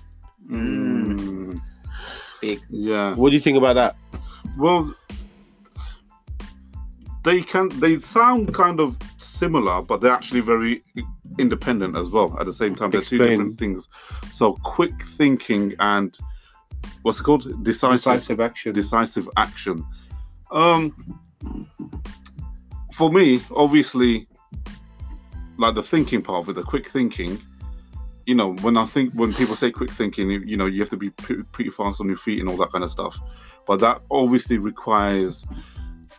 Mm, 0.51 1.61
big. 2.41 2.61
yeah. 2.71 3.15
What 3.15 3.29
do 3.29 3.35
you 3.35 3.43
think 3.43 3.59
about 3.59 3.75
that? 3.75 3.97
Well, 4.57 4.95
they 7.25 7.43
can 7.43 7.69
they 7.79 7.99
sound 7.99 8.55
kind 8.55 8.81
of 8.81 8.97
similar, 9.19 9.83
but 9.83 10.01
they're 10.01 10.15
actually 10.15 10.41
very 10.41 10.83
independent 11.39 11.95
as 11.99 12.09
well. 12.09 12.35
At 12.41 12.47
the 12.47 12.55
same 12.55 12.75
time, 12.75 12.89
they're 12.89 13.03
two 13.03 13.17
Explain. 13.17 13.31
different 13.33 13.59
things. 13.59 13.89
So, 14.33 14.55
quick 14.65 14.95
thinking 15.19 15.75
and 15.79 16.17
what's 17.03 17.21
it 17.21 17.25
called? 17.25 17.65
Decisive 17.65 17.99
Decisive 17.99 18.41
action. 18.41 18.73
decisive 18.73 19.29
action. 19.37 19.85
Um, 20.51 21.19
for 22.93 23.11
me, 23.11 23.41
obviously, 23.55 24.29
like 25.59 25.75
the 25.75 25.83
thinking 25.83 26.23
part 26.23 26.45
of 26.45 26.49
it, 26.51 26.55
the 26.55 26.63
quick 26.63 26.89
thinking. 26.89 27.41
You 28.27 28.35
know, 28.35 28.55
when 28.57 28.77
I 28.77 28.87
think 28.87 29.15
when 29.15 29.35
people 29.35 29.57
say 29.57 29.71
quick 29.71 29.91
thinking, 29.91 30.31
you 30.31 30.41
you 30.41 30.57
know, 30.57 30.67
you 30.67 30.81
have 30.81 30.91
to 30.91 30.97
be 30.97 31.11
pretty, 31.11 31.43
pretty 31.45 31.71
fast 31.71 32.01
on 32.01 32.07
your 32.07 32.17
feet 32.17 32.41
and 32.41 32.49
all 32.49 32.57
that 32.59 32.73
kind 32.73 32.85
of 32.85 32.91
stuff. 32.91 33.19
But 33.67 33.81
that 33.81 34.03
obviously 34.11 34.59
requires 34.59 35.45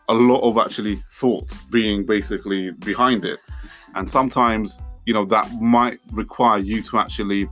a 0.10 0.14
lot 0.14 0.42
of 0.42 0.58
actually 0.58 1.04
thought 1.12 1.54
being 1.72 2.06
basically 2.06 2.72
behind 2.72 3.24
it, 3.24 3.40
and 3.96 4.10
sometimes 4.10 4.80
you 5.06 5.14
know 5.14 5.26
that 5.26 5.52
might 5.62 6.00
require 6.12 6.60
you 6.60 6.82
to 6.84 6.98
actually 6.98 7.48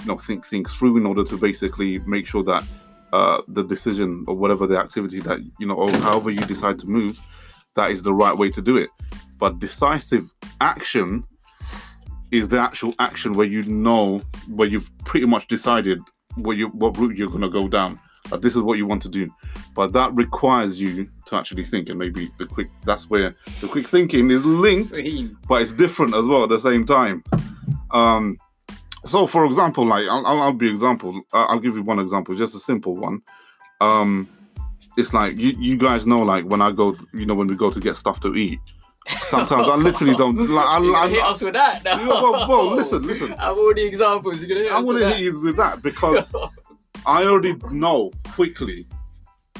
you 0.00 0.06
know 0.06 0.18
think 0.18 0.46
things 0.46 0.72
through 0.74 0.96
in 0.96 1.06
order 1.06 1.24
to 1.24 1.36
basically 1.36 1.98
make 2.00 2.26
sure 2.26 2.42
that 2.42 2.64
uh, 3.12 3.40
the 3.48 3.62
decision 3.62 4.24
or 4.26 4.34
whatever 4.34 4.66
the 4.66 4.78
activity 4.78 5.20
that 5.20 5.38
you 5.58 5.66
know 5.66 5.74
or 5.74 5.90
however 6.00 6.30
you 6.30 6.38
decide 6.38 6.78
to 6.78 6.86
move 6.86 7.20
that 7.74 7.90
is 7.90 8.02
the 8.02 8.12
right 8.12 8.36
way 8.36 8.50
to 8.50 8.60
do 8.60 8.76
it 8.76 8.90
but 9.38 9.58
decisive 9.58 10.32
action 10.60 11.24
is 12.32 12.48
the 12.48 12.58
actual 12.58 12.94
action 12.98 13.32
where 13.32 13.46
you 13.46 13.62
know 13.64 14.20
where 14.48 14.68
you've 14.68 14.90
pretty 15.04 15.26
much 15.26 15.46
decided 15.48 16.00
what 16.36 16.56
you 16.56 16.68
what 16.68 16.96
route 16.98 17.16
you're 17.16 17.28
going 17.28 17.40
to 17.40 17.48
go 17.48 17.68
down 17.68 17.98
like 18.30 18.40
this 18.40 18.56
is 18.56 18.62
what 18.62 18.76
you 18.76 18.86
want 18.86 19.00
to 19.00 19.08
do 19.08 19.32
but 19.74 19.92
that 19.92 20.12
requires 20.14 20.80
you 20.80 21.08
to 21.26 21.36
actually 21.36 21.64
think 21.64 21.88
and 21.88 21.98
maybe 21.98 22.30
the 22.38 22.46
quick 22.46 22.68
that's 22.84 23.08
where 23.08 23.34
the 23.60 23.68
quick 23.68 23.86
thinking 23.86 24.30
is 24.30 24.44
linked 24.44 24.96
Same. 24.96 25.38
but 25.48 25.62
it's 25.62 25.72
different 25.72 26.14
as 26.14 26.24
well 26.26 26.42
at 26.42 26.48
the 26.48 26.60
same 26.60 26.84
time. 26.84 27.22
Um, 27.92 28.38
so, 29.06 29.26
for 29.26 29.44
example, 29.44 29.86
like 29.86 30.06
I'll, 30.08 30.26
I'll, 30.26 30.42
I'll 30.42 30.52
be 30.52 30.68
example. 30.68 31.20
I'll 31.32 31.48
I'll 31.48 31.60
give 31.60 31.74
you 31.76 31.82
one 31.82 31.98
example, 31.98 32.34
just 32.34 32.54
a 32.54 32.58
simple 32.58 32.96
one. 32.96 33.22
Um, 33.80 34.28
it's 34.96 35.12
like 35.12 35.36
you, 35.36 35.54
you 35.58 35.76
guys 35.76 36.06
know, 36.06 36.20
like 36.20 36.44
when 36.44 36.62
I 36.62 36.72
go, 36.72 36.96
you 37.12 37.26
know, 37.26 37.34
when 37.34 37.46
we 37.46 37.54
go 37.54 37.70
to 37.70 37.80
get 37.80 37.96
stuff 37.96 38.20
to 38.20 38.34
eat. 38.34 38.60
Sometimes 39.24 39.68
I 39.68 39.76
literally 39.76 40.16
don't. 40.16 40.36
Like, 40.36 40.66
I, 40.66 40.78
gonna 40.80 41.08
hit 41.08 41.22
I, 41.22 41.30
us 41.30 41.40
with 41.40 41.54
that? 41.54 41.84
No. 41.84 41.92
Yeah, 41.92 42.06
whoa, 42.08 42.46
whoa, 42.46 42.74
listen, 42.74 43.06
listen. 43.06 43.32
I've 43.34 43.54
the 43.54 43.84
examples. 43.86 44.40
You're 44.40 44.48
gonna 44.48 44.62
hit 44.62 44.72
I 44.72 44.78
us 44.78 44.84
want 44.84 44.94
with 44.94 44.96
to 44.96 45.04
that. 45.04 45.16
hit 45.16 45.22
you 45.22 45.40
with 45.40 45.56
that 45.56 45.82
because 45.82 46.34
I 47.06 47.24
already 47.24 47.54
know 47.70 48.10
quickly 48.28 48.86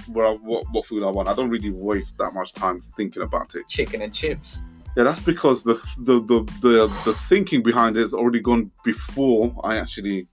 where 0.08 0.26
I, 0.26 0.32
what, 0.32 0.64
what 0.72 0.86
food 0.86 1.04
I 1.04 1.10
want. 1.10 1.28
I 1.28 1.34
don't 1.34 1.50
really 1.50 1.70
waste 1.70 2.18
that 2.18 2.32
much 2.32 2.52
time 2.52 2.82
thinking 2.96 3.22
about 3.22 3.54
it. 3.54 3.68
Chicken 3.68 4.02
and 4.02 4.12
chips. 4.12 4.58
Yeah, 4.96 5.04
that's 5.04 5.20
because 5.20 5.62
the 5.62 5.74
the 5.98 6.20
the 6.20 6.40
the, 6.62 6.86
the 7.04 7.12
thinking 7.28 7.62
behind 7.62 7.96
it 7.96 8.00
has 8.00 8.14
already 8.14 8.40
gone 8.40 8.70
before 8.84 9.54
I 9.62 9.76
actually 9.76 10.26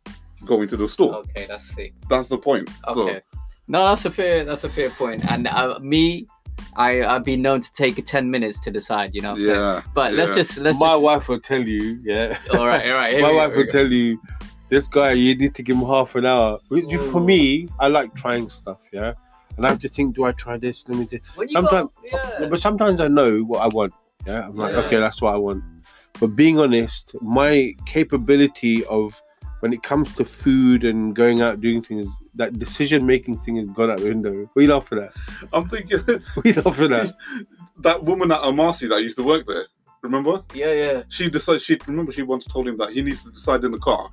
go 0.45 0.61
into 0.61 0.77
the 0.77 0.87
store. 0.87 1.15
Okay, 1.15 1.45
that's 1.47 1.65
sick. 1.75 1.93
That's 2.09 2.27
the 2.29 2.37
point. 2.37 2.69
Okay. 2.87 3.21
No, 3.67 3.87
that's 3.89 4.05
a 4.05 4.11
fair. 4.11 4.43
That's 4.45 4.63
a 4.63 4.69
fair 4.69 4.89
point. 4.89 5.29
And 5.31 5.47
uh, 5.47 5.79
me, 5.81 6.27
I 6.75 7.03
I've 7.03 7.23
been 7.25 7.41
known 7.41 7.59
to 7.61 7.73
take 7.73 8.03
ten 8.05 8.29
minutes 8.31 8.59
to 8.61 8.71
decide. 8.71 9.13
You 9.13 9.21
know. 9.21 9.39
So 9.39 9.47
What 9.47 9.55
I'm 9.55 9.55
saying? 9.55 9.59
yeah, 9.59 9.81
But 9.93 10.13
let's 10.13 10.33
just 10.33 10.57
let's. 10.57 10.79
My 10.79 10.89
just, 10.93 11.01
wife 11.03 11.27
will 11.29 11.39
tell 11.41 11.61
you, 11.61 11.99
yeah. 12.03 12.37
All 12.53 12.67
right, 12.67 12.85
all 12.89 12.93
right. 12.97 13.11
here 13.13 13.21
My 13.21 13.29
we 13.29 13.33
go, 13.35 13.37
wife 13.37 13.55
will 13.55 13.63
go. 13.65 13.69
tell 13.69 13.91
you, 13.91 14.19
this 14.69 14.87
guy, 14.87 15.11
you 15.11 15.35
need 15.35 15.55
to 15.55 15.63
give 15.63 15.75
him 15.75 15.85
half 15.85 16.15
an 16.15 16.25
hour. 16.25 16.59
Which, 16.69 16.85
For 17.11 17.19
me, 17.21 17.67
I 17.79 17.87
like 17.89 18.13
trying 18.15 18.49
stuff, 18.49 18.81
yeah. 18.93 19.13
And 19.57 19.65
I 19.65 19.69
have 19.69 19.79
to 19.81 19.89
think, 19.89 20.15
do 20.15 20.23
I 20.23 20.31
try 20.31 20.57
this? 20.57 20.83
Let 20.87 20.97
me 20.97 21.05
do. 21.05 21.19
When 21.35 21.47
Sometimes, 21.47 21.89
go, 22.11 22.19
yeah. 22.39 22.47
but 22.47 22.59
sometimes 22.59 22.99
I 22.99 23.07
know 23.07 23.41
what 23.41 23.59
I 23.61 23.67
want. 23.67 23.93
Yeah, 24.25 24.47
I'm 24.47 24.55
like, 24.55 24.73
Yeah. 24.73 24.79
okay, 24.79 24.99
that's 24.99 25.21
what 25.21 25.33
I 25.33 25.37
want. 25.37 25.63
But 26.19 26.27
being 26.35 26.59
honest, 26.59 27.15
my 27.21 27.73
capability 27.85 28.85
of 28.85 29.21
when 29.61 29.73
it 29.73 29.81
comes 29.83 30.13
to 30.15 30.25
food 30.25 30.83
and 30.83 31.15
going 31.15 31.41
out 31.41 31.61
doing 31.61 31.81
things, 31.81 32.07
that 32.35 32.59
decision 32.59 33.05
making 33.05 33.37
thing 33.37 33.55
has 33.57 33.69
gone 33.69 33.89
out 33.89 33.99
the 33.99 34.09
window. 34.09 34.49
What 34.53 34.59
are 34.59 34.61
you 34.65 34.73
laughing 34.73 34.99
at? 34.99 35.13
I'm 35.53 35.67
thinking 35.69 35.99
What 36.33 36.45
are 36.45 36.49
you 36.49 36.61
laughing 36.61 36.93
at? 36.93 37.15
that 37.79 38.03
woman 38.03 38.31
at 38.31 38.41
Amasi 38.41 38.89
that 38.89 39.01
used 39.01 39.17
to 39.17 39.23
work 39.23 39.47
there. 39.47 39.65
Remember? 40.01 40.43
yeah, 40.53 40.73
yeah. 40.73 41.03
She 41.09 41.29
decided. 41.29 41.61
She 41.61 41.77
remember 41.87 42.11
she 42.11 42.23
once 42.23 42.45
told 42.45 42.67
him 42.67 42.77
that 42.77 42.91
he 42.91 43.01
needs 43.01 43.23
to 43.23 43.31
decide 43.31 43.63
in 43.63 43.71
the 43.71 43.79
car 43.79 44.09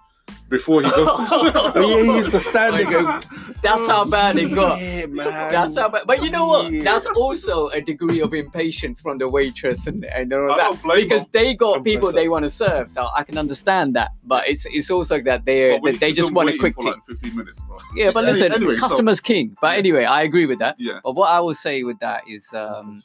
before 0.48 0.82
he 0.82 0.90
goes. 0.90 1.06
Oh, 1.08 1.72
yeah, 1.76 2.02
he 2.02 2.16
used 2.16 2.30
to 2.32 2.40
stand 2.40 2.76
there 2.76 2.90
going, 2.90 3.20
That's 3.62 3.86
how 3.86 4.04
bad 4.04 4.36
it 4.36 4.54
got. 4.54 4.80
Yeah, 4.90 5.06
man. 5.06 5.26
That's 5.52 5.76
how 5.76 5.88
bad. 5.88 6.02
But 6.06 6.22
you 6.22 6.30
know 6.30 6.46
what? 6.46 6.72
Yeah. 6.72 6.82
That's 6.82 7.06
also 7.06 7.68
a 7.68 7.80
degree 7.80 8.20
of 8.20 8.34
impatience 8.34 9.00
from 9.00 9.18
the 9.18 9.28
waitress 9.28 9.86
and, 9.86 10.04
and 10.06 10.32
all 10.32 10.50
I 10.52 10.56
that. 10.72 10.82
Because 10.94 11.22
them. 11.22 11.30
they 11.32 11.54
got 11.54 11.74
Don't 11.74 11.84
people 11.84 12.12
they 12.12 12.28
want 12.28 12.44
to 12.44 12.50
serve. 12.50 12.90
So 12.92 13.08
I 13.14 13.24
can 13.24 13.38
understand 13.38 13.94
that. 13.96 14.12
But 14.24 14.48
it's 14.48 14.66
it's 14.66 14.90
also 14.90 15.20
that 15.22 15.44
they 15.44 15.78
that 15.78 16.00
they 16.00 16.12
just 16.12 16.32
want 16.32 16.50
a 16.50 16.58
quick 16.58 16.74
for 16.74 16.84
like 16.84 17.04
15 17.06 17.36
minutes, 17.36 17.60
bro. 17.62 17.78
Yeah, 17.94 18.10
but 18.10 18.24
listen, 18.24 18.52
anyway, 18.52 18.76
so- 18.76 18.88
customers 18.88 19.20
king. 19.20 19.56
But 19.60 19.78
anyway, 19.78 20.04
I 20.04 20.22
agree 20.22 20.46
with 20.46 20.58
that. 20.58 20.76
Yeah. 20.78 21.00
But 21.04 21.14
what 21.14 21.30
I 21.30 21.40
will 21.40 21.54
say 21.54 21.82
with 21.82 21.98
that 22.00 22.22
is 22.28 22.52
um, 22.54 23.00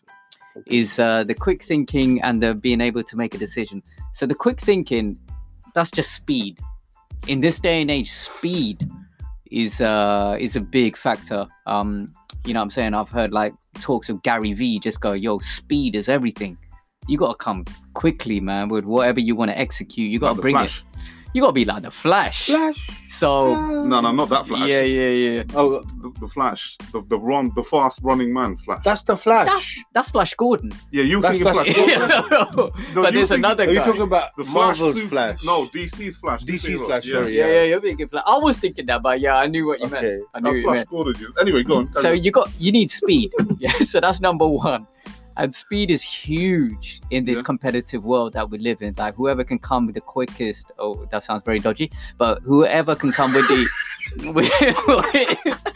is 0.65 0.99
uh, 0.99 1.23
the 1.23 1.33
quick 1.33 1.63
thinking 1.63 2.21
and 2.21 2.41
the 2.41 2.53
being 2.53 2.81
able 2.81 3.03
to 3.03 3.15
make 3.15 3.35
a 3.35 3.38
decision. 3.38 3.83
So 4.13 4.25
the 4.25 4.35
quick 4.35 4.59
thinking, 4.59 5.19
that's 5.73 5.91
just 5.91 6.13
speed. 6.13 6.59
In 7.27 7.41
this 7.41 7.59
day 7.59 7.81
and 7.81 7.89
age, 7.89 8.11
speed 8.11 8.88
is 9.51 9.81
uh, 9.81 10.38
is 10.39 10.55
a 10.55 10.59
big 10.61 10.95
factor. 10.95 11.47
Um, 11.65 12.11
you 12.45 12.53
know 12.53 12.59
what 12.59 12.65
I'm 12.65 12.71
saying? 12.71 12.93
I've 12.93 13.09
heard 13.09 13.31
like 13.31 13.53
talks 13.81 14.09
of 14.09 14.21
Gary 14.21 14.53
Vee 14.53 14.79
just 14.79 15.01
go, 15.01 15.13
yo, 15.13 15.39
speed 15.39 15.95
is 15.95 16.07
everything. 16.07 16.57
You 17.07 17.17
gotta 17.17 17.35
come 17.38 17.65
quickly, 17.93 18.39
man, 18.39 18.69
with 18.69 18.85
whatever 18.85 19.19
you 19.19 19.35
want 19.35 19.49
to 19.51 19.57
execute. 19.57 20.11
You 20.11 20.19
gotta 20.19 20.33
Like 20.33 20.41
bring 20.41 20.55
Flash. 20.55 20.79
it. 20.93 20.99
You 21.36 21.41
gotta 21.41 21.52
be 21.52 21.65
like 21.65 21.84
the 21.84 21.91
Flash. 21.91 22.45
Flash. 22.45 22.89
So 23.10 23.54
No, 23.86 24.00
no, 24.00 24.12
not 24.13 24.30
that 24.30 24.45
Flash. 24.45 24.69
yeah, 24.69 24.82
yeah, 24.82 25.10
yeah. 25.10 25.43
Oh, 25.54 25.82
The, 26.02 26.13
the 26.21 26.28
Flash, 26.30 26.78
the 26.93 27.02
the 27.10 27.19
run, 27.19 27.52
the 27.56 27.63
fast 27.63 28.00
running 28.04 28.32
man, 28.32 28.56
Flash. 28.56 28.82
that's 28.86 29.04
the 29.04 29.17
Flash. 29.17 29.48
That's 29.48 29.84
that's 29.93 30.10
Flash 30.12 30.34
Gordon. 30.36 30.71
yeah, 30.91 31.04
you 31.04 31.19
That's 31.21 31.38
thinking 31.38 31.54
Flash. 31.54 31.74
Flash? 31.76 32.54
but 32.95 33.06
you 33.06 33.12
there's 33.12 33.30
think- 33.30 33.39
another 33.39 33.65
Are 33.65 33.69
you 33.69 33.80
guy. 33.80 33.86
talking 33.86 34.02
about 34.04 34.30
The 34.38 34.45
Flash, 34.45 34.54
Marvel's 34.80 34.95
suit- 34.95 35.10
Flash? 35.10 35.43
No, 35.43 35.65
DC's 35.67 36.15
Flash. 36.17 36.41
DC's 36.43 36.63
superhero. 36.65 36.86
Flash, 36.86 37.06
Yeah. 37.06 37.13
sorry, 37.21 37.38
yeah, 37.38 37.45
yeah. 37.48 37.54
yeah, 37.54 37.63
you're 37.63 37.82
thinking 37.82 38.08
Flash. 38.08 38.24
I 38.26 38.38
was 38.38 38.58
thinking 38.58 38.86
that, 38.86 39.02
but 39.04 39.19
yeah, 39.19 39.36
I 39.36 39.48
knew 39.48 39.67
what 39.67 39.82
you 39.82 39.88
meant. 39.89 40.06
Okay. 40.06 40.19
I 40.34 40.39
knew 40.39 40.43
That's 40.43 40.45
what 40.45 40.56
you 40.56 40.63
Flash 40.63 40.76
meant. 40.78 40.89
Gordon. 40.89 41.34
Anyway, 41.41 41.63
go 41.63 41.78
on. 41.80 41.93
So 41.95 42.12
on. 42.12 42.24
you 42.24 42.32
got 42.32 42.50
you 42.60 42.71
need 42.71 42.89
speed. 42.91 43.32
Yeah, 43.60 43.78
so 43.80 44.00
that's 44.00 44.21
number 44.21 44.48
one. 44.48 44.88
And 45.38 45.54
speed 45.54 45.91
is 45.91 46.02
huge 46.02 47.02
in 47.12 47.26
this 47.26 47.38
Yeah. 47.38 47.43
competitive 47.43 48.04
world 48.04 48.34
that 48.34 48.50
we 48.50 48.58
live 48.58 48.82
in. 48.82 48.93
Like 48.98 49.15
whoever 49.15 49.43
can 49.43 49.60
come 49.60 49.86
with 49.86 49.95
the 49.95 50.02
quickest. 50.02 50.71
Oh, 50.80 51.06
that 51.12 51.24
sounds 51.24 51.43
very 51.43 51.60
dodgy. 51.60 51.91
But 52.17 52.41
whoever 52.43 52.95
can 52.95 53.12
come 53.12 53.34
with 53.34 53.48
the. 53.48 53.67
with, 54.34 54.52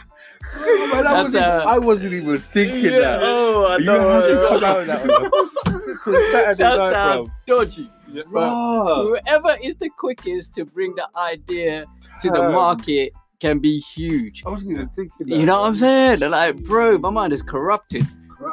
Oh, 0.52 0.90
man, 0.92 1.06
I, 1.06 1.22
wasn't, 1.22 1.44
uh, 1.44 1.64
I 1.68 1.78
wasn't 1.78 2.14
even 2.14 2.38
thinking 2.38 2.84
Yeah, 2.92 2.98
that. 3.00 3.20
Oh, 3.22 3.66
I 3.66 3.76
you 3.76 3.84
know. 3.84 4.08
had 4.08 4.26
to 4.26 4.46
come 4.48 4.64
out 4.64 4.86
that 4.86 5.02
on 5.02 5.26
a 5.26 5.30
freaking 5.70 6.30
Saturday 6.32 6.62
That 6.62 6.76
night, 6.78 6.92
sounds 6.92 7.30
dodgy. 7.46 7.90
Yeah. 8.12 8.22
Whoever 8.24 9.56
is 9.62 9.76
the 9.76 9.88
quickest 9.96 10.54
to 10.56 10.64
bring 10.64 10.94
the 10.96 11.06
idea 11.16 11.84
to 12.22 12.30
the 12.30 12.42
market 12.50 13.12
can 13.38 13.60
be 13.60 13.78
huge. 13.78 14.42
I 14.44 14.50
wasn't 14.50 14.72
even 14.72 14.88
thinking 14.88 15.28
that. 15.28 15.36
You 15.38 15.46
know 15.46 15.60
what 15.60 15.68
I'm 15.68 15.76
saying? 15.76 16.18
Like, 16.20 16.56
bro, 16.64 16.98
my 16.98 17.10
mind 17.10 17.32
is 17.32 17.42
corrupted. 17.42 18.06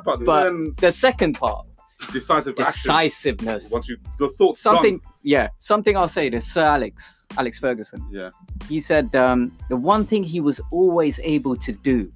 But, 0.06 0.24
But- 0.26 0.44
then 0.44 0.74
The 0.80 0.92
second 0.92 1.34
part, 1.36 1.66
decisive 2.14 2.60
action. 2.60 2.74
decisiveness. 2.92 3.70
Once 3.72 3.88
you 3.90 3.98
the 4.20 4.30
thoughts 4.30 4.60
Something, 4.62 5.02
yeah, 5.24 5.48
something 5.60 5.98
I'll 5.98 6.10
say 6.10 6.30
to 6.30 6.42
Sir 6.42 6.64
Alex, 6.64 7.26
Alex 7.38 7.60
Ferguson. 7.60 8.06
Yeah. 8.12 8.30
He 8.70 8.80
said 8.82 9.16
um, 9.16 9.52
the 9.70 9.78
one 9.78 10.06
thing 10.06 10.24
he 10.24 10.40
was 10.42 10.62
always 10.72 11.20
able 11.24 11.56
to 11.58 11.72
do 11.72 12.12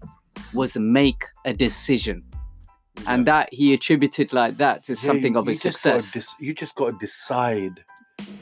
was 0.53 0.75
make 0.77 1.23
a 1.45 1.53
decision, 1.53 2.23
and 3.07 3.25
that 3.25 3.53
he 3.53 3.73
attributed 3.73 4.33
like 4.33 4.57
that 4.57 4.83
to 4.85 4.93
Yeah, 4.93 4.99
something 4.99 5.33
you- 5.33 5.39
of 5.39 5.45
you 5.45 5.51
his 5.51 5.61
just 5.61 5.83
gotta 5.83 6.01
success. 6.01 6.13
dis- 6.37 6.47
you 6.47 6.53
just 6.53 6.75
got 6.75 6.87
to 6.91 6.97
decide. 6.99 7.83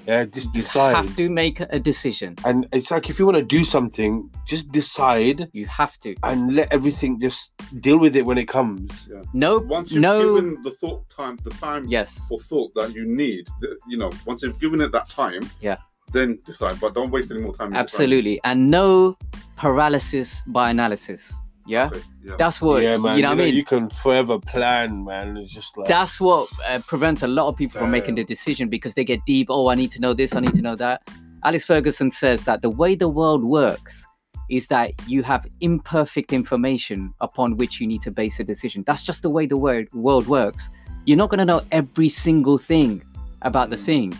Yeah, 0.07 0.25
just 0.25 0.51
decide. 0.53 0.55
You 0.55 0.61
decide. 0.61 0.95
have 1.05 1.15
to 1.17 1.29
make 1.29 1.59
a 1.59 1.79
decision. 1.79 2.35
And 2.45 2.67
it's 2.73 2.89
like 2.89 3.09
if 3.09 3.19
you 3.19 3.25
want 3.25 3.37
to 3.37 3.43
do 3.43 3.63
something, 3.63 4.29
just 4.47 4.71
decide 4.71 5.47
You 5.53 5.67
have 5.67 5.97
to. 5.99 6.15
and 6.23 6.55
let 6.55 6.71
everything 6.73 7.19
just 7.19 7.51
deal 7.79 7.97
with 7.99 8.15
it 8.15 8.25
when 8.25 8.37
it 8.39 8.47
comes. 8.47 9.07
No, 9.33 9.59
Once 9.59 9.91
you've 9.91 10.01
no. 10.01 10.35
given 10.35 10.57
the 10.63 10.71
thought 10.71 11.07
time, 11.09 11.37
the 11.43 11.51
time 11.51 11.85
Yes. 11.87 12.17
for 12.27 12.39
thought 12.39 12.73
that 12.75 12.93
you 12.95 13.05
need, 13.05 13.47
the- 13.61 13.77
you 13.87 13.97
know, 13.97 14.09
once 14.25 14.41
you've 14.41 14.59
given 14.59 14.81
it 14.81 14.91
that 14.93 15.09
time, 15.09 15.41
Yeah. 15.61 15.77
then 16.11 16.39
decide. 16.45 16.79
But 16.79 16.95
don't 16.95 17.11
waste 17.11 17.29
any 17.29 17.41
more 17.41 17.53
time. 17.53 17.67
in 17.67 17.73
deciding. 17.73 17.83
Absolutely. 17.83 18.41
And 18.43 18.71
no 18.71 19.15
paralysis 19.57 20.41
by 20.47 20.71
analysis. 20.71 21.31
Yeah, 21.69 21.87
Okay, 21.87 22.01
yeah. 22.25 22.35
that's 22.37 22.59
what 22.61 22.81
yeah, 22.83 22.97
man. 22.97 23.15
you 23.17 23.23
know. 23.23 23.29
what 23.29 23.39
I 23.41 23.45
mean, 23.45 23.55
You 23.55 23.63
can 23.63 23.89
forever 23.89 24.39
plan, 24.39 25.03
man. 25.05 25.37
It's 25.37 25.53
just 25.53 25.77
like 25.77 25.87
that's 25.87 26.19
what 26.19 26.49
uh, 26.67 26.79
prevents 26.87 27.21
a 27.23 27.27
lot 27.27 27.47
of 27.47 27.55
people 27.55 27.79
from 27.79 27.91
making 27.91 28.15
the 28.15 28.23
decision 28.23 28.69
because 28.69 28.93
they 28.95 29.03
get 29.03 29.19
deep. 29.25 29.47
Oh, 29.49 29.67
I 29.69 29.75
need 29.75 29.91
to 29.91 29.99
know 30.01 30.13
this. 30.13 30.33
I 30.35 30.39
need 30.39 30.55
to 30.55 30.61
know 30.61 30.75
that. 30.75 31.01
Alex 31.43 31.65
Ferguson 31.65 32.09
says 32.11 32.43
that 32.45 32.61
the 32.61 32.69
way 32.81 32.95
the 32.95 33.07
world 33.07 33.43
works 33.43 34.05
is 34.49 34.65
that 34.67 34.91
you 35.07 35.21
have 35.23 35.45
imperfect 35.61 36.33
information 36.33 37.13
upon 37.21 37.55
which 37.57 37.79
you 37.79 37.85
need 37.87 38.01
to 38.01 38.11
base 38.11 38.39
a 38.39 38.43
decision. 38.43 38.83
That's 38.87 39.03
just 39.05 39.21
the 39.21 39.29
way 39.29 39.45
the 39.45 39.57
word, 39.57 39.87
world 39.93 40.27
works. 40.27 40.69
You're 41.05 41.17
not 41.17 41.29
going 41.29 41.37
to 41.39 41.45
know 41.45 41.61
every 41.71 42.09
single 42.09 42.57
thing 42.57 43.01
about 43.43 43.69
the 43.69 43.77
Mm. 43.77 43.85
thing. 43.89 44.13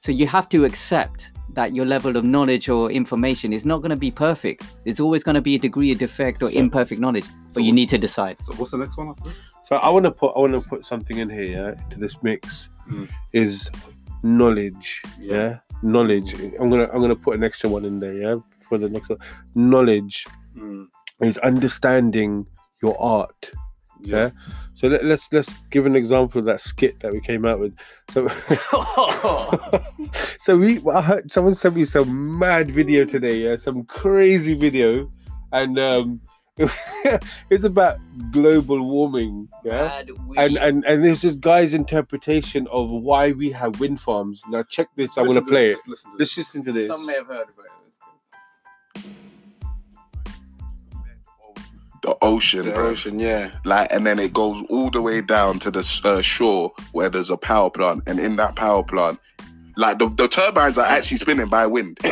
So 0.00 0.12
you 0.12 0.26
have 0.26 0.48
to 0.48 0.64
accept 0.64 1.28
that 1.56 1.74
your 1.74 1.84
level 1.86 2.16
of 2.16 2.24
knowledge 2.24 2.68
or 2.68 2.90
information 2.92 3.52
is 3.52 3.64
not 3.66 3.78
going 3.82 3.90
to 3.90 3.96
be 3.96 4.10
perfect. 4.10 4.62
There's 4.84 5.00
always 5.00 5.22
going 5.24 5.34
to 5.34 5.40
be 5.40 5.54
a 5.56 5.58
degree 5.58 5.90
of 5.92 5.98
defect 5.98 6.42
or 6.42 6.50
So- 6.50 6.58
imperfect 6.58 7.00
knowledge, 7.00 7.24
So 7.24 7.54
but 7.56 7.64
you 7.64 7.72
need 7.72 7.88
to 7.90 7.98
decide. 7.98 8.36
So 8.44 8.52
what's 8.54 8.70
the 8.70 8.78
next 8.78 8.96
one 8.96 9.08
after? 9.08 9.30
So 9.64 9.76
I 9.76 9.88
want 9.88 10.04
to 10.04 10.12
put 10.12 10.32
I 10.36 10.38
want 10.38 10.52
to 10.52 10.68
put 10.68 10.86
something 10.86 11.18
in 11.18 11.28
here 11.28 11.48
yeah, 11.58 11.70
to 11.90 11.98
this 11.98 12.22
mix 12.22 12.70
Mm. 12.88 13.08
is 13.32 13.68
knowledge. 14.22 15.02
Yeah. 15.18 15.34
Yeah. 15.34 15.58
knowledge. 15.82 16.34
I'm 16.60 16.70
gonna 16.70 16.88
I'm 16.92 17.00
gonna 17.00 17.16
put 17.16 17.34
an 17.36 17.42
extra 17.42 17.68
one 17.68 17.84
in 17.84 17.98
there. 18.00 18.14
Yeah, 18.14 18.36
for 18.60 18.78
the 18.78 18.88
next 18.88 19.08
one. 19.08 19.18
Knowledge 19.54 20.26
Mm. 20.56 20.86
is 21.20 21.36
understanding 21.38 22.46
your 22.82 22.96
art. 23.00 23.50
Yeah. 24.00 24.30
So 24.76 24.88
let, 24.88 25.04
let's 25.06 25.32
let's 25.32 25.58
give 25.70 25.86
an 25.86 25.96
example 25.96 26.38
of 26.38 26.44
that 26.44 26.60
skit 26.60 27.00
that 27.00 27.10
we 27.10 27.18
came 27.18 27.46
out 27.46 27.58
with. 27.58 27.74
So 28.12 28.28
so 30.38 30.58
we 30.58 30.82
I 30.92 31.00
heard 31.00 31.32
someone 31.32 31.54
sent 31.54 31.76
me 31.76 31.86
some 31.86 32.38
mad 32.38 32.70
video 32.70 33.06
today. 33.06 33.38
Yeah, 33.38 33.56
some 33.56 33.84
crazy 33.84 34.54
video, 34.54 35.10
and 35.52 35.78
um. 35.78 36.20
it's 37.50 37.64
about 37.64 37.98
global 38.32 38.82
warming, 38.82 39.46
yeah, 39.62 40.02
and 40.38 40.56
and 40.56 40.86
and 40.86 41.04
there's 41.04 41.20
this 41.20 41.36
guy's 41.36 41.74
interpretation 41.74 42.66
of 42.68 42.88
why 42.88 43.32
we 43.32 43.50
have 43.50 43.78
wind 43.78 44.00
farms. 44.00 44.40
Now 44.48 44.62
check 44.62 44.88
this. 44.96 45.18
I'm 45.18 45.24
Listen 45.24 45.34
gonna 45.34 45.44
to 45.44 45.50
play 45.50 45.68
this, 45.68 45.80
it. 45.80 45.90
Listen 45.90 46.10
Let's 46.18 46.38
listen 46.38 46.64
to 46.64 46.72
this. 46.72 46.86
Some 46.86 47.04
may 47.04 47.12
have 47.12 47.26
heard 47.26 47.50
about 47.50 47.66
it. 47.66 47.75
The 52.02 52.16
ocean, 52.22 52.66
The 52.66 52.72
bro. 52.72 52.88
ocean, 52.88 53.18
yeah. 53.18 53.50
Like, 53.64 53.88
and 53.90 54.06
then 54.06 54.18
it 54.18 54.32
goes 54.32 54.64
all 54.68 54.90
the 54.90 55.02
way 55.02 55.20
down 55.20 55.58
to 55.60 55.70
the 55.70 56.00
uh, 56.04 56.20
shore 56.22 56.72
where 56.92 57.08
there's 57.08 57.30
a 57.30 57.36
power 57.36 57.70
plant, 57.70 58.02
and 58.06 58.18
in 58.18 58.36
that 58.36 58.56
power 58.56 58.82
plant, 58.82 59.18
like 59.76 59.98
the, 59.98 60.08
the 60.08 60.28
turbines 60.28 60.78
are 60.78 60.86
actually 60.86 61.18
spinning 61.18 61.48
by 61.48 61.66
wind. 61.66 61.98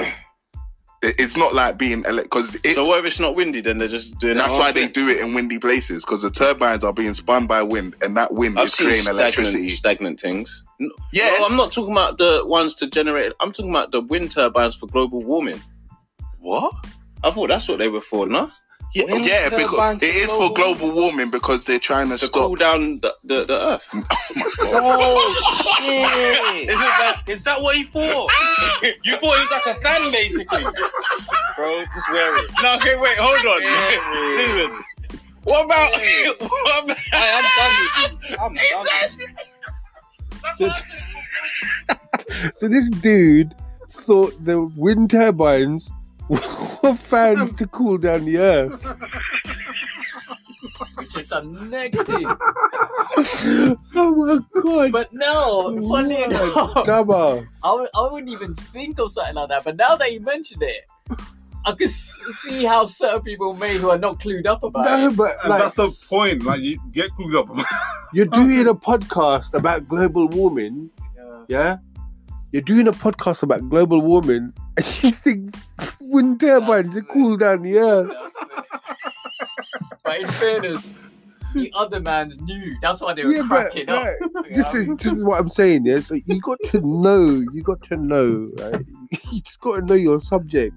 It's 1.07 1.37
not 1.37 1.55
like 1.55 1.76
being 1.76 2.01
because 2.01 2.57
it's 2.64 2.76
So 2.76 2.87
what 2.87 2.99
if 3.01 3.05
it's 3.05 3.20
not 3.20 3.35
windy? 3.37 3.61
Then 3.61 3.76
they're 3.76 3.89
just 3.89 4.18
doing. 4.20 4.39
that's 4.39 4.55
why 4.55 4.72
they 4.72 4.89
do 4.89 5.07
it 5.11 5.18
in 5.20 5.35
windy 5.35 5.59
places 5.59 6.03
because 6.03 6.22
the 6.22 6.30
turbines 6.30 6.82
are 6.82 6.95
being 6.95 7.12
spun 7.12 7.47
by 7.47 7.61
wind, 7.61 7.95
and 8.01 8.16
that 8.16 8.32
wind 8.32 8.59
I've 8.59 8.68
is 8.68 8.74
creating 8.76 9.03
stagnant, 9.03 9.20
electricity. 9.20 9.68
stagnant 9.68 10.18
things. 10.18 10.64
Yeah, 11.12 11.37
no, 11.41 11.45
I'm 11.45 11.57
not 11.57 11.74
talking 11.74 11.93
about 11.93 12.16
the 12.16 12.43
ones 12.47 12.74
to 12.76 12.87
generate. 12.87 13.35
I'm 13.41 13.53
talking 13.53 13.68
about 13.70 13.93
the 13.93 14.01
wind 14.01 14.30
turbines 14.30 14.76
for 14.76 14.87
global 14.87 15.20
warming. 15.22 15.61
what? 16.41 16.72
I 17.22 17.30
thought 17.30 17.49
that's 17.49 17.68
what 17.68 17.76
they 17.78 17.89
were 17.89 18.01
for, 18.01 18.26
no? 18.26 18.51
Yeah, 18.95 19.05
Wind 19.07 19.24
yeah, 19.26 19.49
because 19.49 19.70
turbines 19.70 20.03
it 20.05 20.30
for 20.30 20.55
global 20.55 20.55
global 20.55 20.92
warming 20.92 21.28
because 21.30 21.64
they're 21.64 21.80
trying 21.80 22.09
to 22.11 22.16
To 22.16 22.26
stop. 22.26 22.32
cool 22.47 22.55
down 22.55 23.01
the, 23.01 23.12
the, 23.24 23.45
the 23.45 23.61
earth. 23.61 23.82
Oh, 24.66 24.99
oh 25.01 25.78
shit! 25.82 26.68
Is 26.70 26.76
that 26.78 27.22
is 27.26 27.45
that 27.45 27.61
what 27.61 27.76
he 27.76 27.84
thought? 27.84 28.30
you 29.05 29.16
thought 29.16 29.20
he 29.20 29.26
was 29.26 29.51
like 29.51 29.76
a 29.76 29.80
fan, 29.80 30.11
basically, 30.12 30.62
bro. 31.57 31.84
Just 31.95 32.11
wear 32.12 32.36
it. 32.36 32.51
No, 32.62 32.76
okay, 32.76 32.97
wait, 32.97 33.16
hold 33.18 33.45
on. 33.47 33.62
Listen. 34.36 34.84
What 35.45 35.64
about? 35.66 35.92
what 36.40 36.84
about? 36.84 36.99
I'm 37.12 37.45
done 37.57 37.74
with 38.11 38.30
you. 38.30 38.36
I'm 38.40 38.55
done. 38.55 39.36
with 40.61 40.76
So, 42.26 42.51
so 42.55 42.68
this 42.68 42.88
dude 42.90 43.55
thought 43.90 44.32
the 44.45 44.62
wind 44.76 45.11
turbines 45.11 45.90
were 46.83 46.95
fans 46.95 47.53
to 47.53 47.66
cool 47.66 47.99
down 47.99 48.25
the 48.25 48.39
earth. 48.39 48.83
Which 50.97 51.16
is 51.16 51.29
some 51.29 51.70
next 51.70 52.03
thing. 52.05 52.25
oh 52.27 53.79
my 53.95 54.62
god! 54.62 54.93
But 54.93 55.12
no, 55.12 55.79
funny 55.89 56.14
What 56.14 56.31
enough, 56.31 56.87
dumbass. 56.87 57.61
I, 57.62 57.75
would, 57.75 57.89
I 57.95 58.09
wouldn't 58.11 58.31
even 58.31 58.55
think 58.55 58.99
of 58.99 59.12
something 59.12 59.35
like 59.35 59.49
that. 59.51 59.64
But 59.64 59.77
now 59.77 59.97
that 59.97 60.12
you 60.12 60.20
mentioned 60.20 60.62
it, 60.62 60.85
I 61.66 61.72
can 61.72 61.89
s- 61.89 62.20
see 62.31 62.64
how 62.64 62.87
certain 62.87 63.22
people 63.22 63.55
may 63.55 63.77
who 63.77 63.91
are 63.91 63.99
not 63.99 64.18
clued 64.18 64.47
up 64.47 64.62
about 64.62 64.87
it. 64.87 65.03
No, 65.03 65.09
it. 65.09 65.16
but 65.16 65.49
like 65.49 65.62
that's 65.62 65.75
the 65.75 65.91
point. 66.09 66.45
Like 66.45 66.61
you 66.61 66.81
get 66.93 67.11
clued 67.12 67.37
up. 67.39 67.66
you're 68.12 68.27
doing 68.27 68.66
a 68.66 68.75
podcast 68.75 69.55
about 69.55 69.87
global 69.89 70.29
warming, 70.29 70.91
yeah? 71.49 71.79
You're 72.53 72.62
doing 72.62 72.87
a 72.87 72.93
podcast 72.93 73.43
about 73.43 73.68
global 73.68 74.01
warming, 74.01 74.53
and 74.77 75.03
you 75.03 75.11
think 75.11 75.55
wind 76.15 76.41
turbines 76.41 76.95
to 76.95 77.01
That's 77.01 77.12
cool 77.12 77.37
down 77.37 77.62
the 77.62 77.79
earth. 77.79 78.17
but 80.05 80.21
in 80.21 80.27
fairness, 80.29 80.91
the 81.55 81.73
other 81.75 82.01
man's 82.01 82.39
knew. 82.41 82.77
That's 82.83 83.01
why 83.01 83.15
they 83.15 83.25
were 83.25 83.33
Yeah, 83.33 83.43
but 83.43 83.71
cracking 83.71 83.89
up. 83.89 84.03
right, 84.05 84.17
you 84.49 84.55
this 84.55 84.75
know? 84.75 84.81
is 84.81 84.87
this 84.99 85.12
is 85.12 85.25
what 85.25 85.41
I'm 85.41 85.49
saying. 85.49 85.85
Yeah, 85.87 86.01
so 86.01 86.15
you 86.15 86.41
got 86.41 86.59
to 86.71 86.81
know. 86.81 87.27
You 87.53 87.62
got 87.62 87.83
to 87.85 87.97
know. 87.97 88.51
Right? 88.59 88.85
You 89.31 89.41
just 89.43 89.61
got 89.61 89.77
to 89.77 89.83
know 89.87 89.95
your 89.95 90.19
subject. 90.21 90.75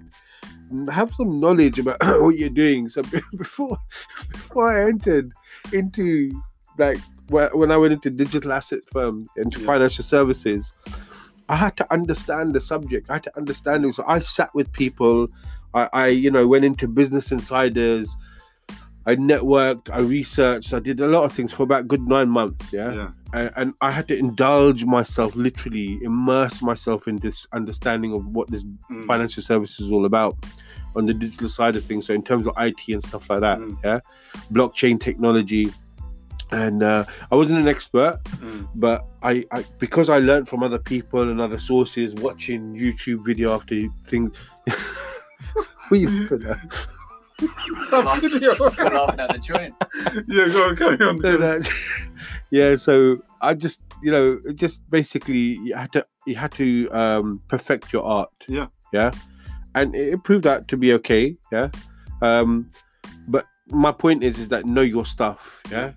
Have 0.92 1.12
some 1.12 1.40
knowledge 1.40 1.78
about 1.78 1.96
what 2.04 2.36
you're 2.38 2.50
doing. 2.50 2.88
So 2.88 3.02
before 3.36 3.76
before 4.30 4.68
I 4.72 4.88
entered 4.88 5.32
into 5.72 6.30
like 6.76 6.98
when 7.30 7.70
I 7.72 7.76
went 7.76 7.92
into 7.94 8.10
digital 8.10 8.52
asset 8.52 8.80
firm 8.92 9.26
into 9.36 9.58
Yeah. 9.60 9.66
financial 9.66 10.04
services, 10.04 10.72
I 11.48 11.56
had 11.56 11.76
to 11.78 11.92
understand 11.92 12.54
the 12.54 12.60
subject. 12.60 13.08
I 13.10 13.14
had 13.14 13.22
to 13.24 13.36
understand 13.36 13.84
it. 13.84 13.94
So 13.94 14.04
I 14.06 14.18
sat 14.20 14.54
with 14.54 14.72
people. 14.72 15.28
I, 15.74 15.88
I 15.92 16.06
you 16.08 16.30
know 16.30 16.46
went 16.46 16.64
into 16.64 16.88
business 16.88 17.32
insiders. 17.32 18.14
I 19.06 19.16
networked. 19.16 19.88
I 19.90 20.00
researched. 20.00 20.74
I 20.74 20.80
did 20.80 21.00
a 21.00 21.08
lot 21.08 21.24
of 21.24 21.32
things 21.32 21.50
for 21.52 21.62
about 21.62 21.80
a 21.80 21.84
good 21.84 22.02
nine 22.06 22.28
months. 22.28 22.72
Yeah 22.72 22.92
yeah. 22.92 23.10
and, 23.32 23.52
and 23.56 23.74
I 23.80 23.90
had 23.90 24.06
to 24.08 24.18
indulge 24.18 24.84
myself, 24.84 25.34
literally 25.34 25.98
immerse 26.02 26.60
myself 26.60 27.08
in 27.08 27.16
this 27.16 27.46
understanding 27.52 28.12
of 28.12 28.26
what 28.26 28.50
this 28.50 28.64
Mm. 28.90 29.06
financial 29.06 29.42
service 29.42 29.80
is 29.80 29.90
all 29.90 30.04
about 30.06 30.36
on 30.96 31.04
the 31.06 31.14
digital 31.14 31.48
side 31.48 31.76
of 31.76 31.84
things. 31.84 32.06
So 32.06 32.14
in 32.14 32.22
terms 32.22 32.46
of 32.46 32.54
IT 32.58 32.92
and 32.92 33.02
stuff 33.02 33.28
like 33.30 33.40
that, 33.40 33.58
Mm. 33.58 33.76
yeah, 33.84 34.00
blockchain 34.52 35.00
technology, 35.00 35.72
and 36.50 36.82
uh, 36.82 37.04
I 37.30 37.36
wasn't 37.36 37.60
an 37.60 37.68
expert, 37.68 38.20
Mm. 38.40 38.68
but 38.74 39.04
I, 39.22 39.44
I 39.52 39.64
because 39.78 40.08
I 40.08 40.18
learned 40.18 40.48
from 40.48 40.62
other 40.62 40.78
people 40.78 41.22
and 41.22 41.40
other 41.40 41.58
sources, 41.58 42.14
watching 42.14 42.74
YouTube 42.74 43.24
video 43.24 43.54
after 43.54 43.74
things. 44.04 44.36
what 45.88 46.00
you 46.00 46.26
for 46.26 46.38
that? 46.38 46.86
That 47.90 48.18
video. 48.20 48.54
You're 48.54 48.90
laughing 48.90 49.20
at 49.20 49.30
the 49.32 49.38
joint. 49.50 49.74
yeah, 50.28 50.48
go 50.48 50.68
on, 50.68 50.76
carry 50.76 50.96
on. 51.08 51.18
No, 51.18 51.36
no. 51.36 51.60
yeah 52.50 52.74
so 52.74 53.18
i 53.42 53.52
just 53.52 53.82
you 54.02 54.10
know 54.10 54.40
just 54.54 54.88
basically 54.90 55.58
you 55.62 55.74
had 55.74 55.92
to 55.92 56.04
you 56.26 56.34
had 56.34 56.50
to 56.50 56.88
um 56.92 57.40
perfect 57.46 57.92
your 57.92 58.02
art 58.02 58.30
Yeah. 58.48 58.68
yeah 58.90 59.10
and 59.74 59.94
it 59.94 60.14
it 60.14 60.24
proved 60.24 60.46
out 60.46 60.66
to 60.68 60.76
be 60.78 60.94
okay 60.94 61.36
yeah 61.52 61.68
um 62.22 62.70
but 63.28 63.44
my 63.68 63.92
point 63.92 64.24
is 64.24 64.38
is 64.38 64.48
that 64.48 64.64
know 64.64 64.80
your 64.80 65.04
stuff 65.04 65.60
yeah 65.70 65.92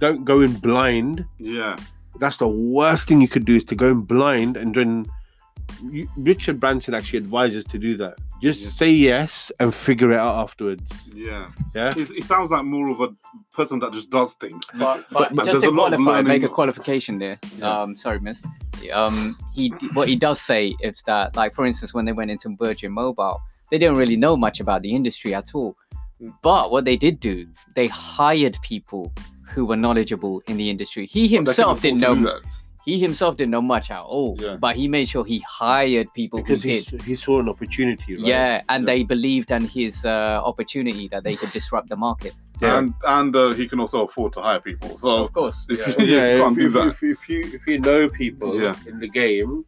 don't 0.00 0.24
go 0.24 0.40
in 0.40 0.54
blind 0.54 1.24
Yeah. 1.38 1.76
that's 2.18 2.38
the 2.38 2.48
worst 2.48 3.06
thing 3.08 3.20
you 3.20 3.28
could 3.28 3.44
do 3.44 3.54
is 3.56 3.64
to 3.66 3.74
go 3.74 3.88
in 3.88 4.00
blind 4.02 4.56
and 4.56 4.74
then 4.74 5.06
you, 5.92 6.08
richard 6.16 6.58
branson 6.58 6.94
actually 6.94 7.18
advises 7.18 7.64
to 7.64 7.78
do 7.78 7.96
that 7.98 8.14
just 8.42 8.60
Yeah. 8.62 8.68
say 8.70 8.90
yes 8.90 9.52
and 9.60 9.74
figure 9.74 10.10
it 10.12 10.18
out 10.18 10.34
afterwards 10.44 11.10
Yeah. 11.14 11.50
yeah 11.74 11.92
It, 11.96 12.10
it 12.10 12.24
sounds 12.24 12.50
like 12.50 12.64
more 12.64 12.88
of 12.90 13.00
a 13.00 13.08
person 13.54 13.78
that 13.80 13.92
just 13.92 14.08
does 14.10 14.34
things. 14.34 14.62
But, 14.78 15.04
but, 15.10 15.34
but 15.34 15.44
just 15.44 15.60
there's 15.60 15.64
to 15.64 15.68
a 15.76 15.80
lot 15.82 15.92
of 15.92 16.00
qualify, 16.00 16.22
make 16.22 16.42
a 16.42 16.48
qualification 16.48 17.18
there. 17.18 17.38
Yeah. 17.58 17.82
Um, 17.82 17.96
sorry, 17.96 18.20
miss. 18.20 18.40
Um, 18.92 19.36
he 19.52 19.68
what 19.92 20.08
he 20.08 20.16
does 20.16 20.40
say 20.40 20.74
is 20.80 21.02
that, 21.06 21.36
like 21.36 21.52
for 21.54 21.66
instance, 21.66 21.92
when 21.92 22.04
they 22.06 22.12
went 22.12 22.30
into 22.30 22.48
Virgin 22.58 22.92
Mobile, 22.92 23.38
they 23.70 23.78
didn't 23.78 23.98
really 23.98 24.16
know 24.16 24.36
much 24.36 24.60
about 24.60 24.80
the 24.82 24.94
industry 24.94 25.34
at 25.34 25.48
all. 25.54 25.76
But 26.42 26.70
what 26.72 26.84
they 26.84 26.96
did 26.96 27.20
do, 27.20 27.46
they 27.76 27.88
hired 27.88 28.56
people 28.62 29.12
who 29.50 29.64
were 29.66 29.76
knowledgeable 29.76 30.42
in 30.46 30.56
the 30.56 30.68
industry. 30.70 31.06
He 31.06 31.28
himself 31.28 31.82
didn't 31.82 32.00
know. 32.00 32.40
He 32.84 32.98
himself 32.98 33.36
didn't 33.36 33.50
know 33.50 33.60
much 33.60 33.90
at 33.90 34.00
all. 34.00 34.36
Yeah. 34.40 34.56
But 34.56 34.74
he 34.74 34.88
made 34.88 35.06
sure 35.08 35.22
he 35.24 35.38
hired 35.46 36.08
people 36.14 36.40
because 36.40 36.62
who 36.62 36.70
he, 36.70 36.80
did. 36.80 37.02
he 37.02 37.14
saw 37.14 37.38
an 37.38 37.48
opportunity 37.48 38.14
right? 38.16 38.24
Yeah, 38.24 38.62
and 38.70 38.82
Yeah. 38.82 38.94
they 38.94 39.02
believed 39.04 39.50
in 39.50 39.66
his 39.66 40.04
uh, 40.04 40.40
opportunity 40.42 41.06
that 41.08 41.22
they 41.22 41.36
could 41.36 41.52
disrupt 41.52 41.90
the 41.90 41.96
market. 41.96 42.32
Yeah. 42.62 42.78
And 42.78 42.94
and 43.06 43.36
uh, 43.36 43.52
he 43.52 43.68
can 43.68 43.80
also 43.80 44.06
afford 44.06 44.32
to 44.34 44.40
hire 44.40 44.60
people. 44.60 44.96
So 44.96 45.10
of 45.24 45.32
course. 45.32 45.66
if 45.68 45.78
yeah. 45.78 45.94
you, 45.98 46.06
yeah, 46.16 46.34
you 46.36 46.42
can't 46.42 46.52
if, 46.52 46.58
do 46.58 46.66
if, 46.66 46.72
that. 46.72 46.88
if, 46.88 47.02
if 47.02 47.28
you 47.28 47.40
if 47.52 47.66
you 47.66 47.78
know 47.80 48.08
people 48.08 48.62
Yeah. 48.62 48.74
in 48.86 48.98
the 48.98 49.08
game, 49.08 49.64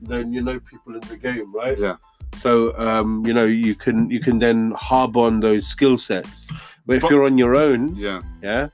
then 0.00 0.32
you 0.32 0.40
know 0.42 0.58
people 0.60 0.94
in 0.94 1.00
the 1.08 1.16
game, 1.16 1.54
right? 1.54 1.78
Yeah. 1.78 1.96
So 2.36 2.76
um, 2.78 3.26
you 3.26 3.34
know 3.34 3.44
you 3.44 3.74
can 3.74 4.08
you 4.10 4.20
can 4.20 4.38
then 4.38 4.72
harbor 4.76 5.20
on 5.20 5.40
those 5.40 5.66
skill 5.66 5.98
sets. 5.98 6.50
But 6.86 6.96
if 6.96 7.02
But- 7.02 7.10
you're 7.10 7.24
on 7.24 7.36
your 7.36 7.54
own, 7.56 7.94
Yeah. 7.96 8.22
yeah, 8.42 8.68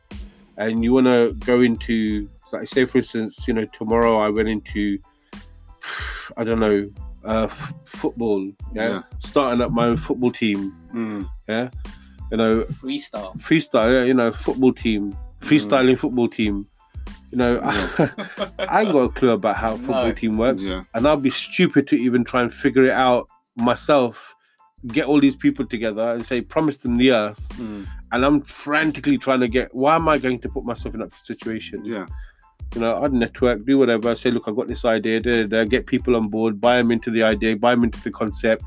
and 0.57 0.83
you 0.85 0.93
want 0.93 1.07
to 1.07 1.35
go 1.47 1.61
into 1.61 2.29
like 2.53 2.69
say 2.69 2.85
for 2.85 2.99
instance, 2.99 3.47
you 3.49 3.55
know 3.55 3.65
tomorrow 3.67 4.19
I 4.19 4.29
went 4.29 4.49
into 4.49 4.99
I 6.37 6.45
don't 6.45 6.61
know 6.61 6.91
uh, 7.25 7.45
f- 7.45 7.73
football, 7.87 8.45
yeah? 8.75 8.89
Yeah. 8.89 9.03
starting 9.19 9.61
up 9.63 9.73
my 9.73 9.87
own 9.87 9.97
football 9.97 10.31
team, 10.31 10.73
Mm. 10.95 11.29
yeah, 11.49 11.71
you 12.31 12.37
know 12.37 12.63
Freestyle. 12.65 13.37
freestyle, 13.41 13.93
yeah, 14.01 14.05
you 14.05 14.15
know 14.15 14.31
football 14.33 14.73
team, 14.73 15.17
freestyling 15.41 15.99
football 15.99 16.29
team. 16.29 16.67
You 17.31 17.39
know, 17.39 17.61
I 18.59 18.83
ain't 18.83 18.93
got 18.93 18.99
a 19.01 19.09
clue 19.09 19.31
about 19.31 19.57
how 19.57 19.75
a 19.75 19.79
football 19.79 20.07
No. 20.07 20.13
team 20.13 20.37
works 20.39 20.63
Yeah. 20.63 20.85
and 20.95 21.05
I'll 21.09 21.17
be 21.17 21.31
stupid 21.31 21.89
to 21.89 21.97
even 21.97 22.23
try 22.23 22.43
and 22.43 22.53
figure 22.53 22.85
it 22.85 22.93
out 22.93 23.27
myself. 23.57 24.37
Get 24.87 25.07
all 25.07 25.19
these 25.19 25.35
people 25.35 25.67
together 25.67 26.13
and 26.13 26.25
say, 26.25 26.43
promise 26.43 26.77
them 26.77 26.97
the 26.97 27.11
earth, 27.11 27.41
Mm. 27.57 27.87
And 28.15 28.25
I'm 28.25 28.41
frantically 28.43 29.19
trying 29.19 29.41
to 29.41 29.49
get. 29.49 29.75
Why 29.75 29.97
am 29.97 30.09
I 30.09 30.19
going 30.19 30.39
to 30.41 30.49
put 30.49 30.65
myself 30.65 30.95
in 30.95 31.01
that 31.01 31.13
situation? 31.15 31.85
Yeah. 31.85 32.07
You 32.75 32.81
know, 32.81 33.03
I'd 33.03 33.13
network, 33.13 33.65
do 33.67 33.79
whatever. 33.79 34.15
Say, 34.15 34.31
look, 34.31 34.45
I've 34.49 34.57
got 34.57 34.69
this 34.69 34.85
idea. 34.85 35.21
Da, 35.21 35.43
da, 35.43 35.47
da, 35.47 35.65
get 35.65 35.87
people 35.87 36.17
on 36.17 36.29
board, 36.29 36.61
buy 36.61 36.77
them 36.77 36.91
into 36.93 37.11
the 37.11 37.23
idea, 37.23 37.57
buy 37.57 37.75
them 37.75 37.85
into 37.85 38.01
the 38.03 38.11
concept, 38.11 38.65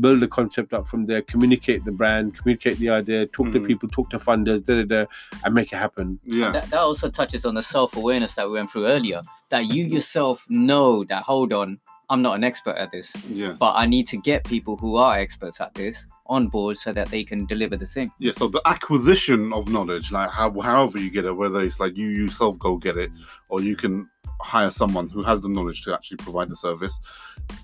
build 0.00 0.20
the 0.20 0.28
concept 0.28 0.72
up 0.72 0.86
from 0.86 1.06
there, 1.06 1.22
communicate 1.22 1.84
the 1.84 1.92
brand, 1.92 2.36
communicate 2.38 2.78
the 2.78 2.90
idea, 2.90 3.26
talk 3.26 3.52
to 3.52 3.60
Mm. 3.60 3.66
people, 3.66 3.88
talk 3.88 4.08
to 4.10 4.18
funders, 4.18 4.64
da, 4.64 4.82
da, 4.82 4.84
da, 4.84 5.04
and 5.44 5.54
make 5.54 5.72
it 5.72 5.76
happen. 5.76 6.18
Yeah. 6.24 6.52
That, 6.52 6.70
that 6.70 6.80
also 6.80 7.10
touches 7.10 7.44
on 7.44 7.54
the 7.54 7.62
self 7.62 7.96
awareness 7.96 8.34
that 8.34 8.46
we 8.46 8.52
went 8.54 8.70
through 8.70 8.86
earlier. 8.86 9.20
That 9.50 9.72
you 9.74 9.84
yourself 9.84 10.46
know 10.48 11.04
that, 11.04 11.22
hold 11.24 11.52
on, 11.52 11.80
I'm 12.08 12.22
not 12.22 12.36
an 12.36 12.44
expert 12.44 12.76
at 12.76 12.92
this, 12.92 13.14
Yeah. 13.28 13.52
but 13.58 13.72
I 13.76 13.86
need 13.86 14.06
to 14.08 14.16
get 14.16 14.44
people 14.44 14.76
who 14.76 14.96
are 14.96 15.18
experts 15.18 15.60
at 15.60 15.74
this 15.74 16.06
on 16.30 16.46
board 16.46 16.78
so 16.78 16.92
that 16.92 17.08
they 17.08 17.24
can 17.24 17.44
deliver 17.44 17.76
the 17.76 17.86
thing. 17.86 18.10
Yeah, 18.18 18.32
so 18.32 18.48
the 18.48 18.62
acquisition 18.64 19.52
of 19.52 19.68
knowledge, 19.68 20.10
like 20.12 20.30
how, 20.30 20.58
however 20.60 20.98
you 20.98 21.10
get 21.10 21.24
it, 21.24 21.32
whether 21.32 21.60
it's 21.60 21.80
like 21.80 21.96
you 21.96 22.06
yourself 22.06 22.58
go 22.58 22.76
get 22.76 22.96
it, 22.96 23.10
or 23.48 23.60
you 23.60 23.76
can 23.76 24.08
hire 24.40 24.70
someone 24.70 25.08
who 25.08 25.22
has 25.22 25.42
the 25.42 25.48
knowledge 25.48 25.82
to 25.82 25.92
actually 25.92 26.16
provide 26.18 26.48
the 26.48 26.56
service, 26.56 26.98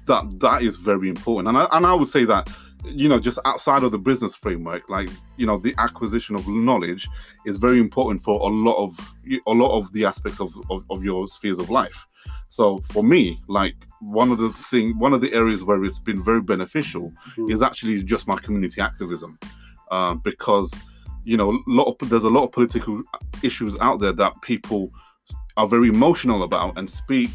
that 0.06 0.24
that 0.40 0.62
is 0.62 0.76
very 0.76 1.08
important. 1.08 1.48
And 1.48 1.56
I, 1.56 1.68
and 1.72 1.86
I 1.86 1.94
would 1.94 2.08
say 2.08 2.24
that, 2.26 2.50
you 2.86 3.08
know, 3.08 3.18
just 3.18 3.38
outside 3.44 3.82
of 3.82 3.92
the 3.92 3.98
business 3.98 4.34
framework, 4.34 4.88
like 4.88 5.08
you 5.36 5.46
know, 5.46 5.58
the 5.58 5.74
acquisition 5.78 6.34
of 6.36 6.46
knowledge 6.48 7.08
is 7.44 7.56
very 7.56 7.78
important 7.78 8.22
for 8.22 8.40
a 8.40 8.52
lot 8.52 8.76
of 8.76 8.98
a 9.46 9.50
lot 9.50 9.76
of 9.76 9.92
the 9.92 10.04
aspects 10.04 10.40
of 10.40 10.54
of, 10.70 10.84
of 10.90 11.04
your 11.04 11.28
spheres 11.28 11.58
of 11.58 11.70
life. 11.70 12.06
So 12.48 12.78
for 12.92 13.02
me, 13.02 13.40
like 13.48 13.74
one 14.00 14.30
of 14.30 14.38
the 14.38 14.50
thing, 14.50 14.98
one 14.98 15.12
of 15.12 15.20
the 15.20 15.32
areas 15.32 15.64
where 15.64 15.82
it's 15.84 15.98
been 15.98 16.22
very 16.22 16.40
beneficial 16.40 17.12
Mhm. 17.36 17.50
is 17.52 17.62
actually 17.62 18.02
just 18.02 18.28
my 18.28 18.36
community 18.36 18.80
activism, 18.80 19.38
uh, 19.90 20.14
because 20.14 20.72
you 21.24 21.36
know, 21.36 21.50
a 21.50 21.58
lot 21.66 21.88
of 22.00 22.08
there's 22.08 22.22
a 22.22 22.30
lot 22.30 22.44
of 22.44 22.52
political 22.52 23.02
issues 23.42 23.76
out 23.80 23.98
there 23.98 24.12
that 24.12 24.32
people 24.42 24.92
are 25.56 25.66
very 25.66 25.88
emotional 25.88 26.44
about 26.44 26.78
and 26.78 26.88
speak 26.88 27.30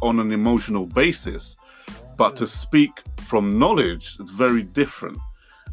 on 0.00 0.18
an 0.20 0.32
emotional 0.32 0.86
basis, 0.86 1.56
but 2.16 2.36
to 2.36 2.46
speak 2.48 2.90
from 3.26 3.58
knowledge, 3.58 4.16
it's 4.20 4.30
very 4.32 4.62
different. 4.62 5.18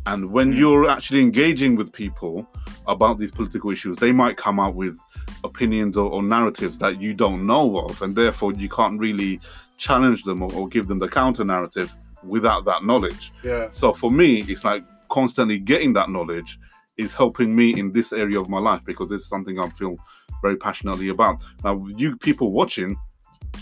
And 0.07 0.31
when 0.31 0.53
Mm. 0.53 0.57
you're 0.59 0.89
actually 0.89 1.21
engaging 1.21 1.75
with 1.75 1.91
people 1.91 2.47
about 2.87 3.17
these 3.17 3.31
political 3.31 3.71
issues, 3.71 3.97
they 3.97 4.11
might 4.11 4.37
come 4.37 4.59
out 4.59 4.75
with 4.75 4.97
opinions 5.43 5.97
or, 5.97 6.09
or 6.11 6.21
narratives 6.21 6.77
that 6.79 7.01
you 7.01 7.13
don't 7.13 7.45
know 7.47 7.79
of, 7.79 8.01
and 8.03 8.15
therefore 8.15 8.53
you 8.53 8.69
can't 8.69 8.99
really 8.99 9.39
challenge 9.77 10.23
them 10.23 10.43
or, 10.43 10.53
or 10.53 10.67
give 10.67 10.87
them 10.87 10.99
the 10.99 11.07
counter 11.07 11.43
narrative 11.43 11.91
without 12.23 12.65
that 12.65 12.83
knowledge. 12.83 13.31
Yeah. 13.43 13.67
So 13.71 13.93
for 13.93 14.11
me, 14.11 14.41
it's 14.47 14.63
like 14.63 14.83
constantly 15.09 15.57
getting 15.59 15.93
that 15.93 16.09
knowledge 16.09 16.59
is 16.97 17.13
helping 17.13 17.55
me 17.55 17.77
in 17.77 17.91
this 17.91 18.13
area 18.13 18.39
of 18.39 18.47
my 18.47 18.59
life 18.59 18.81
because 18.85 19.11
it's 19.11 19.27
something 19.27 19.59
I 19.59 19.69
feel 19.69 19.97
very 20.41 20.55
passionately 20.55 21.09
about. 21.09 21.43
Now, 21.63 21.83
you 21.97 22.15
people 22.17 22.51
watching, 22.51 22.95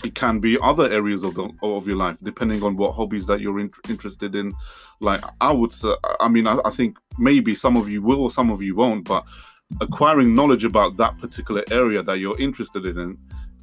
it 0.02 0.14
can 0.14 0.40
be 0.40 0.58
other 0.62 0.90
areas 0.90 1.22
of 1.24 1.34
the 1.34 1.48
of 1.62 1.86
your 1.86 1.96
life 1.96 2.16
depending 2.22 2.62
on 2.62 2.76
what 2.76 2.92
hobbies 2.94 3.26
that 3.26 3.40
you're 3.40 3.60
in, 3.60 3.70
interested 3.88 4.34
in. 4.34 4.52
Like 5.00 5.22
I 5.40 5.52
would 5.52 5.72
say, 5.72 5.92
I 6.20 6.28
mean, 6.28 6.46
I, 6.46 6.58
I 6.64 6.70
think 6.70 6.98
maybe 7.18 7.54
some 7.54 7.76
of 7.76 7.88
you 7.88 8.00
will, 8.02 8.30
some 8.30 8.50
of 8.50 8.62
you 8.62 8.74
won't, 8.74 9.04
but 9.06 9.24
acquiring 9.80 10.34
knowledge 10.34 10.64
about 10.64 10.96
that 10.98 11.18
particular 11.18 11.62
area 11.70 12.02
that 12.02 12.18
you're 12.18 12.40
interested 12.40 12.84
in 12.86 13.18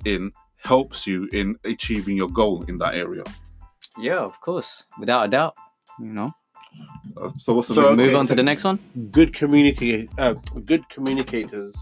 in 0.06 0.32
helps 0.58 1.08
you 1.08 1.28
in 1.34 1.56
achieving 1.66 2.16
your 2.18 2.30
goal 2.30 2.64
in 2.68 2.78
that 2.78 2.94
area. 2.96 3.24
Yeah, 3.98 4.20
of 4.20 4.40
course, 4.42 4.84
without 5.00 5.26
a 5.26 5.28
doubt. 5.28 5.56
You 6.00 6.14
know, 6.14 6.32
Uh, 7.18 7.30
so 7.38 7.54
what's 7.54 7.68
the 7.68 7.74
So, 7.76 7.82
next 7.82 7.94
okay, 7.94 8.06
move 8.06 8.16
on 8.16 8.26
so- 8.28 8.32
to 8.34 8.36
the 8.36 8.44
next 8.52 8.64
one. 8.64 8.80
good 9.12 9.34
community 9.34 10.08
uh, 10.18 10.34
good 10.72 10.84
communicators 10.90 11.76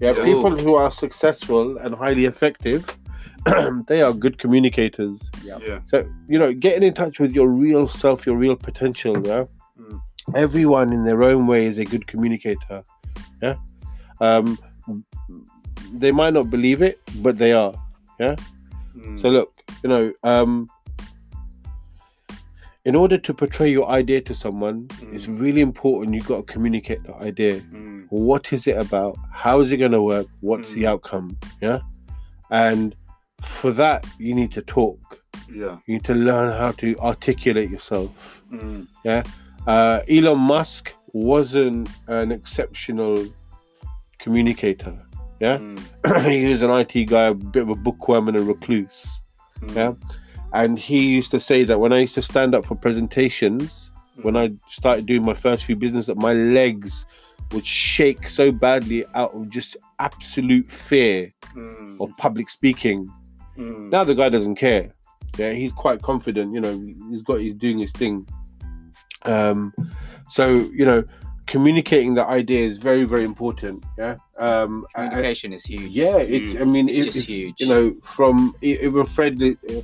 yeah 0.00 0.12
Yeah. 0.16 0.24
people 0.30 0.50
who 0.64 0.74
are 0.82 0.90
successful 0.90 1.78
and 1.78 1.94
highly 1.94 2.24
effective 2.26 2.82
they 3.88 4.00
are 4.02 4.12
good 4.12 4.38
communicators 4.38 5.30
Yeah. 5.44 5.58
so 5.86 5.96
you 6.28 6.38
know 6.38 6.52
getting 6.52 6.82
in 6.88 6.94
touch 6.94 7.18
with 7.20 7.32
your 7.34 7.48
real 7.48 7.86
self 7.86 8.26
your 8.26 8.36
real 8.36 8.56
potential 8.56 9.16
yeah 9.26 9.44
Mm. 9.78 10.00
everyone 10.36 10.92
in 10.92 11.04
their 11.04 11.22
own 11.24 11.46
way 11.48 11.66
is 11.66 11.78
a 11.78 11.84
good 11.84 12.06
communicator 12.06 12.82
yeah 13.42 13.56
um 14.20 14.56
they 15.92 16.12
might 16.12 16.32
not 16.32 16.48
believe 16.48 16.80
it 16.80 17.00
but 17.22 17.36
they 17.38 17.52
are 17.52 17.74
Mm. 18.20 19.20
so 19.20 19.28
look 19.28 19.50
you 19.82 19.88
know 19.88 20.12
um 20.22 20.68
in 22.84 22.94
order 22.94 23.16
to 23.18 23.32
portray 23.34 23.70
your 23.70 23.88
idea 23.88 24.20
to 24.20 24.34
someone 24.34 24.86
it's 25.12 25.26
Mm. 25.26 25.40
really 25.40 25.60
important 25.60 26.14
you've 26.14 26.26
got 26.26 26.46
to 26.46 26.52
communicate 26.52 27.02
the 27.02 27.14
idea 27.16 27.54
Mm. 27.60 28.06
what 28.10 28.52
is 28.52 28.66
it 28.66 28.76
about 28.78 29.16
how 29.32 29.60
is 29.60 29.72
it 29.72 29.78
going 29.78 29.92
to 29.92 30.02
work 30.02 30.26
what's 30.40 30.72
the 30.74 30.82
Mm. 30.84 30.88
outcome 30.92 31.36
yeah 31.60 31.80
and 32.50 32.94
for 33.46 33.72
that 33.72 34.06
you 34.18 34.34
need 34.34 34.52
to 34.52 34.62
talk 34.62 35.18
yeah. 35.52 35.78
you 35.86 35.94
need 35.94 36.04
to 36.04 36.14
learn 36.14 36.56
how 36.58 36.72
to 36.72 36.96
articulate 36.98 37.70
yourself 37.70 38.42
Mm. 38.52 38.86
uh, 39.66 40.00
elon 40.08 40.38
musk 40.38 40.92
wasn't 41.12 41.88
an 42.08 42.30
exceptional 42.32 43.26
communicator 44.18 44.96
Yeah? 45.40 45.58
Mm. 45.58 46.30
he 46.30 46.46
was 46.46 46.62
an 46.62 46.70
it 46.70 47.04
guy 47.06 47.26
a 47.26 47.34
bit 47.34 47.62
of 47.62 47.68
a 47.70 47.74
bookworm 47.74 48.28
and 48.28 48.36
a 48.36 48.42
recluse 48.42 49.20
Mm. 49.60 49.76
Yeah. 49.76 49.92
and 50.52 50.78
he 50.78 51.06
used 51.06 51.30
to 51.30 51.38
say 51.40 51.62
that 51.64 51.78
when 51.78 51.92
i 51.92 52.00
used 52.00 52.14
to 52.16 52.22
stand 52.22 52.54
up 52.54 52.66
for 52.66 52.74
presentations 52.74 53.92
when 54.22 54.36
I 54.36 54.52
started 54.68 55.06
doing 55.06 55.24
my 55.24 55.34
first 55.34 55.64
few 55.64 55.74
business, 55.74 56.06
that 56.06 56.16
my 56.16 56.32
legs 56.34 57.04
would 57.50 57.66
shake 57.66 58.28
so 58.28 58.52
badly 58.52 59.04
out 59.16 59.34
of 59.34 59.50
just 59.50 59.76
absolute 59.98 60.70
fear 60.70 61.32
Mm. 61.56 62.00
of 62.00 62.16
public 62.16 62.48
speaking. 62.48 63.08
Mm. 63.58 63.90
Now 63.90 64.04
the 64.04 64.14
guy 64.14 64.28
doesn't 64.28 64.56
care. 64.56 64.92
Yeah, 65.38 65.52
he's 65.52 65.72
quite 65.72 66.02
confident. 66.02 66.54
You 66.54 66.60
know, 66.60 66.78
he's 67.10 67.22
got 67.22 67.40
he's 67.40 67.54
doing 67.54 67.78
his 67.78 67.92
thing. 67.92 68.26
Um, 69.22 69.72
so 70.28 70.54
you 70.54 70.84
know, 70.84 71.04
communicating 71.46 72.14
the 72.14 72.24
idea 72.24 72.66
is 72.66 72.78
very 72.78 73.04
very 73.04 73.24
important. 73.24 73.84
Yeah. 73.98 74.16
Um, 74.38 74.86
I- 74.94 75.02
I- 75.04 75.08
Communication 75.08 75.52
is 75.52 75.64
huge. 75.64 75.90
yeah, 75.90 76.16
it's. 76.18 76.60
I 76.60 76.64
mean, 76.64 76.88
It's 76.88 76.98
it- 76.98 77.06
it's, 77.16 77.26
huge. 77.26 77.54
You 77.58 77.66
know, 77.68 77.94
from 78.02 78.54
even 78.62 79.04
Fred, 79.06 79.40
uh, 79.42 79.80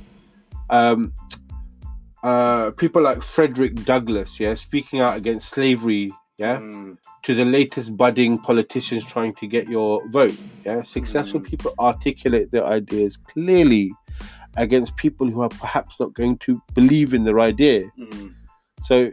um, 0.69 1.13
uh, 2.23 2.71
people 2.71 3.01
like 3.01 3.21
Frederick 3.21 3.75
Douglass, 3.83 4.39
yeah, 4.39 4.53
speaking 4.55 4.99
out 4.99 5.17
against 5.17 5.49
slavery, 5.49 6.13
yeah, 6.41 6.57
Mm. 6.57 6.97
to 7.25 7.31
the 7.35 7.45
latest 7.57 7.95
budding 8.01 8.37
politicians 8.49 9.03
trying 9.05 9.33
to 9.35 9.45
get 9.47 9.69
your 9.69 9.91
vote, 10.09 10.37
yeah. 10.65 10.81
Successful 10.81 11.39
Mm. 11.39 11.49
people 11.51 11.71
articulate 11.79 12.47
their 12.51 12.65
ideas 12.65 13.11
clearly 13.31 13.91
against 14.57 14.95
people 14.97 15.27
who 15.29 15.41
are 15.41 15.53
perhaps 15.65 15.99
not 15.99 16.13
going 16.13 16.37
to 16.45 16.61
believe 16.73 17.13
in 17.13 17.23
their 17.23 17.39
idea. 17.39 17.79
Mm. 17.97 18.33
So, 18.83 19.09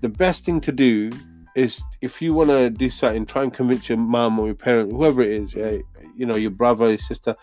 the 0.00 0.08
best 0.08 0.44
thing 0.44 0.60
to 0.62 0.72
do 0.72 1.10
is 1.56 1.82
if 2.00 2.22
you 2.22 2.32
want 2.32 2.50
to 2.50 2.70
do 2.70 2.88
something, 2.90 3.26
try 3.26 3.42
and 3.42 3.52
convince 3.52 3.88
your 3.88 3.98
mum 3.98 4.38
or 4.38 4.46
your 4.46 4.54
parent, 4.54 4.92
whoever 4.92 5.20
it 5.22 5.30
is, 5.30 5.54
yeah, 5.54 5.78
you 6.16 6.24
know, 6.26 6.36
your 6.36 6.50
brother, 6.62 6.88
your 6.88 6.98
sister, 6.98 7.34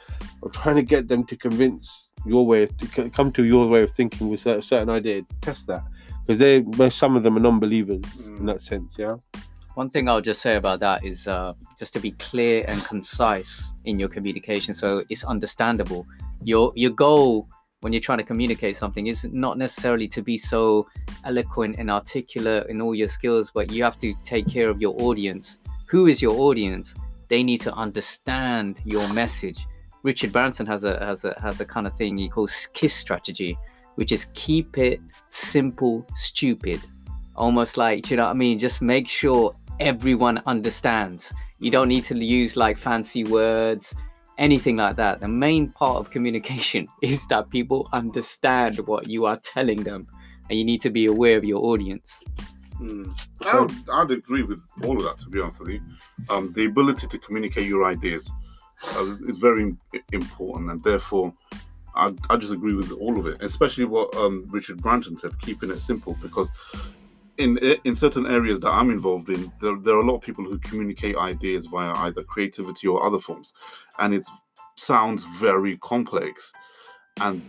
or 0.41 0.49
trying 0.49 0.75
to 0.77 0.81
get 0.95 1.07
them 1.07 1.23
to 1.25 1.35
convince 1.35 2.09
your 2.25 2.45
way 2.45 2.63
of, 2.63 2.75
to 2.77 3.09
come 3.09 3.31
to 3.31 3.43
your 3.43 3.67
way 3.67 3.81
of 3.83 3.91
thinking 3.91 4.29
with 4.29 4.45
a 4.45 4.61
certain 4.61 4.89
idea. 4.89 5.21
Test 5.41 5.67
that 5.67 5.83
because 6.27 6.37
they, 6.39 6.59
well, 6.59 6.91
some 6.91 7.15
of 7.15 7.23
them 7.23 7.37
are 7.37 7.39
non-believers 7.39 8.27
in 8.27 8.39
Mm. 8.39 8.45
that 8.47 8.61
sense. 8.61 8.93
Yeah. 8.97 9.15
One 9.75 9.89
thing 9.89 10.09
I'll 10.09 10.21
just 10.21 10.41
say 10.41 10.55
about 10.57 10.79
that 10.81 11.05
is 11.05 11.27
uh, 11.27 11.53
just 11.79 11.93
to 11.93 11.99
be 11.99 12.11
clear 12.11 12.65
and 12.67 12.83
concise 12.83 13.73
in 13.85 13.97
your 13.99 14.09
communication, 14.09 14.73
so 14.73 15.03
it's 15.09 15.23
understandable. 15.23 16.05
Your 16.43 16.73
your 16.75 16.91
goal 16.91 17.47
when 17.81 17.93
you're 17.93 18.01
trying 18.01 18.17
to 18.17 18.23
communicate 18.23 18.75
something 18.75 19.05
is 19.07 19.23
not 19.31 19.57
necessarily 19.57 20.07
to 20.07 20.21
be 20.23 20.37
so 20.37 20.87
eloquent 21.23 21.75
and 21.77 21.91
articulate 21.91 22.65
in 22.69 22.81
all 22.81 22.95
your 22.95 23.07
skills, 23.07 23.51
but 23.53 23.71
you 23.71 23.83
have 23.83 23.97
to 23.99 24.15
take 24.23 24.47
care 24.47 24.67
of 24.69 24.81
your 24.81 24.99
audience. 24.99 25.59
Who 25.89 26.07
is 26.07 26.21
your 26.21 26.33
audience? 26.47 26.93
They 27.29 27.43
need 27.43 27.61
to 27.61 27.73
understand 27.73 28.79
your 28.83 29.07
message. 29.13 29.59
Richard 30.01 30.31
Branson 30.31 30.65
has 30.65 30.83
a 30.83 30.93
has 31.05 31.23
a 31.23 31.39
has 31.39 31.59
a 31.61 31.65
kind 31.65 31.85
of 31.85 31.95
thing 31.95 32.17
he 32.17 32.29
calls 32.29 32.67
KISS 32.73 32.93
strategy, 32.95 33.55
which 33.97 34.11
is 34.11 34.25
keep 34.35 34.77
it 34.77 35.01
simple, 35.29 36.05
stupid. 36.15 36.79
Almost 37.35 37.77
like, 37.77 38.09
you 38.09 38.17
know 38.17 38.25
what 38.25 38.31
I 38.31 38.33
mean? 38.33 38.59
Just 38.59 38.81
make 38.81 39.07
sure 39.07 39.55
everyone 39.79 40.41
understands. 40.45 41.33
You 41.59 41.71
don't 41.71 41.87
need 41.87 42.05
to 42.05 42.15
use 42.15 42.55
like 42.55 42.77
fancy 42.77 43.23
words, 43.23 43.95
anything 44.37 44.77
like 44.77 44.97
that. 44.97 45.19
The 45.19 45.27
main 45.27 45.71
part 45.71 45.97
of 45.97 46.11
communication 46.11 46.87
is 47.01 47.25
that 47.27 47.49
people 47.49 47.89
understand 47.91 48.77
what 48.85 49.09
you 49.09 49.25
are 49.25 49.37
telling 49.37 49.83
them, 49.83 50.07
and 50.49 50.59
you 50.59 50.63
need 50.63 50.81
to 50.81 50.91
be 50.91 51.07
aware 51.07 51.37
of 51.37 51.43
your 51.43 51.63
audience. 51.65 52.23
Mm. 52.79 53.19
I 53.47 53.59
would, 53.59 53.71
I'd 53.91 54.11
agree 54.11 54.43
with 54.43 54.61
all 54.83 54.97
of 54.97 55.03
that, 55.03 55.17
to 55.19 55.29
be 55.29 55.41
honest 55.41 55.59
with 55.59 55.69
you. 55.69 55.81
Um, 56.29 56.53
the 56.53 56.65
ability 56.65 57.07
to 57.07 57.17
communicate 57.17 57.67
your 57.67 57.85
ideas 57.85 58.29
uh, 58.95 59.15
is 59.27 59.39
very 59.39 59.75
important, 60.11 60.69
and 60.69 60.83
therefore, 60.83 61.33
I, 61.97 62.13
I 62.29 62.37
just 62.37 62.53
agree 62.53 62.73
with 62.73 62.91
all 62.91 63.19
of 63.19 63.25
it, 63.27 63.41
especially 63.41 63.85
what 63.85 64.15
um, 64.15 64.45
Richard 64.49 64.81
Branson 64.81 65.17
said, 65.17 65.39
keeping 65.39 65.71
it 65.71 65.79
simple, 65.79 66.15
because 66.21 66.49
in 67.37 67.57
in 67.83 67.95
certain 67.95 68.25
areas 68.25 68.59
that 68.61 68.69
I'm 68.71 68.89
involved 68.89 69.29
in, 69.29 69.51
there, 69.61 69.77
there 69.77 69.95
are 69.95 69.99
a 69.99 70.05
lot 70.05 70.15
of 70.15 70.21
people 70.21 70.43
who 70.43 70.57
communicate 70.59 71.15
ideas 71.17 71.65
via 71.67 71.93
either 72.05 72.23
creativity 72.23 72.87
or 72.87 73.05
other 73.05 73.19
forms, 73.19 73.53
and 73.99 74.13
it 74.13 74.25
sounds 74.75 75.23
very 75.39 75.77
complex, 75.77 76.53
and 77.21 77.41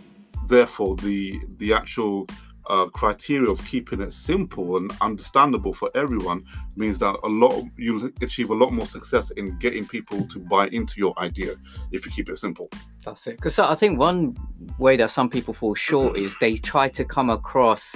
therefore 0.47 0.97
the 0.97 1.41
the 1.59 1.73
actual 1.73 2.27
uh, 2.69 2.87
criteria 2.87 3.51
of 3.51 3.65
keeping 3.67 4.01
it 4.01 4.13
simple 4.13 4.77
and 4.77 4.93
understandable 5.01 5.73
for 5.73 5.91
everyone 5.95 6.45
means 6.77 6.99
that 6.99 7.17
a 7.25 7.29
lot 7.29 7.65
you'll 7.77 8.11
achieve 8.21 8.51
a 8.51 8.55
lot 8.55 8.73
more 8.73 8.87
success 8.87 9.31
in 9.33 9.59
getting 9.59 9.87
people 9.87 10.27
to 10.29 10.39
buy 10.39 10.69
into 10.69 10.95
your 10.99 11.19
idea 11.19 11.57
if 11.93 12.05
you 12.05 12.13
keep 12.13 12.29
it 12.29 12.39
simple. 12.39 12.69
That's 13.05 13.27
it. 13.27 13.37
Because 13.37 13.59
I 13.59 13.75
think 13.75 13.99
one 13.99 14.37
way 14.79 14.97
that 14.97 15.11
some 15.11 15.31
people 15.31 15.55
fall 15.55 15.75
short 15.75 16.17
is 16.17 16.37
they 16.41 16.57
try 16.57 16.89
to 16.91 17.05
come 17.05 17.31
across 17.31 17.95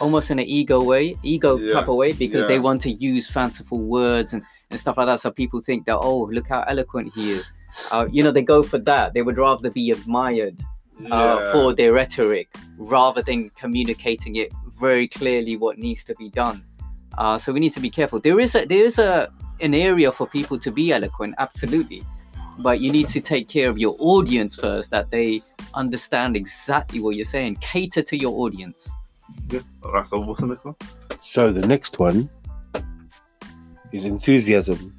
almost 0.00 0.30
in 0.30 0.38
an 0.38 0.46
ego 0.46 0.82
way, 0.82 1.16
ego 1.22 1.58
Yeah, 1.58 1.74
type 1.74 1.88
of 1.88 1.96
way, 1.96 2.12
because 2.12 2.48
they 2.48 2.58
want 2.58 2.80
to 2.82 2.90
use 2.90 3.28
fanciful 3.28 3.82
words 3.82 4.32
and, 4.32 4.42
and 4.70 4.80
stuff 4.80 4.96
like 4.96 5.06
that. 5.06 5.20
So 5.20 5.30
people 5.30 5.60
think 5.60 5.86
that, 5.86 5.98
oh, 5.98 6.24
look 6.32 6.48
how 6.48 6.62
eloquent 6.62 7.12
he 7.14 7.32
is. 7.32 7.52
Uh, 7.92 8.06
you 8.10 8.22
know, 8.22 8.30
they 8.30 8.42
go 8.42 8.62
for 8.62 8.78
that. 8.78 9.14
They 9.14 9.22
would 9.22 9.36
rather 9.36 9.70
be 9.70 9.90
admired 9.90 10.64
uh, 11.10 11.52
for 11.52 11.74
their 11.74 11.92
rhetoric 11.92 12.48
rather 12.78 13.22
than 13.22 13.50
communicating 13.50 14.36
it 14.36 14.52
very 14.80 15.08
clearly 15.08 15.56
what 15.56 15.78
needs 15.78 16.04
to 16.04 16.14
be 16.16 16.28
done. 16.30 16.64
Uh, 17.18 17.38
so 17.38 17.52
we 17.52 17.60
need 17.60 17.72
to 17.72 17.80
be 17.80 17.90
careful. 17.90 18.18
There 18.20 18.40
is 18.40 18.54
a 18.54 18.64
there 18.66 18.84
is 18.84 18.98
a 18.98 19.30
an 19.60 19.74
area 19.74 20.10
for 20.10 20.26
people 20.26 20.58
to 20.58 20.70
be 20.70 20.92
eloquent, 20.92 21.34
absolutely, 21.38 22.02
but 22.58 22.80
you 22.80 22.90
need 22.90 23.08
to 23.10 23.20
take 23.20 23.48
care 23.48 23.70
of 23.70 23.78
your 23.78 23.96
audience 23.98 24.54
first, 24.56 24.90
that 24.90 25.10
they 25.10 25.42
understand 25.74 26.36
exactly 26.36 27.00
what 27.00 27.14
you're 27.16 27.24
saying. 27.24 27.56
Cater 27.56 28.02
to 28.02 28.16
your 28.16 28.32
audience. 28.40 28.88
Yeah. 29.50 29.60
All 29.82 29.92
right. 29.92 30.06
So 30.06 30.20
what's 30.20 30.40
the 30.40 30.46
next 30.46 30.64
one? 30.64 30.74
So 31.20 31.52
the 31.52 31.66
next 31.66 31.98
one 31.98 32.28
is 33.92 34.04
enthusiasm. 34.04 34.92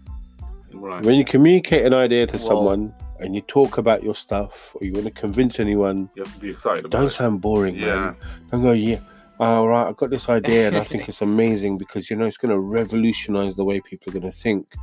Right. 0.74 1.04
When 1.04 1.16
you 1.16 1.26
communicate 1.26 1.86
an 1.86 1.94
idea 1.94 2.28
to 2.28 2.38
Whoa. 2.38 2.48
someone 2.48 2.94
and 3.26 3.36
you 3.36 3.42
talk 3.42 3.78
about 3.78 4.04
your 4.04 4.16
stuff 4.16 4.76
or 4.76 4.86
you 4.86 4.94
want 4.94 5.06
to 5.06 5.12
convince 5.12 5.60
anyone, 5.60 6.10
You 6.16 6.24
have 6.24 6.34
to 6.34 6.40
be 6.40 6.50
excited 6.50 6.90
don't 6.92 7.08
it. 7.08 7.12
sound 7.12 7.42
boring, 7.42 7.76
Yeah. 7.76 7.96
man. 7.96 8.16
Don't 8.52 8.62
go, 8.62 8.72
yeah. 8.72 9.00
All 9.40 9.68
right, 9.68 9.88
I've 9.88 9.98
got 9.98 10.10
this 10.12 10.30
idea 10.30 10.68
and 10.68 10.78
I 10.78 10.84
think 10.92 11.10
it's 11.10 11.22
amazing 11.22 11.78
because 11.78 12.10
you 12.10 12.16
know 12.16 12.26
it's 12.26 12.38
going 12.38 12.52
to 12.52 12.60
revolutionize 12.60 13.56
the 13.56 13.64
way 13.66 13.82
people 13.82 14.12
are 14.12 14.20
going 14.20 14.32
to 14.32 14.38
think. 14.38 14.74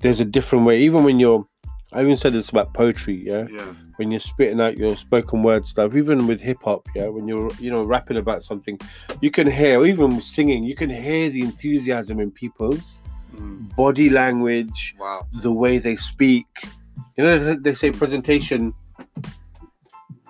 There's 0.00 0.20
a 0.20 0.24
different 0.24 0.64
way, 0.66 0.80
even 0.82 1.04
when 1.04 1.18
you're. 1.18 1.46
I 1.92 2.02
even 2.02 2.16
said 2.16 2.32
this 2.32 2.48
about 2.48 2.74
poetry, 2.74 3.14
yeah. 3.24 3.46
Yeah. 3.50 3.72
When 3.96 4.10
you're 4.10 4.18
spitting 4.18 4.60
out 4.60 4.76
your 4.76 4.96
spoken 4.96 5.44
word 5.44 5.64
stuff, 5.64 5.94
even 5.94 6.26
with 6.26 6.40
hip 6.40 6.58
hop, 6.64 6.88
yeah. 6.94 7.06
When 7.06 7.28
you're, 7.28 7.48
you 7.60 7.70
know, 7.70 7.84
rapping 7.84 8.16
about 8.16 8.42
something, 8.42 8.78
you 9.20 9.30
can 9.30 9.48
hear, 9.48 9.78
or 9.80 9.86
even 9.86 10.16
with 10.16 10.24
singing, 10.24 10.64
you 10.64 10.74
can 10.74 10.90
hear 10.90 11.30
the 11.30 11.42
enthusiasm 11.42 12.18
in 12.20 12.30
people's 12.32 13.00
Mm. 13.36 13.74
body 13.76 14.10
language, 14.10 14.94
Wow. 14.98 15.26
the 15.42 15.50
way 15.52 15.78
they 15.78 15.96
speak. 15.96 16.46
You 17.16 17.24
know, 17.24 17.38
they- 17.38 17.56
they 17.56 17.74
say 17.74 17.90
presentation. 17.92 18.74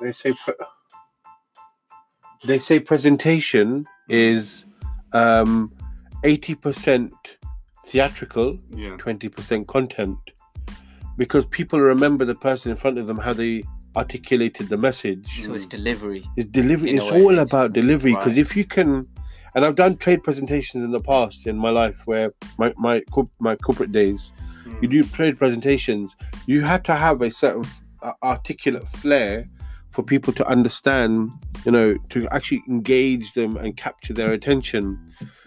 They 0.01 0.13
say 0.13 0.33
pre- 0.45 0.55
they 2.45 2.59
say 2.59 2.79
presentation 2.79 3.87
is 4.09 4.67
um, 5.13 5.73
eighty 6.25 6.55
percent 6.55 7.15
theatrical, 7.87 8.59
Yeah. 8.71 8.97
twenty 8.99 9.29
percent 9.29 9.67
content, 9.69 10.19
because 11.17 11.47
people 11.47 11.81
remember 11.81 12.25
the 12.27 12.35
person 12.35 12.71
in 12.71 12.77
front 12.77 12.99
of 12.99 13.07
them 13.07 13.19
how 13.19 13.33
they 13.33 13.63
articulated 13.97 14.69
the 14.69 14.77
message. 14.77 15.45
So 15.47 15.55
it's 15.55 15.67
delivery. 15.67 16.27
It's 16.37 16.51
delivery. 16.51 16.91
In 16.91 16.97
It's 16.99 17.11
way, 17.11 17.23
all 17.23 17.31
it's- 17.33 17.47
about 17.47 17.73
delivery 17.73 18.13
because 18.13 18.33
Right. 18.37 18.39
if 18.47 18.57
you 18.57 18.65
can, 18.65 19.07
and 19.55 19.65
I've 19.65 19.77
done 19.77 19.97
trade 19.97 20.23
presentations 20.25 20.83
in 20.85 20.91
the 20.91 21.01
past 21.01 21.47
in 21.47 21.57
my 21.57 21.71
life 21.71 22.03
where 22.07 22.33
my 22.59 22.75
my 22.77 23.03
my 23.41 23.55
corporate 23.57 23.93
days. 23.93 24.33
You 24.81 24.89
do 24.89 25.03
trade 25.03 25.39
presentations. 25.39 26.17
You 26.47 26.63
had 26.63 26.85
to 26.87 26.95
have 26.95 27.23
a 27.23 27.31
certain 27.31 27.65
uh, 28.03 28.13
articulate 28.23 28.87
flair 28.87 29.47
for 29.91 30.03
people 30.03 30.33
to 30.35 30.47
understand. 30.47 31.31
You 31.65 31.73
know, 31.73 31.97
to 32.11 32.29
actually 32.29 32.63
engage 32.69 33.33
them 33.33 33.57
and 33.57 33.77
capture 33.77 34.13
their 34.13 34.33
attention. 34.33 34.99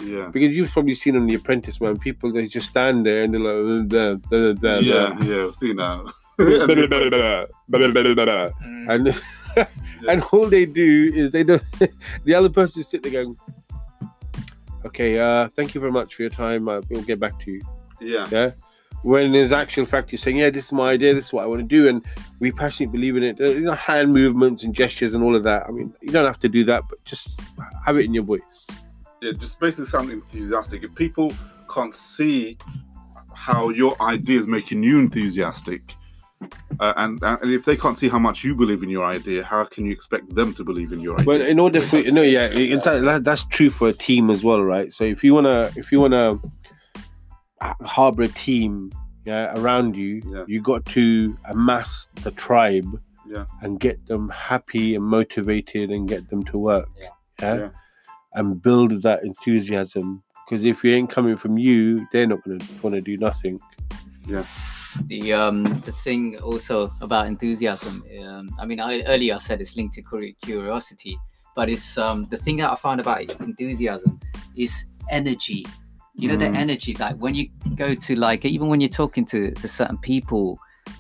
Yeah. 0.04 0.30
Because 0.32 0.58
you've 0.58 0.72
probably 0.72 0.96
seen 0.96 1.16
on 1.16 1.28
The 1.28 1.36
Apprentice, 1.36 1.80
man, 1.80 2.00
people 2.00 2.32
they 2.32 2.48
just 2.48 2.70
stand 2.70 3.06
there 3.06 3.24
and 3.24 3.34
they're 3.34 3.42
like, 3.42 3.88
da, 3.88 4.16
da, 4.16 4.54
da, 4.54 4.54
da, 4.54 4.80
Yeah. 4.80 5.24
Yeah. 5.24 5.46
I've 5.46 5.56
seen 5.56 5.76
that. 5.76 6.12
Mm. 8.64 8.90
and 8.90 9.22
and 10.08 10.24
all 10.32 10.48
they 10.48 10.66
do 10.66 11.12
is 11.14 11.32
they 11.32 11.44
don't 11.44 11.64
the 12.24 12.34
other 12.34 12.50
person 12.50 12.84
sit 12.84 13.04
there 13.04 13.12
going 13.12 13.38
okay 14.86 15.20
uh 15.20 15.48
thank 15.50 15.74
you 15.74 15.82
very 15.82 15.92
much 15.92 16.16
for 16.16 16.22
your 16.24 16.32
time 16.32 16.68
uh, 16.68 16.82
we'll 16.90 17.02
get 17.04 17.20
back 17.20 17.40
to 17.40 17.52
you 17.52 17.62
yeah. 18.00 18.28
yeah 18.32 18.52
when 19.04 19.34
in 19.34 19.54
actual 19.54 19.86
fact 19.86 20.12
you're 20.12 20.18
saying 20.18 20.38
yeah 20.38 20.50
this 20.50 20.66
is 20.66 20.74
my 20.74 20.92
idea 20.92 21.14
this 21.14 21.28
is 21.28 21.34
what 21.34 21.44
i 21.44 21.48
want 21.48 21.62
to 21.62 21.68
do 21.68 21.88
and 21.88 22.04
we 22.40 22.52
passionately 22.52 22.98
believe 22.98 23.16
in 23.16 23.24
it 23.24 23.40
Uh, 23.40 23.46
you 23.46 23.62
know 23.62 23.74
hand 23.74 24.14
movements 24.14 24.64
and 24.64 24.74
gestures 24.74 25.14
and 25.14 25.24
all 25.24 25.36
of 25.36 25.44
that 25.44 25.66
i 25.68 25.72
mean 25.72 25.94
you 26.02 26.12
don't 26.12 26.26
have 26.26 26.40
to 26.40 26.50
do 26.50 26.64
that 26.64 26.84
but 26.90 27.04
just 27.06 27.42
have 27.86 27.98
it 27.98 28.06
in 28.06 28.14
your 28.14 28.24
voice 28.24 28.68
Yeah. 29.22 29.32
Just 29.34 29.60
basically 29.60 29.88
sound 29.88 30.12
enthusiastic. 30.12 30.84
If 30.84 30.94
people 30.94 31.34
can't 31.74 31.96
see 31.96 32.58
how 33.34 33.70
your 33.70 34.00
idea 34.02 34.40
is 34.40 34.48
making 34.48 34.84
you 34.84 35.00
enthusiastic, 35.00 35.82
uh, 36.80 36.94
and 36.98 37.20
and 37.24 37.52
if 37.52 37.66
they 37.66 37.76
can't 37.76 37.98
see 37.98 38.10
how 38.10 38.20
much 38.20 38.44
you 38.44 38.56
believe 38.56 38.84
in 38.84 38.90
your 38.90 39.06
idea, 39.06 39.44
how 39.44 39.64
can 39.64 39.86
you 39.86 39.92
expect 39.92 40.36
them 40.36 40.54
to 40.54 40.64
believe 40.64 40.92
in 40.94 41.00
your 41.00 41.16
idea? 41.16 41.26
Well, 41.26 41.42
in 41.42 41.60
order 41.60 41.80
for 41.82 42.00
no, 42.12 42.22
yeah, 42.22 42.48
that, 42.48 43.22
that's 43.24 43.44
true 43.46 43.72
for 43.72 43.88
a 43.90 43.94
team 43.94 44.30
as 44.30 44.44
well, 44.44 44.62
right? 44.62 44.94
So 44.94 45.04
if 45.04 45.24
you 45.24 45.34
wanna, 45.34 45.72
if 45.76 45.92
you 45.92 46.00
wanna 46.00 46.40
harbor 47.62 48.24
a 48.24 48.28
team, 48.28 48.92
yeah, 49.26 49.54
around 49.60 49.96
you, 49.96 50.22
Yeah. 50.26 50.44
you 50.48 50.62
got 50.62 50.86
to 50.88 51.36
amass 51.46 52.08
the 52.24 52.32
tribe, 52.32 53.02
Yeah. 53.28 53.46
and 53.62 53.80
get 53.80 54.06
them 54.08 54.30
happy 54.30 54.96
and 54.96 55.04
motivated 55.04 55.92
and 55.92 56.08
get 56.08 56.30
them 56.30 56.44
to 56.46 56.58
work, 56.58 56.90
Yeah. 57.00 57.10
yeah, 57.42 57.56
Yeah. 57.56 57.70
and 58.36 58.62
build 58.62 59.02
that 59.04 59.24
enthusiasm. 59.24 60.24
Because 60.46 60.64
if 60.64 60.86
it 60.86 60.94
ain't 60.94 61.10
coming 61.10 61.36
from 61.36 61.58
you, 61.58 62.08
they're 62.12 62.28
not 62.28 62.42
gonna 62.44 62.60
want 62.82 62.96
to 62.96 63.02
do 63.02 63.18
nothing. 63.18 63.60
Yeah. 64.26 64.44
the 65.06 65.32
um 65.32 65.64
the 65.82 65.92
thing 65.92 66.40
also 66.40 66.90
about 67.02 67.28
enthusiasm 67.28 68.04
um 68.26 68.50
i 68.60 68.66
mean 68.66 68.80
I, 68.80 69.04
earlier 69.04 69.36
i 69.36 69.38
said 69.38 69.62
it's 69.62 69.76
linked 69.76 69.94
to 69.96 70.02
curi- 70.02 70.36
curiosity 70.42 71.20
but 71.56 71.70
it's 71.70 72.00
um 72.00 72.26
the 72.32 72.38
thing 72.38 72.58
that 72.58 72.72
i 72.72 72.76
found 72.76 73.00
about 73.00 73.22
enthusiasm 73.40 74.20
is 74.56 74.86
energy 75.12 75.68
you 76.18 76.28
know 76.28 76.36
the 76.36 76.46
Mm. 76.46 76.56
energy 76.56 76.94
like 76.96 77.16
when 77.18 77.34
you 77.36 77.48
go 77.76 77.94
to 77.94 78.16
like 78.16 78.44
even 78.46 78.68
when 78.70 78.82
you're 78.82 78.90
talking 78.90 79.26
to 79.26 79.52
to 79.52 79.68
certain 79.68 79.98
people 80.00 80.58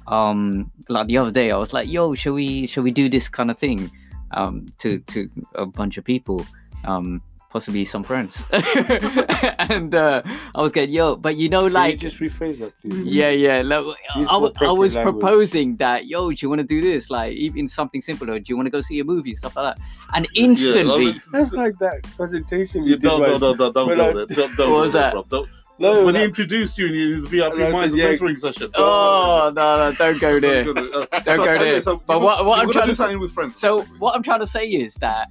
um 0.07 0.72
like 0.89 1.07
the 1.07 1.18
other 1.18 1.32
day 1.32 1.49
i 1.51 1.57
was 1.57 1.74
like 1.74 1.89
yo 1.89 2.13
shall 2.13 2.34
we 2.34 2.68
shall 2.68 2.84
we 2.84 2.91
do 2.91 3.09
this 3.09 3.28
kind 3.28 3.49
of 3.49 3.57
thing 3.57 3.89
um 4.32 4.68
to 4.80 4.99
to 4.99 5.30
a 5.55 5.65
bunch 5.65 5.97
of 5.97 6.03
people 6.03 6.45
um 6.86 7.22
possibly 7.50 7.86
some 7.86 8.04
friends 8.04 8.45
and 8.52 9.95
uh 9.95 10.22
i 10.56 10.62
was 10.62 10.72
going 10.72 10.89
yo 10.89 11.16
but 11.16 11.36
you 11.36 11.48
know 11.50 11.62
Can 11.62 11.68
you 11.72 11.74
like 11.74 11.98
just 12.00 12.20
rephrase 12.20 12.60
that, 12.60 12.74
please. 12.82 13.04
yeah, 13.06 13.30
yeah. 13.30 13.62
Like, 13.62 13.84
Use 14.16 14.28
I, 14.28 14.34
w- 14.34 14.54
I 14.60 14.66
more 14.66 14.78
was 14.78 14.95
appropriate 14.95 15.06
language. 15.06 15.22
proposing 15.22 15.78
that, 15.78 16.08
yo, 16.08 16.30
do 16.32 16.38
you 16.39 16.50
want 16.50 16.60
to 16.60 16.68
do 16.68 16.82
this? 16.82 17.10
Like, 17.10 17.34
even 17.34 17.68
something 17.68 18.02
simple, 18.02 18.30
or 18.30 18.39
do 18.39 18.45
you 18.50 18.56
want 18.58 18.66
to 18.68 18.70
go 18.72 18.82
see 18.82 19.00
a 19.00 19.04
movie, 19.04 19.36
stuff 19.36 19.56
like 19.56 19.76
that. 19.76 19.84
And 20.16 20.28
instantly, 20.36 21.14
That's 21.32 21.54
like 21.54 21.78
that 21.80 22.04
presentation 22.16 22.84
we 22.84 22.89
You 22.91 22.95
did. 22.98 23.04
don't, 23.04 23.22
right? 23.22 23.39
don't, 23.39 23.58
don't, 23.58 23.74
don't, 23.74 23.74
don't 23.74 23.98
go 23.98 24.10
I- 24.10 24.14
there. 24.14 24.26
Don't, 24.26 24.56
don't 24.58 24.72
What 24.72 24.82
was 24.82 24.93
that? 24.93 25.14
bro. 25.14 25.24
Don't- 25.30 25.50
No, 25.80 26.06
when 26.06 26.16
he 26.16 26.24
introduced 26.24 26.78
you 26.78 26.88
in 26.88 26.93
his 26.93 27.28
VIP 27.28 27.54
And 27.54 27.64
I 27.64 27.70
Minds 27.72 27.93
said, 27.95 28.00
yeah. 28.02 28.14
mentoring 28.16 28.38
session. 28.38 28.70
oh 28.76 29.52
no, 29.56 29.78
no, 29.89 29.91
don't 29.95 30.20
go 30.20 30.39
there. 30.45 30.64
Don't 30.64 30.74
go 30.74 31.58
there. 31.58 31.80
Don't. 31.82 32.06
But 32.06 32.22
what- 32.22 32.45
what 32.45 32.60
I'm 32.60 32.66
you're 32.68 32.74
gonna 32.74 32.74
trying 32.74 32.86
do 32.88 32.91
to- 32.91 32.95
something 32.95 33.20
with 33.20 33.32
friends. 33.32 33.60
So 33.60 33.82
what 34.00 34.16
I'm 34.16 34.24
trying 34.24 34.39
to 34.41 34.48
say 34.48 34.66
is 34.66 34.95
that 34.95 35.28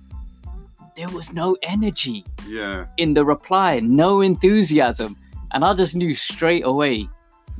there 0.96 1.08
was 1.10 1.32
no 1.32 1.56
energy 1.62 2.24
yeah, 2.48 2.86
in 2.96 3.14
the 3.14 3.24
reply, 3.24 3.80
no 3.80 4.20
enthusiasm, 4.22 5.16
and 5.52 5.64
I 5.64 5.74
just 5.74 5.94
knew 5.94 6.14
straight 6.14 6.64
away. 6.64 7.08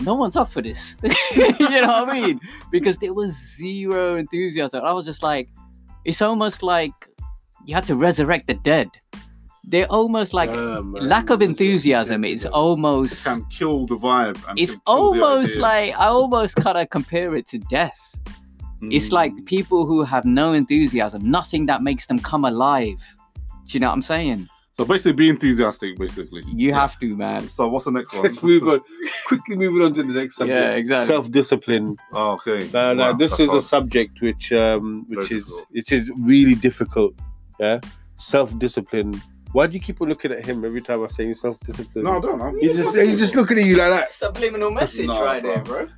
No 0.00 0.14
one's 0.14 0.36
up 0.36 0.50
for 0.50 0.60
this. 0.62 0.94
you 1.34 1.70
know 1.70 1.86
what 2.04 2.08
I 2.08 2.12
mean? 2.20 2.40
Because 2.70 2.98
there 2.98 3.14
was 3.14 3.32
zero 3.56 4.16
enthusiasm. 4.16 4.84
I 4.84 4.92
was 4.92 5.06
just 5.06 5.22
like, 5.22 5.48
it's 6.04 6.20
almost 6.20 6.62
like 6.62 6.92
you 7.64 7.74
had 7.74 7.84
to 7.86 7.96
resurrect 7.96 8.46
the 8.46 8.54
dead. 8.54 8.88
They're 9.64 9.86
almost 9.90 10.32
like 10.34 10.50
Yeah, 10.50 10.80
lack 10.84 11.30
of 11.30 11.42
enthusiasm 11.42 12.24
is 12.24 12.44
It 12.44 12.52
almost 12.52 13.24
can 13.24 13.44
kill 13.46 13.86
the 13.86 13.96
vibe. 13.96 14.38
It's 14.56 14.76
almost 14.86 15.56
like 15.56 15.94
I 15.96 16.06
almost 16.06 16.56
kind 16.56 16.78
of 16.78 16.88
compare 16.90 17.34
it 17.34 17.48
to 17.48 17.58
death. 17.58 17.98
It's 18.82 19.10
like 19.10 19.32
Mm. 19.32 19.46
people 19.46 19.86
who 19.86 20.04
have 20.04 20.24
no 20.26 20.52
enthusiasm, 20.52 21.28
nothing 21.30 21.66
that 21.66 21.82
makes 21.82 22.06
them 22.06 22.18
come 22.18 22.44
alive. 22.44 23.02
Do 23.66 23.74
you 23.76 23.80
know 23.80 23.88
what 23.88 23.94
I'm 23.94 24.02
saying? 24.02 24.48
so 24.72 24.84
basically 24.84 25.12
be 25.12 25.28
enthusiastic. 25.30 25.98
Basically, 25.98 26.42
You 26.54 26.68
Yeah. 26.68 26.80
have 26.80 26.98
to, 26.98 27.16
man. 27.16 27.48
So 27.48 27.66
what's 27.68 27.86
the 27.86 27.92
next 27.92 28.12
one? 28.14 28.24
Let's 28.24 28.42
move 28.42 28.68
on. 28.68 28.80
Quickly 29.26 29.56
moving 29.56 29.80
on 29.82 29.94
to 29.94 30.02
the 30.02 30.12
next 30.12 30.36
subject. 30.36 30.54
Yeah, 30.60 30.70
exactly. 30.72 31.06
Self-discipline. 31.14 31.96
Oh, 32.12 32.32
okay. 32.32 32.68
No, 32.74 32.92
no, 32.92 33.02
Wow, 33.12 33.12
this 33.14 33.30
that's 33.30 33.40
is 33.40 33.52
a 33.54 33.62
subject 33.62 34.20
which 34.20 34.52
um 34.52 35.06
which 35.08 35.28
Very 35.28 35.40
is 35.40 35.44
difficult. 35.46 35.66
which 35.72 35.92
is 35.92 36.10
really 36.18 36.54
difficult. 36.54 37.14
Yeah. 37.58 37.80
Self-discipline. 38.16 39.20
Why 39.52 39.66
do 39.66 39.74
you 39.78 39.80
keep 39.80 40.02
on 40.02 40.08
looking 40.10 40.32
at 40.32 40.44
him 40.44 40.62
every 40.62 40.82
time 40.82 41.02
I 41.02 41.06
say 41.06 41.32
self-discipline? 41.32 42.04
No, 42.04 42.18
I 42.18 42.20
don't 42.20 42.38
know. 42.38 42.54
He's 42.60 42.76
just 42.76 42.94
he's 42.96 43.18
just 43.18 43.34
looking 43.34 43.58
at 43.58 43.64
you 43.64 43.76
like 43.76 43.92
that. 43.92 44.08
Subliminal 44.10 44.70
message 44.70 45.06
No, 45.06 45.22
right 45.24 45.40
bro. 45.42 45.54
there, 45.54 45.64
bro. 45.64 45.88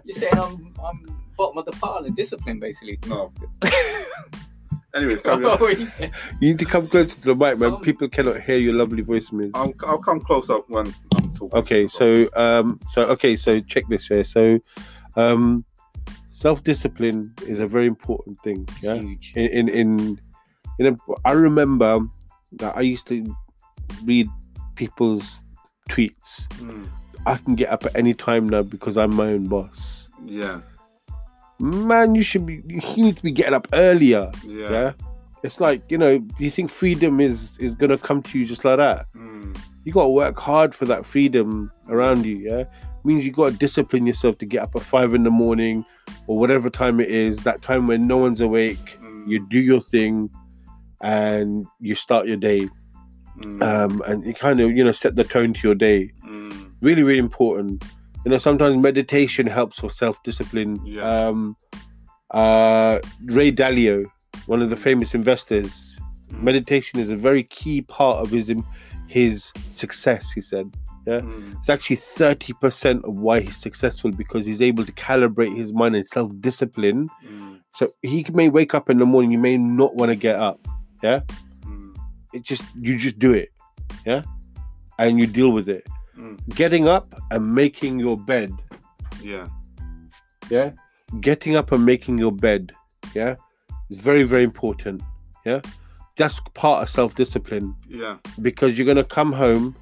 You're 0.04 0.14
saying 0.16 0.38
I'm 0.38 0.72
I'm 0.84 0.98
bottom 1.36 1.58
of 1.58 1.64
the 1.64 1.72
pile 1.72 2.04
in 2.04 2.14
discipline, 2.14 2.60
basically. 2.60 3.00
No. 3.08 3.32
Anyways, 4.94 5.22
carry 5.24 5.44
on. 5.44 5.58
Oh, 5.60 5.66
he 5.66 5.86
said- 5.86 6.10
You 6.40 6.48
need 6.50 6.58
to 6.58 6.64
come 6.64 6.86
closer 6.86 7.18
to 7.20 7.26
the 7.28 7.34
mic, 7.34 7.58
man. 7.58 7.72
Come. 7.72 7.82
People 7.82 8.08
cannot 8.08 8.40
hear 8.40 8.56
your 8.58 8.74
lovely 8.74 9.02
voice, 9.02 9.32
Miz. 9.32 9.50
I'll, 9.54 9.72
I'll 9.86 9.98
come 10.02 10.20
close 10.20 10.50
up 10.50 10.68
when 10.68 10.86
I'm 11.14 11.34
talking. 11.34 11.58
Okay, 11.58 11.88
so 11.88 12.28
um, 12.36 12.78
so 12.88 13.04
okay, 13.06 13.36
so 13.36 13.60
check 13.60 13.84
this 13.88 14.06
here. 14.06 14.24
So, 14.24 14.58
um, 15.16 15.64
self-discipline 16.30 17.32
is 17.46 17.60
a 17.60 17.66
very 17.66 17.86
important 17.86 18.38
thing. 18.40 18.68
Yeah, 18.82 18.94
Huge. 18.96 19.32
in 19.36 19.46
in 19.48 19.68
in, 19.68 20.20
in 20.78 20.86
a, 20.86 20.96
I 21.24 21.32
remember 21.32 22.00
that 22.52 22.76
I 22.76 22.80
used 22.82 23.06
to 23.08 23.34
read 24.04 24.28
people's 24.74 25.42
tweets. 25.88 26.48
Mm, 26.58 26.88
I 27.26 27.36
can 27.36 27.54
get 27.54 27.70
up 27.70 27.84
at 27.84 27.96
any 27.96 28.14
time 28.14 28.48
now 28.48 28.62
because 28.62 28.96
I'm 28.96 29.14
my 29.14 29.28
own 29.28 29.46
boss. 29.48 30.08
yeah, 30.24 30.60
Man, 31.62 32.14
you 32.14 32.22
should 32.22 32.44
be. 32.44 32.62
You 32.66 32.80
need 32.96 33.16
to 33.16 33.22
be 33.22 33.30
getting 33.30 33.54
up 33.54 33.68
earlier. 33.72 34.30
yeah. 34.44 34.70
Yeah. 34.70 34.92
It's 35.42 35.60
like 35.60 35.82
you 35.90 35.98
know. 35.98 36.24
You 36.38 36.50
think 36.50 36.70
freedom 36.70 37.20
is 37.20 37.56
is 37.58 37.74
gonna 37.74 37.98
come 37.98 38.22
to 38.22 38.38
you 38.38 38.46
just 38.46 38.64
like 38.64 38.78
that? 38.78 39.06
Mm, 39.14 39.56
you 39.84 39.92
got 39.92 40.04
to 40.04 40.08
work 40.08 40.38
hard 40.38 40.74
for 40.74 40.84
that 40.86 41.04
freedom 41.04 41.70
around 41.88 42.24
you 42.24 42.36
yeah 42.36 42.64
means 43.04 43.24
you 43.24 43.32
got 43.32 43.50
to 43.50 43.56
discipline 43.56 44.06
yourself 44.06 44.38
to 44.38 44.46
get 44.46 44.62
up 44.62 44.76
at 44.76 44.82
five 44.82 45.14
in 45.14 45.24
the 45.24 45.30
morning 45.30 45.84
or 46.26 46.38
whatever 46.38 46.70
time 46.70 47.00
it 47.00 47.08
is 47.08 47.38
that 47.38 47.60
time 47.62 47.86
when 47.86 48.06
no 48.06 48.16
one's 48.16 48.40
awake 48.40 48.98
mm, 49.00 49.28
you 49.28 49.44
do 49.48 49.58
your 49.58 49.80
thing 49.80 50.30
and 51.02 51.66
you 51.80 51.94
start 51.94 52.26
your 52.26 52.36
day 52.36 52.68
mm, 53.38 53.62
um, 53.62 54.00
and 54.06 54.24
you 54.24 54.34
kind 54.34 54.60
of 54.60 54.70
you 54.76 54.84
know 54.84 54.92
set 54.92 55.16
the 55.16 55.24
tone 55.24 55.52
to 55.52 55.66
your 55.66 55.74
day 55.74 56.12
mm, 56.24 56.70
really 56.80 57.02
really 57.02 57.18
important 57.18 57.82
you 58.24 58.30
know 58.30 58.38
sometimes 58.38 58.76
meditation 58.76 59.46
helps 59.46 59.78
for 59.78 59.90
self-discipline. 59.90 60.80
Yeah. 60.84 61.02
um, 61.02 61.56
uh, 62.30 62.98
ray 63.26 63.52
dalio 63.52 64.06
one 64.46 64.62
of 64.62 64.70
the 64.70 64.76
famous 64.76 65.14
investors 65.14 65.98
mm, 66.30 66.42
meditation 66.42 66.98
is 66.98 67.10
a 67.10 67.16
very 67.16 67.44
key 67.44 67.82
part 67.82 68.18
of 68.18 68.30
his 68.30 68.52
his 69.08 69.52
success 69.68 70.30
he 70.30 70.40
said. 70.40 70.70
Mm, 71.04 71.56
it's 71.56 71.68
actually 71.68 71.96
30% 71.96 73.02
of 73.02 73.14
why 73.14 73.40
he's 73.40 73.56
successful 73.56 74.12
because 74.12 74.46
he's 74.46 74.62
able 74.62 74.86
to 74.86 74.92
calibrate 74.92 75.56
his 75.56 75.72
mind 75.72 75.96
and 75.96 76.06
self-discipline. 76.06 77.08
Mm, 77.26 77.60
so 77.74 77.92
he 78.02 78.24
may 78.32 78.48
wake 78.48 78.72
up 78.72 78.88
in 78.88 78.98
the 78.98 79.04
morning 79.04 79.32
you 79.32 79.38
may 79.38 79.56
not 79.56 79.96
want 79.96 80.10
to 80.10 80.16
get 80.16 80.36
up. 80.36 80.60
Mm, 81.66 81.96
it 82.32 82.44
just 82.44 82.62
you 82.80 82.96
just 82.96 83.18
do 83.18 83.32
it. 83.32 83.50
Yeah? 84.06 84.22
And 85.00 85.18
you 85.18 85.26
deal 85.26 85.50
with 85.50 85.68
it 85.68 85.84
mm, 86.18 86.54
getting 86.54 86.88
up 86.88 87.14
and 87.30 87.54
making 87.54 87.98
your 87.98 88.16
bed. 88.16 88.52
Yeah, 89.22 89.48
yeah? 90.50 90.72
Getting 91.20 91.56
up 91.56 91.72
and 91.72 91.84
making 91.84 92.18
your 92.18 92.32
bed. 92.32 92.72
Yeah? 93.14 93.36
It's 93.90 94.00
very 94.00 94.24
very 94.24 94.42
important. 94.44 95.02
Yeah? 95.44 95.60
That's 96.16 96.40
part 96.54 96.82
of 96.82 96.88
self-discipline. 96.88 97.74
Yeah. 97.88 98.16
because 98.40 98.76
you're 98.76 98.86
gonna 98.86 99.04
come 99.04 99.32
home. 99.32 99.76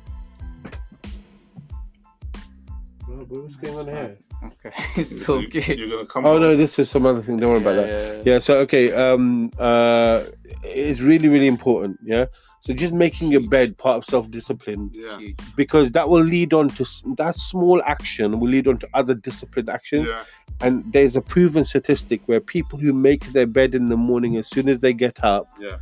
What's 3.28 3.57
going 3.57 3.78
on 3.78 3.87
here? 3.87 4.18
Okay, 4.43 4.72
it's 4.97 5.28
all 5.28 5.43
you, 5.43 5.49
good. 5.49 5.78
You're 5.78 5.89
gonna 5.89 6.07
come. 6.07 6.24
oh 6.24 6.33
home. 6.33 6.43
no 6.43 6.57
this 6.57 6.78
is 6.78 6.91
some 6.91 7.07
other 7.07 7.22
thing. 7.22 7.37
Don't 7.37 7.51
worry 7.51 7.61
about 7.61 7.76
that. 7.76 8.24
Yeah, 8.26 8.33
yeah 8.33 8.39
so 8.39 8.59
okay 8.61 8.93
um 8.93 9.51
uh 9.59 10.24
it's 10.64 11.01
really 11.01 11.28
really 11.28 11.47
important 11.47 11.99
yeah 12.03 12.24
so 12.61 12.74
just 12.74 12.92
making 12.92 13.32
your 13.32 13.46
bed 13.48 13.76
part 13.78 13.96
of 13.96 14.04
self-discipline 14.04 14.90
Yeah, 14.92 15.18
because 15.56 15.92
that 15.92 16.08
will 16.08 16.22
lead 16.22 16.52
on 16.52 16.68
to 16.70 16.84
that 17.16 17.36
small 17.36 17.82
action 17.84 18.38
will 18.38 18.50
lead 18.50 18.68
on 18.68 18.78
to 18.78 18.88
other 18.94 19.14
disciplined 19.14 19.70
actions. 19.70 20.08
Yeah, 20.11 20.24
and 20.61 20.92
there's 20.92 21.16
a 21.16 21.22
proven 21.22 21.64
statistic 21.64 22.20
where 22.26 22.40
people 22.40 22.78
who 22.78 22.92
make 22.92 23.24
their 23.32 23.46
bed 23.46 23.74
in 23.74 23.88
the 23.88 23.96
morning 23.96 24.36
as 24.36 24.46
soon 24.46 24.68
as 24.68 24.80
they 24.80 24.92
get 24.92 25.24
up 25.24 25.48
yeah. 25.58 25.78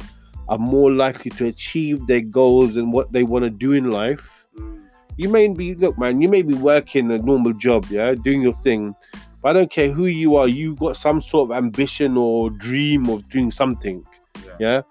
are 0.48 0.58
more 0.58 0.92
likely 0.92 1.30
to 1.32 1.46
achieve 1.46 2.06
their 2.06 2.20
goals 2.20 2.76
and 2.76 2.92
what 2.92 3.12
they 3.12 3.24
want 3.24 3.44
to 3.44 3.50
do 3.50 3.72
in 3.72 3.90
life. 3.90 4.46
Mm, 4.56 4.78
you 5.16 5.28
may 5.28 5.48
be 5.48 5.74
look 5.74 5.98
man 5.98 6.20
you 6.20 6.28
may 6.28 6.42
be 6.42 6.54
working 6.54 7.10
a 7.10 7.18
normal 7.18 7.52
job 7.52 7.84
yeah 7.90 8.14
doing 8.14 8.40
your 8.40 8.52
thing 8.52 8.94
but 9.42 9.50
i 9.50 9.52
don't 9.52 9.70
care 9.70 9.90
who 9.90 10.06
you 10.06 10.36
are 10.36 10.46
you've 10.46 10.78
got 10.78 10.96
some 10.96 11.20
sort 11.20 11.50
of 11.50 11.56
ambition 11.56 12.16
or 12.16 12.50
dream 12.50 13.08
of 13.08 13.28
doing 13.28 13.50
something 13.50 14.04
Yeah. 14.46 14.56
yeah 14.60 14.82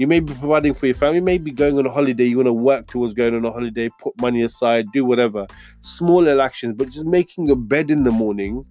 you 0.00 0.06
may 0.06 0.18
be 0.18 0.32
providing 0.32 0.72
for 0.72 0.86
your 0.86 0.94
family 0.94 1.16
you 1.18 1.22
may 1.22 1.36
be 1.36 1.50
going 1.50 1.78
on 1.78 1.84
a 1.84 1.90
holiday 1.90 2.24
you 2.24 2.36
want 2.36 2.46
to 2.46 2.52
work 2.52 2.86
towards 2.86 3.12
going 3.12 3.34
on 3.34 3.44
a 3.44 3.50
holiday 3.52 3.88
put 4.00 4.18
money 4.20 4.42
aside 4.42 4.86
do 4.92 5.04
whatever 5.04 5.46
small 5.82 6.22
little 6.22 6.40
actions 6.40 6.72
but 6.74 6.88
just 6.88 7.04
making 7.04 7.46
your 7.46 7.56
bed 7.56 7.90
in 7.90 8.02
the 8.04 8.10
morning 8.10 8.64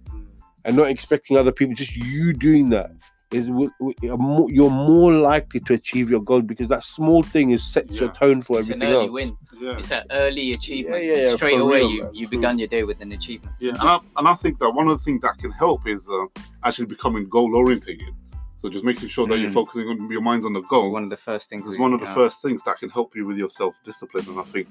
and 0.64 0.76
not 0.76 0.88
expecting 0.90 1.36
other 1.36 1.52
people 1.52 1.74
just 1.74 1.96
you 1.96 2.32
doing 2.32 2.68
that 2.68 2.90
is 3.30 3.46
w- 3.46 3.70
w- 3.78 4.12
a 4.12 4.16
mo- 4.16 4.48
you're 4.48 4.68
more 4.68 5.12
likely 5.12 5.60
to 5.60 5.72
achieve 5.74 6.10
your 6.10 6.20
goal 6.20 6.42
because 6.42 6.68
that 6.68 6.82
small 6.82 7.22
thing 7.22 7.52
is 7.52 7.62
sets 7.62 8.00
your 8.00 8.10
tone 8.10 8.42
for 8.42 8.58
It's 8.58 8.70
an 8.70 8.82
everything 8.82 8.92
early 8.96 9.04
else 9.06 9.12
win. 9.12 9.36
yeah. 9.60 9.78
It's 9.78 9.92
an 9.92 10.02
early 10.10 10.50
achievement. 10.50 11.04
Yeah, 11.04 11.12
yeah, 11.14 11.22
yeah, 11.28 11.36
Straight 11.36 11.60
away, 11.60 11.78
real, 11.78 11.90
you 11.92 12.02
man, 12.02 12.14
you 12.14 12.26
for 12.26 12.30
begun 12.32 12.58
your 12.58 12.66
day 12.66 12.82
with 12.82 13.00
an 13.00 13.12
achievement. 13.12 13.54
Yeah, 13.60 13.70
and 13.78 13.82
I, 13.82 14.00
and 14.16 14.26
I 14.26 14.34
think 14.34 14.58
that 14.58 14.70
one 14.72 14.88
of 14.88 14.98
the 14.98 15.04
things 15.04 15.22
that 15.22 15.38
can 15.38 15.52
help 15.52 15.86
is 15.86 16.08
uh, 16.08 16.26
actually 16.64 16.86
becoming 16.86 17.28
goal 17.28 17.54
orientated. 17.54 18.12
So 18.60 18.68
just 18.68 18.84
making 18.84 19.08
sure 19.08 19.26
that 19.26 19.38
you're 19.38 19.50
Mm. 19.50 19.54
focusing 19.54 19.88
on 19.88 20.10
your 20.10 20.20
mind's 20.20 20.44
on 20.44 20.52
the 20.52 20.60
goal. 20.62 20.92
One 20.92 21.04
of 21.04 21.10
the 21.10 21.16
first 21.16 21.48
things. 21.48 21.64
It's 21.66 21.78
one 21.78 21.94
of 21.94 22.00
the 22.00 22.06
yeah. 22.06 22.14
first 22.14 22.42
things 22.42 22.62
that 22.64 22.78
can 22.78 22.90
help 22.90 23.16
you 23.16 23.26
with 23.26 23.38
your 23.38 23.48
self 23.50 23.80
discipline, 23.84 24.26
and 24.28 24.38
I 24.38 24.42
think 24.42 24.68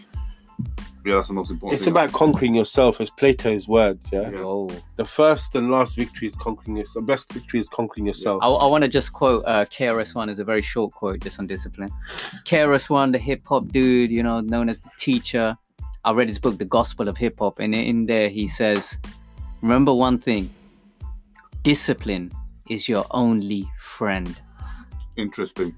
yeah, 1.05 1.15
that's 1.15 1.29
the 1.29 1.33
most 1.33 1.49
important. 1.49 1.75
It's 1.75 1.85
thing. 1.85 1.91
about 1.91 2.11
conquering 2.11 2.53
yourself, 2.53 2.99
as 2.99 3.09
Plato's 3.09 3.67
word. 3.67 3.99
Yeah. 4.11 4.29
Yeah. 4.29 4.39
Oh. 4.39 4.69
The 4.97 5.05
first 5.05 5.55
and 5.55 5.71
last 5.71 5.95
victory 5.95 6.27
is 6.27 6.35
conquering 6.35 6.77
yourself. 6.77 7.05
The 7.05 7.13
best 7.13 7.31
victory 7.31 7.59
is 7.61 7.69
conquering 7.69 8.05
yourself. 8.05 8.43
I, 8.43 8.47
I 8.47 8.67
want 8.67 8.83
to 8.83 8.89
just 8.89 9.13
quote 9.13 9.43
uh, 9.45 9.65
KRS-One 9.65 10.29
is 10.29 10.39
a 10.39 10.43
very 10.43 10.61
short 10.61 10.91
quote 10.93 11.21
just 11.21 11.39
on 11.39 11.47
discipline. 11.47 11.89
KRS-One, 12.45 13.11
the 13.13 13.17
hip 13.17 13.41
hop 13.45 13.67
dude, 13.69 14.11
you 14.11 14.21
know, 14.23 14.41
known 14.41 14.69
as 14.69 14.81
the 14.81 14.91
teacher. 14.99 15.57
I 16.05 16.11
read 16.11 16.27
his 16.27 16.39
book, 16.39 16.57
The 16.57 16.65
Gospel 16.65 17.07
of 17.07 17.17
Hip 17.17 17.39
Hop, 17.39 17.59
and 17.59 17.73
in 17.73 18.05
there 18.05 18.29
he 18.29 18.47
says, 18.47 18.97
"Remember 19.61 19.93
one 19.93 20.17
thing: 20.17 20.49
discipline 21.63 22.31
is 22.69 22.87
your 22.87 23.05
only 23.11 23.69
friend." 23.79 24.39
Interesting. 25.17 25.75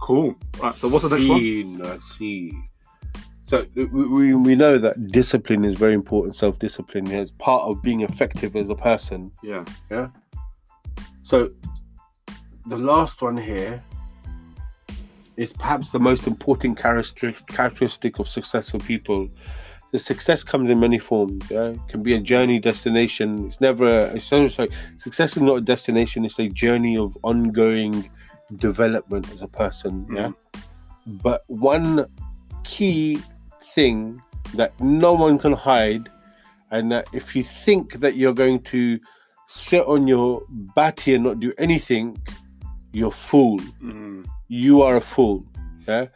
Cool. 0.00 0.36
Right, 0.62 0.74
so 0.74 0.88
what's 0.88 1.08
the 1.08 1.18
next 1.18 1.28
one? 1.28 1.86
I 1.86 1.98
see. 1.98 2.52
So 3.44 3.64
we, 3.74 3.84
we, 3.84 4.34
we 4.34 4.54
know 4.56 4.76
that 4.76 5.12
discipline 5.12 5.64
is 5.64 5.76
very 5.76 5.94
important. 5.94 6.34
Self 6.34 6.58
discipline 6.58 7.06
is 7.10 7.30
part 7.32 7.62
of 7.62 7.80
being 7.82 8.00
effective 8.00 8.56
as 8.56 8.70
a 8.70 8.74
person. 8.74 9.30
Yeah. 9.42 9.64
Yeah. 9.90 10.08
So 11.22 11.50
the 12.66 12.78
last 12.78 13.22
one 13.22 13.36
here 13.36 13.82
is 15.36 15.52
perhaps 15.52 15.90
the 15.90 16.00
most 16.00 16.26
important 16.26 16.76
characteristic 16.76 17.46
characteristic 17.46 18.18
of 18.18 18.28
successful 18.28 18.80
people. 18.80 19.28
The 19.92 19.98
success 19.98 20.42
comes 20.44 20.68
in 20.68 20.80
many 20.80 20.98
forms. 20.98 21.48
Yeah, 21.50 21.68
it 21.68 21.80
can 21.88 22.02
be 22.02 22.14
a 22.14 22.20
journey, 22.20 22.58
destination. 22.58 23.46
It's 23.46 23.60
never. 23.60 23.86
A, 23.86 24.16
it's 24.16 24.26
so, 24.26 24.48
sorry. 24.48 24.68
Success 24.96 25.36
is 25.36 25.42
not 25.42 25.54
a 25.56 25.60
destination. 25.60 26.24
It's 26.24 26.38
a 26.38 26.48
journey 26.48 26.96
of 26.98 27.16
ongoing 27.22 28.10
development 28.56 29.30
as 29.32 29.42
a 29.42 29.48
person. 29.48 30.06
Yeah, 30.12 30.32
but 31.06 31.44
one 31.46 32.06
key 32.64 33.20
thing 33.74 34.20
that 34.54 34.78
no 34.80 35.12
one 35.14 35.38
can 35.38 35.52
hide, 35.52 36.08
and 36.70 36.90
that 36.92 37.08
if 37.12 37.34
you 37.36 37.42
think 37.42 37.94
that 37.94 38.16
you're 38.16 38.34
going 38.34 38.60
to 38.64 38.98
sit 39.46 39.86
on 39.86 40.08
your 40.08 40.42
batty 40.74 41.14
and 41.14 41.22
not 41.24 41.38
do 41.40 41.52
anything, 41.58 42.20
you're 42.92 43.08
a 43.08 43.10
fool. 43.12 43.58
Mm, 43.82 44.26
You 44.48 44.82
are 44.82 44.96
a 44.96 45.00
fool. 45.00 45.44
Yeah. 45.86 46.06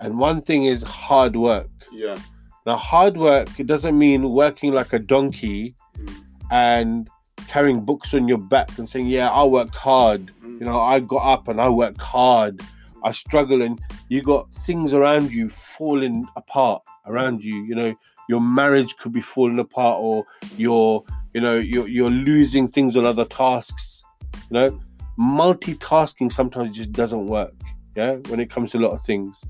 And 0.00 0.18
one 0.18 0.42
thing 0.42 0.64
is 0.64 0.82
hard 0.82 1.36
work. 1.36 1.70
yeah. 1.92 2.18
Now, 2.66 2.76
hard 2.76 3.16
work 3.16 3.48
doesn't 3.66 3.98
mean 3.98 4.30
working 4.30 4.72
like 4.72 4.92
a 4.92 4.98
donkey 4.98 5.74
Mm, 5.98 6.24
and 6.50 7.08
carrying 7.48 7.84
books 7.84 8.14
on 8.14 8.26
your 8.28 8.38
back 8.38 8.78
and 8.78 8.88
saying, 8.88 9.06
"Yeah, 9.06 9.28
I 9.30 9.44
worked 9.44 9.74
hard. 9.74 10.32
mm, 10.42 10.58
You 10.60 10.66
know, 10.66 10.80
I 10.80 11.00
got 11.00 11.24
up 11.34 11.48
and 11.48 11.60
I 11.60 11.68
worked 11.68 12.00
hard. 12.00 12.62
I 13.04 13.12
struggle, 13.12 13.62
and 13.62 13.80
you 14.08 14.22
got 14.22 14.48
things 14.64 14.94
around 14.94 15.30
you 15.32 15.48
falling 15.48 16.26
apart 16.36 16.82
around 17.06 17.42
you. 17.42 17.56
You 17.64 17.74
know, 17.74 17.94
your 18.28 18.40
marriage 18.40 18.96
could 18.96 19.12
be 19.12 19.20
falling 19.20 19.58
apart, 19.58 19.98
or 20.00 20.24
you're, 20.56 21.04
you 21.34 21.40
know, 21.40 21.56
you're 21.56 21.88
you're 21.88 22.10
losing 22.10 22.68
things 22.68 22.96
on 22.96 23.04
other 23.04 23.24
tasks. 23.24 24.02
You 24.50 24.54
know, 24.54 24.80
multitasking 25.18 26.32
sometimes 26.32 26.76
just 26.76 26.92
doesn't 26.92 27.26
work. 27.26 27.54
Yeah, 27.96 28.14
when 28.28 28.40
it 28.40 28.48
comes 28.48 28.70
to 28.70 28.78
a 28.78 28.80
lot 28.80 28.92
of 28.92 29.02
things. 29.02 29.44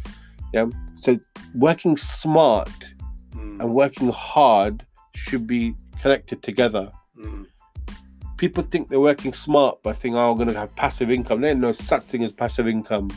Yeah, 0.53 0.67
so 0.97 1.19
working 1.55 1.97
smart 1.97 2.73
Mm, 3.35 3.61
and 3.61 3.75
working 3.75 4.09
hard 4.09 4.87
should 5.15 5.47
be 5.47 5.75
connected 6.01 6.43
together. 6.43 6.91
mm, 7.19 7.47
People 8.37 8.65
think 8.65 8.89
they're 8.89 8.99
working 8.99 9.33
smart 9.33 9.83
by 9.83 9.93
thinking, 9.93 10.17
"Oh, 10.17 10.33
I'm 10.33 10.37
going 10.37 10.49
to 10.49 10.59
have 10.59 10.75
passive 10.75 11.11
income." 11.11 11.41
There's 11.41 11.59
no 11.59 11.73
such 11.73 12.03
thing 12.05 12.25
as 12.25 12.33
passive 12.33 12.67
income. 12.67 13.11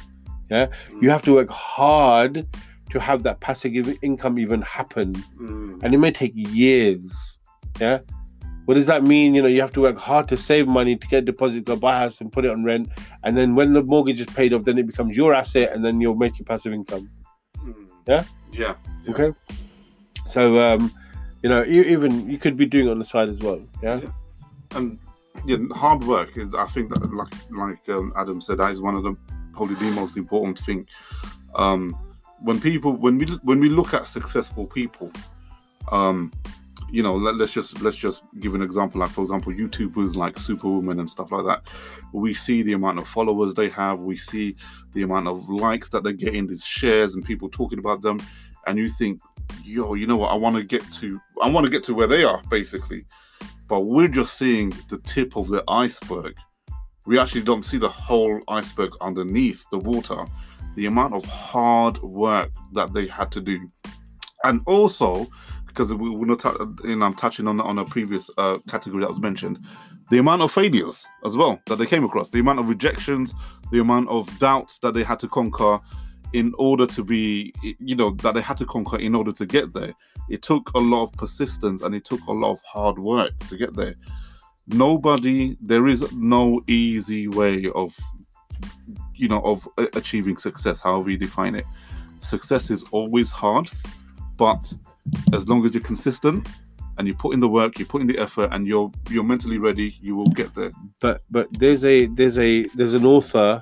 Yeah, 0.52 0.68
you 1.02 1.10
have 1.10 1.24
to 1.24 1.34
work 1.34 1.50
hard 1.50 2.46
to 2.92 3.00
have 3.00 3.24
that 3.24 3.40
passive 3.40 3.98
income 4.04 4.38
even 4.38 4.62
happen, 4.62 5.16
mm, 5.16 5.84
and 5.84 5.94
it 5.94 5.98
may 5.98 6.12
take 6.12 6.34
years. 6.36 7.40
Yeah, 7.80 8.00
what 8.66 8.76
does 8.76 8.86
that 8.86 9.02
mean? 9.02 9.34
You 9.34 9.42
know, 9.42 9.48
you 9.48 9.62
have 9.62 9.74
to 9.74 9.82
work 9.82 9.98
hard 9.98 10.28
to 10.28 10.38
save 10.38 10.68
money 10.68 10.96
to 10.96 11.08
get 11.08 11.24
a 11.24 11.26
deposit, 11.26 11.66
go 11.66 11.76
buy 11.76 11.96
a 11.96 12.00
house, 12.02 12.22
and 12.22 12.32
put 12.32 12.46
it 12.46 12.52
on 12.52 12.64
rent, 12.64 12.90
and 13.24 13.36
then 13.36 13.56
when 13.56 13.74
the 13.74 13.82
mortgage 13.82 14.20
is 14.20 14.28
paid 14.28 14.54
off, 14.54 14.64
then 14.66 14.78
it 14.78 14.86
becomes 14.86 15.18
your 15.18 15.34
asset, 15.34 15.74
and 15.74 15.84
then 15.84 16.00
you're 16.00 16.16
making 16.16 16.46
passive 16.46 16.72
income. 16.72 17.10
mm. 17.58 17.74
Yeah? 18.08 18.24
Yeah. 18.52 18.76
yeah. 19.04 19.12
Okay. 19.12 19.34
So, 20.28 20.60
um, 20.60 20.92
you 21.44 21.50
know, 21.50 21.64
you, 21.64 21.84
even 21.84 22.30
you 22.30 22.38
could 22.38 22.58
be 22.58 22.66
doing 22.66 22.88
it 22.88 22.92
on 22.92 23.00
the 23.00 23.06
side 23.06 23.30
as 23.30 23.40
well. 23.40 23.62
Yeah. 23.82 24.02
and 24.72 25.00
yeah, 25.46 25.58
hard 25.74 26.04
work 26.04 26.38
is. 26.38 26.54
I 26.56 26.66
think 26.68 26.90
that, 26.94 27.14
like 27.14 27.34
like 27.52 27.90
um, 27.90 28.14
Adam 28.16 28.42
said, 28.42 28.58
that 28.58 28.72
is 28.72 28.82
one 28.82 28.96
of 28.96 29.04
the 29.04 29.16
probably 29.54 29.76
the 29.76 29.92
most 29.96 30.18
important 30.18 30.60
thing. 30.60 30.88
Um, 31.56 31.98
when 32.40 32.60
people, 32.60 32.94
when 32.94 33.18
we 33.18 33.26
when 33.44 33.60
we 33.60 33.70
look 33.70 33.94
at 33.94 34.08
successful 34.08 34.66
people, 34.66 35.12
um, 35.92 36.32
you 36.90 37.04
know, 37.04 37.16
let, 37.16 37.36
let's 37.36 37.52
just 37.52 37.82
let's 37.82 37.98
just 37.98 38.24
give 38.40 38.56
an 38.56 38.62
example. 38.62 39.02
Like 39.02 39.10
for 39.10 39.22
example, 39.22 39.54
YouTubers 39.54 40.16
like 40.16 40.38
Superwoman 40.38 41.00
and 41.00 41.10
stuff 41.10 41.32
like 41.32 41.46
that. 41.46 41.70
We 42.12 42.34
see 42.34 42.64
the 42.64 42.74
amount 42.74 43.00
of 43.00 43.08
followers 43.08 43.54
they 43.54 43.70
have. 43.70 44.00
We 44.00 44.18
see 44.18 44.56
the 44.94 45.04
amount 45.04 45.28
of 45.28 45.50
likes 45.50 45.90
that 45.90 46.04
they're 46.04 46.14
getting, 46.14 46.48
these 46.48 46.64
shares, 46.64 47.16
and 47.16 47.24
people 47.24 47.50
talking 47.50 47.80
about 47.80 48.02
them. 48.02 48.20
And 48.68 48.80
you 48.80 48.90
think, 48.90 49.22
yo, 49.64 49.94
you 49.94 50.08
know 50.08 50.18
what? 50.18 50.32
I 50.32 50.36
want 50.36 50.56
to 50.56 50.64
get 50.64 50.90
to. 50.94 51.20
I 51.42 51.50
want 51.50 51.66
to 51.66 51.72
get 51.72 51.84
to 51.86 51.94
where 51.94 52.08
they 52.08 52.24
are, 52.24 52.42
basically 52.50 53.06
but 53.68 53.82
we're 53.82 54.08
just 54.08 54.38
seeing 54.38 54.70
the 54.90 55.00
tip 55.00 55.36
of 55.36 55.48
the 55.48 55.64
iceberg. 55.68 56.36
We 57.06 57.20
actually 57.20 57.44
don't 57.44 57.64
see 57.64 57.78
the 57.78 57.90
whole 57.90 58.42
iceberg 58.48 58.92
underneath 59.02 59.66
the 59.72 59.80
water. 59.80 60.26
The 60.76 60.88
amount 60.88 61.14
of 61.14 61.24
hard 61.26 62.00
work 62.00 62.52
that 62.74 62.94
they 62.94 63.08
had 63.08 63.32
to 63.34 63.42
do, 63.42 63.72
and 64.44 64.62
also 64.66 65.28
because 65.68 65.94
we, 65.94 66.10
we're 66.10 66.26
not, 66.26 66.44
know, 66.44 67.06
I'm 67.06 67.16
touching 67.16 67.48
on 67.48 67.60
on 67.60 67.78
a 67.78 67.86
previous 67.86 68.30
uh, 68.38 68.60
category 68.68 69.04
that 69.04 69.12
was 69.12 69.20
mentioned, 69.20 69.60
the 70.10 70.20
amount 70.20 70.42
of 70.42 70.52
failures 70.52 71.06
as 71.26 71.36
well 71.36 71.60
that 71.68 71.78
they 71.78 71.86
came 71.86 72.04
across, 72.04 72.30
the 72.30 72.40
amount 72.40 72.60
of 72.60 72.70
rejections, 72.70 73.34
the 73.72 73.80
amount 73.80 74.10
of 74.10 74.38
doubts 74.40 74.80
that 74.80 74.94
they 74.94 75.04
had 75.04 75.20
to 75.20 75.28
conquer 75.28 75.80
in 76.36 76.54
order 76.58 76.86
to 76.86 77.04
be, 77.04 77.54
you 77.80 77.96
know, 77.96 78.12
that 78.24 78.34
they 78.36 78.42
had 78.42 78.58
to 78.58 78.66
conquer 78.66 79.00
in 79.00 79.16
order 79.16 79.32
to 79.32 79.46
get 79.46 79.74
there 79.74 79.94
it 80.30 80.42
took 80.42 80.72
a 80.74 80.80
lot 80.80 81.04
of 81.04 81.14
persistence 81.14 81.82
and 81.82 81.94
it 81.94 82.06
took 82.06 82.22
a 82.28 82.32
lot 82.32 82.52
of 82.52 82.62
hard 82.64 82.98
work 82.98 83.38
to 83.48 83.58
get 83.58 83.76
there. 83.76 83.96
Nobody, 84.68 85.58
there 85.62 85.88
is 85.88 86.12
no 86.14 86.62
easy 86.68 87.28
way 87.28 87.70
of, 87.76 87.96
you 89.14 89.28
know, 89.28 89.42
of 89.42 89.68
achieving 89.94 90.38
success, 90.38 90.80
however 90.82 91.12
you 91.12 91.18
define 91.18 91.56
it. 91.56 91.66
Success 92.22 92.72
is 92.72 92.84
always 92.92 93.30
hard, 93.30 93.70
but 94.38 94.74
as 95.34 95.48
long 95.48 95.64
as 95.66 95.76
you're 95.76 95.84
consistent 95.84 96.48
and 96.98 97.08
you 97.08 97.14
put 97.14 97.34
in 97.34 97.40
the 97.40 97.48
work, 97.48 97.78
you 97.78 97.86
put 97.86 98.02
in 98.02 98.08
the 98.08 98.18
effort, 98.18 98.50
and 98.52 98.66
you're 98.66 98.90
you're 99.10 99.24
mentally 99.24 99.60
ready, 99.60 99.96
you 100.02 100.16
will 100.16 100.28
get 100.28 100.56
there. 100.56 100.72
But 101.02 101.22
but 101.30 101.48
there's 101.60 101.86
a 101.86 102.08
there's 102.08 102.40
a 102.40 102.64
there's 102.70 102.94
an 102.94 103.06
author. 103.06 103.62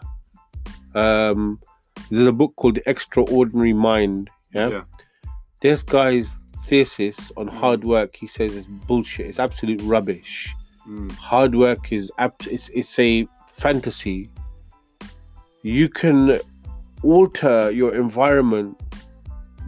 Um, 0.95 1.59
there's 2.09 2.27
a 2.27 2.31
book 2.31 2.53
called 2.55 2.75
The 2.75 2.89
Extraordinary 2.89 3.73
Mind. 3.73 4.29
Yeah. 4.53 4.69
Yeah. 4.69 4.83
This 5.61 5.83
guy's 5.83 6.35
thesis 6.65 7.31
on 7.37 7.47
hard 7.47 7.83
work, 7.83 8.15
he 8.15 8.27
says, 8.27 8.55
is 8.55 8.65
bullshit. 8.65 9.27
It's 9.27 9.39
absolute 9.39 9.81
rubbish. 9.83 10.53
Mm, 10.87 11.11
hard 11.13 11.55
work 11.55 11.93
is 11.93 12.11
ab- 12.17 12.35
it's, 12.45 12.69
it's 12.69 12.99
a 12.99 13.25
fantasy 13.47 14.29
you 15.63 15.87
can 15.87 16.39
alter 17.03 17.71
your 17.71 17.95
environment 17.95 18.77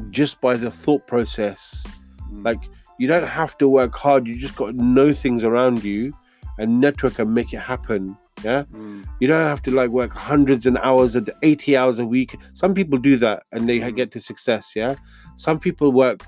just 0.09 0.41
by 0.41 0.57
the 0.57 0.69
thought 0.69 1.07
process 1.07 1.85
mm, 2.29 2.43
like 2.43 2.59
you 2.99 3.07
don't 3.07 3.27
have 3.27 3.57
to 3.57 3.69
work 3.69 3.95
hard 3.95 4.27
you 4.27 4.35
just 4.35 4.55
got 4.57 4.71
to 4.71 4.83
know 4.83 5.13
things 5.13 5.45
around 5.45 5.83
you 5.83 6.13
and 6.57 6.81
network 6.81 7.17
and 7.19 7.33
make 7.33 7.53
it 7.53 7.59
happen 7.59 8.17
yeah? 8.45 8.63
Mm, 8.73 9.03
you 9.19 9.27
don't 9.27 9.43
have 9.53 9.61
to 9.63 9.71
like 9.71 9.89
work 9.89 10.13
hundreds 10.13 10.65
and 10.65 10.77
hours 10.77 11.15
and 11.15 11.29
80 11.43 11.75
hours 11.75 11.99
a 11.99 12.05
week. 12.05 12.37
Some 12.53 12.73
people 12.73 12.97
do 12.97 13.17
that 13.17 13.43
and 13.51 13.67
they 13.67 13.79
Mhm. 13.79 13.95
get 13.95 14.11
to 14.11 14.19
success 14.19 14.73
yeah? 14.75 14.95
Some 15.35 15.59
people 15.59 15.91
work 15.91 16.19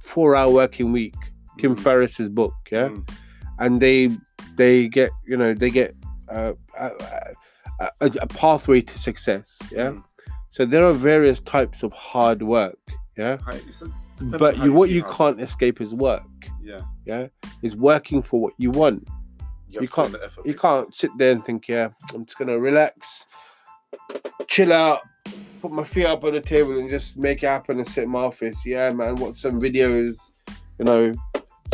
four 0.00 0.34
hour 0.36 0.50
working 0.52 0.92
week 0.92 1.14
tim 1.58 1.74
mm, 1.76 1.80
ferriss's 1.80 2.28
book 2.28 2.54
yeah? 2.70 2.88
Mm, 2.88 3.08
and 3.58 3.80
they 3.80 3.98
they 4.56 4.88
get 4.88 5.10
you 5.26 5.36
know 5.36 5.52
they 5.54 5.70
get 5.70 5.94
uh, 6.28 6.52
a, 6.78 6.90
a, 7.80 8.06
a, 8.26 8.26
pathway 8.26 8.80
to 8.80 8.96
success 8.98 9.58
yeah? 9.70 9.90
Mm. 9.90 10.02
so 10.48 10.64
there 10.64 10.84
are 10.88 10.92
various 11.12 11.40
types 11.40 11.82
of 11.82 11.92
hard 11.92 12.42
work 12.42 12.78
yeah? 13.18 13.36
A- 13.48 14.38
but 14.38 14.56
you 14.56 14.64
you 14.64 14.72
what 14.72 14.88
you 14.90 15.02
hard. 15.02 15.16
can't 15.16 15.40
escape 15.40 15.80
is 15.80 15.92
work 15.94 16.22
yeah, 16.62 16.82
yeah? 17.04 17.26
Is 17.62 17.74
working 17.76 18.22
for 18.22 18.40
what 18.40 18.52
you 18.58 18.70
want 18.70 19.00
you, 19.72 19.80
You 19.80 19.86
have 19.86 19.90
to 19.90 19.94
put 19.94 20.06
in 20.06 20.12
can't- 20.12 20.24
effort, 20.24 20.46
you 20.46 20.54
can't 20.54 20.94
sit 20.94 21.10
there 21.18 21.32
and 21.32 21.44
think 21.44 21.68
yeah 21.68 21.88
i'm 22.14 22.24
just 22.26 22.38
gonna 22.38 22.58
relax 22.58 23.26
chill 24.48 24.72
out 24.72 25.00
put 25.60 25.72
my 25.72 25.84
feet 25.84 26.06
up 26.06 26.24
on 26.24 26.32
the 26.34 26.40
table 26.40 26.78
and 26.78 26.90
just 26.90 27.16
make 27.16 27.42
it 27.42 27.46
happen 27.46 27.78
and 27.78 27.86
sit 27.88 28.04
in 28.04 28.10
my 28.10 28.20
office 28.22 28.64
yeah 28.66 28.90
man 28.92 29.16
watch 29.16 29.36
some 29.36 29.60
videos 29.60 30.30
you 30.78 30.84
know 30.84 31.12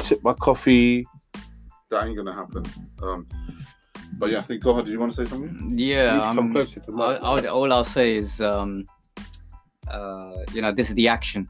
sip 0.05 0.23
my 0.23 0.33
coffee 0.35 1.05
That 1.91 2.07
ain't 2.07 2.17
gonna 2.17 2.35
happen. 2.35 2.65
Um, 3.03 3.27
but 4.19 4.31
yeah, 4.31 4.39
I 4.41 4.43
think. 4.43 4.63
Go 4.63 4.71
ahead. 4.73 4.85
Do 4.87 4.91
you 4.91 4.99
want 5.01 5.13
to 5.15 5.25
say 5.25 5.31
something? 5.31 5.55
You 5.55 5.71
need 5.77 5.81
Yeah, 5.81 6.15
to 6.17 6.21
come 6.21 6.39
um, 6.39 6.53
closer 6.53 6.81
to 6.81 6.93
I, 6.93 6.95
my 6.95 7.15
I 7.17 7.35
would, 7.35 7.47
all 7.47 7.73
I'll 7.73 7.85
say 7.85 8.17
is, 8.17 8.41
um, 8.41 8.85
uh, 9.89 10.37
you 10.53 10.61
know, 10.63 10.73
this 10.73 10.89
is 10.89 10.95
the 10.97 11.09
action. 11.09 11.47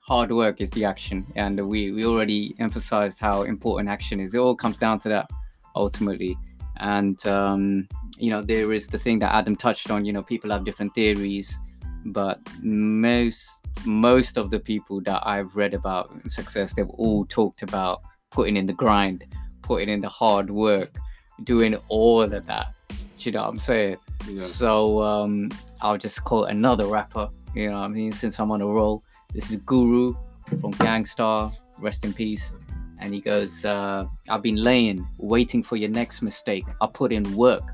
Hard 0.00 0.30
work 0.32 0.60
is 0.60 0.70
the 0.70 0.84
action, 0.84 1.26
and 1.36 1.68
we 1.68 1.92
we 1.92 2.04
already 2.06 2.54
emphasized 2.58 3.18
how 3.20 3.42
important 3.42 3.88
action 3.90 4.20
is. 4.20 4.34
It 4.34 4.38
all 4.38 4.54
comes 4.56 4.78
down 4.78 4.98
to 5.00 5.08
that, 5.10 5.30
ultimately. 5.74 6.36
And 6.78 7.24
um, 7.26 7.88
you 8.18 8.30
know, 8.30 8.42
there 8.42 8.72
is 8.72 8.86
the 8.88 8.98
thing 8.98 9.18
that 9.20 9.34
Adam 9.34 9.56
touched 9.56 9.90
on. 9.90 10.04
You 10.04 10.12
know, 10.12 10.22
people 10.22 10.50
have 10.50 10.64
different 10.64 10.94
theories, 10.94 11.58
but 12.06 12.40
most 12.60 13.48
most 13.84 14.36
of 14.36 14.50
the 14.50 14.60
people 14.60 15.00
that 15.02 15.22
I've 15.26 15.56
read 15.56 15.74
about 15.74 16.10
success, 16.30 16.74
they've 16.74 16.88
all 16.90 17.24
talked 17.26 17.62
about 17.62 18.02
putting 18.30 18.56
in 18.56 18.66
the 18.66 18.72
grind, 18.72 19.24
putting 19.62 19.88
in 19.88 20.00
the 20.00 20.08
hard 20.08 20.50
work, 20.50 20.96
doing 21.44 21.76
all 21.88 22.22
of 22.22 22.46
that. 22.46 22.74
Do 22.88 22.96
you 23.20 23.32
know 23.32 23.42
what 23.42 23.50
I'm 23.50 23.58
saying? 23.58 23.96
Yeah. 24.28 24.44
So 24.46 25.02
um, 25.02 25.50
I'll 25.80 25.98
just 25.98 26.24
quote 26.24 26.48
another 26.48 26.86
rapper. 26.86 27.28
You 27.54 27.70
know 27.70 27.80
what 27.80 27.84
I 27.84 27.88
mean? 27.88 28.12
Since 28.12 28.38
I'm 28.40 28.50
on 28.50 28.62
a 28.62 28.66
roll, 28.66 29.02
this 29.32 29.50
is 29.50 29.56
Guru 29.58 30.14
from 30.60 30.72
Gang 30.72 31.06
Starr. 31.06 31.52
Rest 31.78 32.04
in 32.04 32.12
peace. 32.12 32.54
And 33.02 33.12
he 33.12 33.20
goes, 33.20 33.64
uh, 33.64 34.06
I've 34.28 34.42
been 34.42 34.56
laying, 34.56 35.06
waiting 35.18 35.62
for 35.62 35.74
your 35.74 35.90
next 35.90 36.22
mistake. 36.22 36.64
I 36.80 36.86
put 36.86 37.12
in 37.12 37.24
work. 37.34 37.64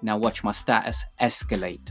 Now 0.00 0.16
watch 0.16 0.44
my 0.44 0.52
status 0.52 1.02
escalate. 1.20 1.90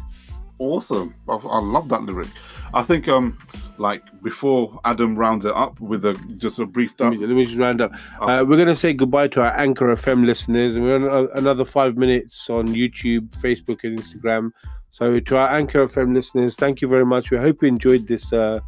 Awesome. 0.60 1.14
I, 1.28 1.34
I 1.34 1.60
love 1.60 1.90
that 1.90 2.04
lyric. 2.04 2.30
I 2.74 2.84
think 2.84 3.08
um 3.08 3.38
like 3.78 4.04
before 4.24 4.80
Adam 4.86 5.16
rounds 5.16 5.46
it 5.46 5.54
up 5.56 5.80
with 5.80 6.06
a 6.06 6.14
just 6.38 6.60
a 6.60 6.66
brief 6.66 6.94
Let 7.00 7.12
me, 7.12 7.18
let 7.18 7.30
me 7.30 7.44
just 7.46 7.58
round 7.58 7.82
up. 7.82 7.92
Oh. 8.22 8.28
Uh, 8.28 8.44
we're 8.44 8.56
going 8.58 8.68
to 8.68 8.76
say 8.76 8.94
goodbye 8.94 9.28
to 9.30 9.42
our 9.42 9.58
Anchor 9.58 9.94
FM 9.96 10.26
listeners. 10.26 10.76
and 10.76 10.86
We're 10.86 10.96
on 10.96 11.04
a- 11.06 11.38
another 11.38 11.66
five 11.66 11.98
minutes 11.98 12.50
on 12.50 12.68
YouTube, 12.68 13.30
Facebook, 13.42 13.84
and 13.84 14.00
Instagram. 14.00 14.52
So, 14.92 15.20
to 15.20 15.38
our 15.38 15.50
Anchor 15.50 15.88
FM 15.88 16.14
listeners, 16.14 16.56
thank 16.56 16.82
you 16.82 16.88
very 16.88 17.06
much. 17.06 17.32
We 17.32 17.38
hope 17.38 17.62
you 17.62 17.68
enjoyed 17.68 18.08
this. 18.08 18.32
Uh, 18.34 18.60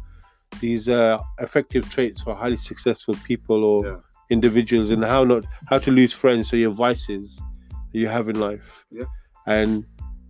these 0.60 0.88
uh, 0.88 1.18
effective 1.40 1.88
traits 1.90 2.22
for 2.22 2.34
highly 2.34 2.56
successful 2.56 3.14
people 3.24 3.64
or 3.64 3.86
Yeah. 3.86 3.96
individuals, 4.30 4.90
and 4.90 5.04
how 5.04 5.24
not 5.24 5.44
how 5.66 5.78
to 5.78 5.90
lose 5.90 6.12
friends. 6.12 6.48
So 6.50 6.56
your 6.56 6.70
vices 6.70 7.40
that 7.92 7.98
you 7.98 8.08
have 8.08 8.28
in 8.28 8.38
life, 8.38 8.86
Yeah. 8.90 9.04
and 9.46 9.84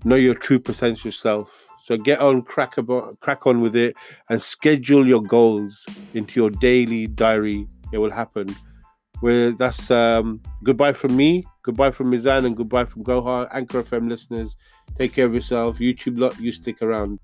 know 0.05 0.17
your 0.17 0.35
true 0.35 0.59
potential 0.59 1.13
self. 1.13 1.49
So 1.85 1.97
get 1.97 2.21
on, 2.21 2.43
crack 2.43 2.79
about, 2.79 3.19
crack 3.21 3.47
on 3.47 3.61
with 3.61 3.75
it, 3.77 3.97
and 4.29 4.41
schedule 4.41 5.07
your 5.07 5.23
goals 5.23 5.85
into 6.15 6.41
your 6.41 6.51
daily 6.51 7.07
diary. 7.09 7.67
It 7.93 7.99
will 7.99 8.11
happen. 8.13 8.49
Where 9.21 9.53
that's 9.53 9.91
um, 9.91 10.41
goodbye 10.65 10.93
from 10.95 11.17
me 11.17 11.45
Goodbye 11.65 11.93
from 11.93 12.11
Mizan 12.11 12.45
and 12.45 12.57
goodbye 12.57 12.85
from 12.87 13.05
Gohar. 13.05 13.49
Anchor 13.53 13.85
FM 13.85 14.09
listeners, 14.09 14.57
take 14.99 15.13
care 15.13 15.27
of 15.27 15.33
yourself. 15.35 15.79
YouTube 15.79 16.19
lot, 16.19 16.41
you 16.41 16.51
stick 16.51 16.83
around. 16.83 17.21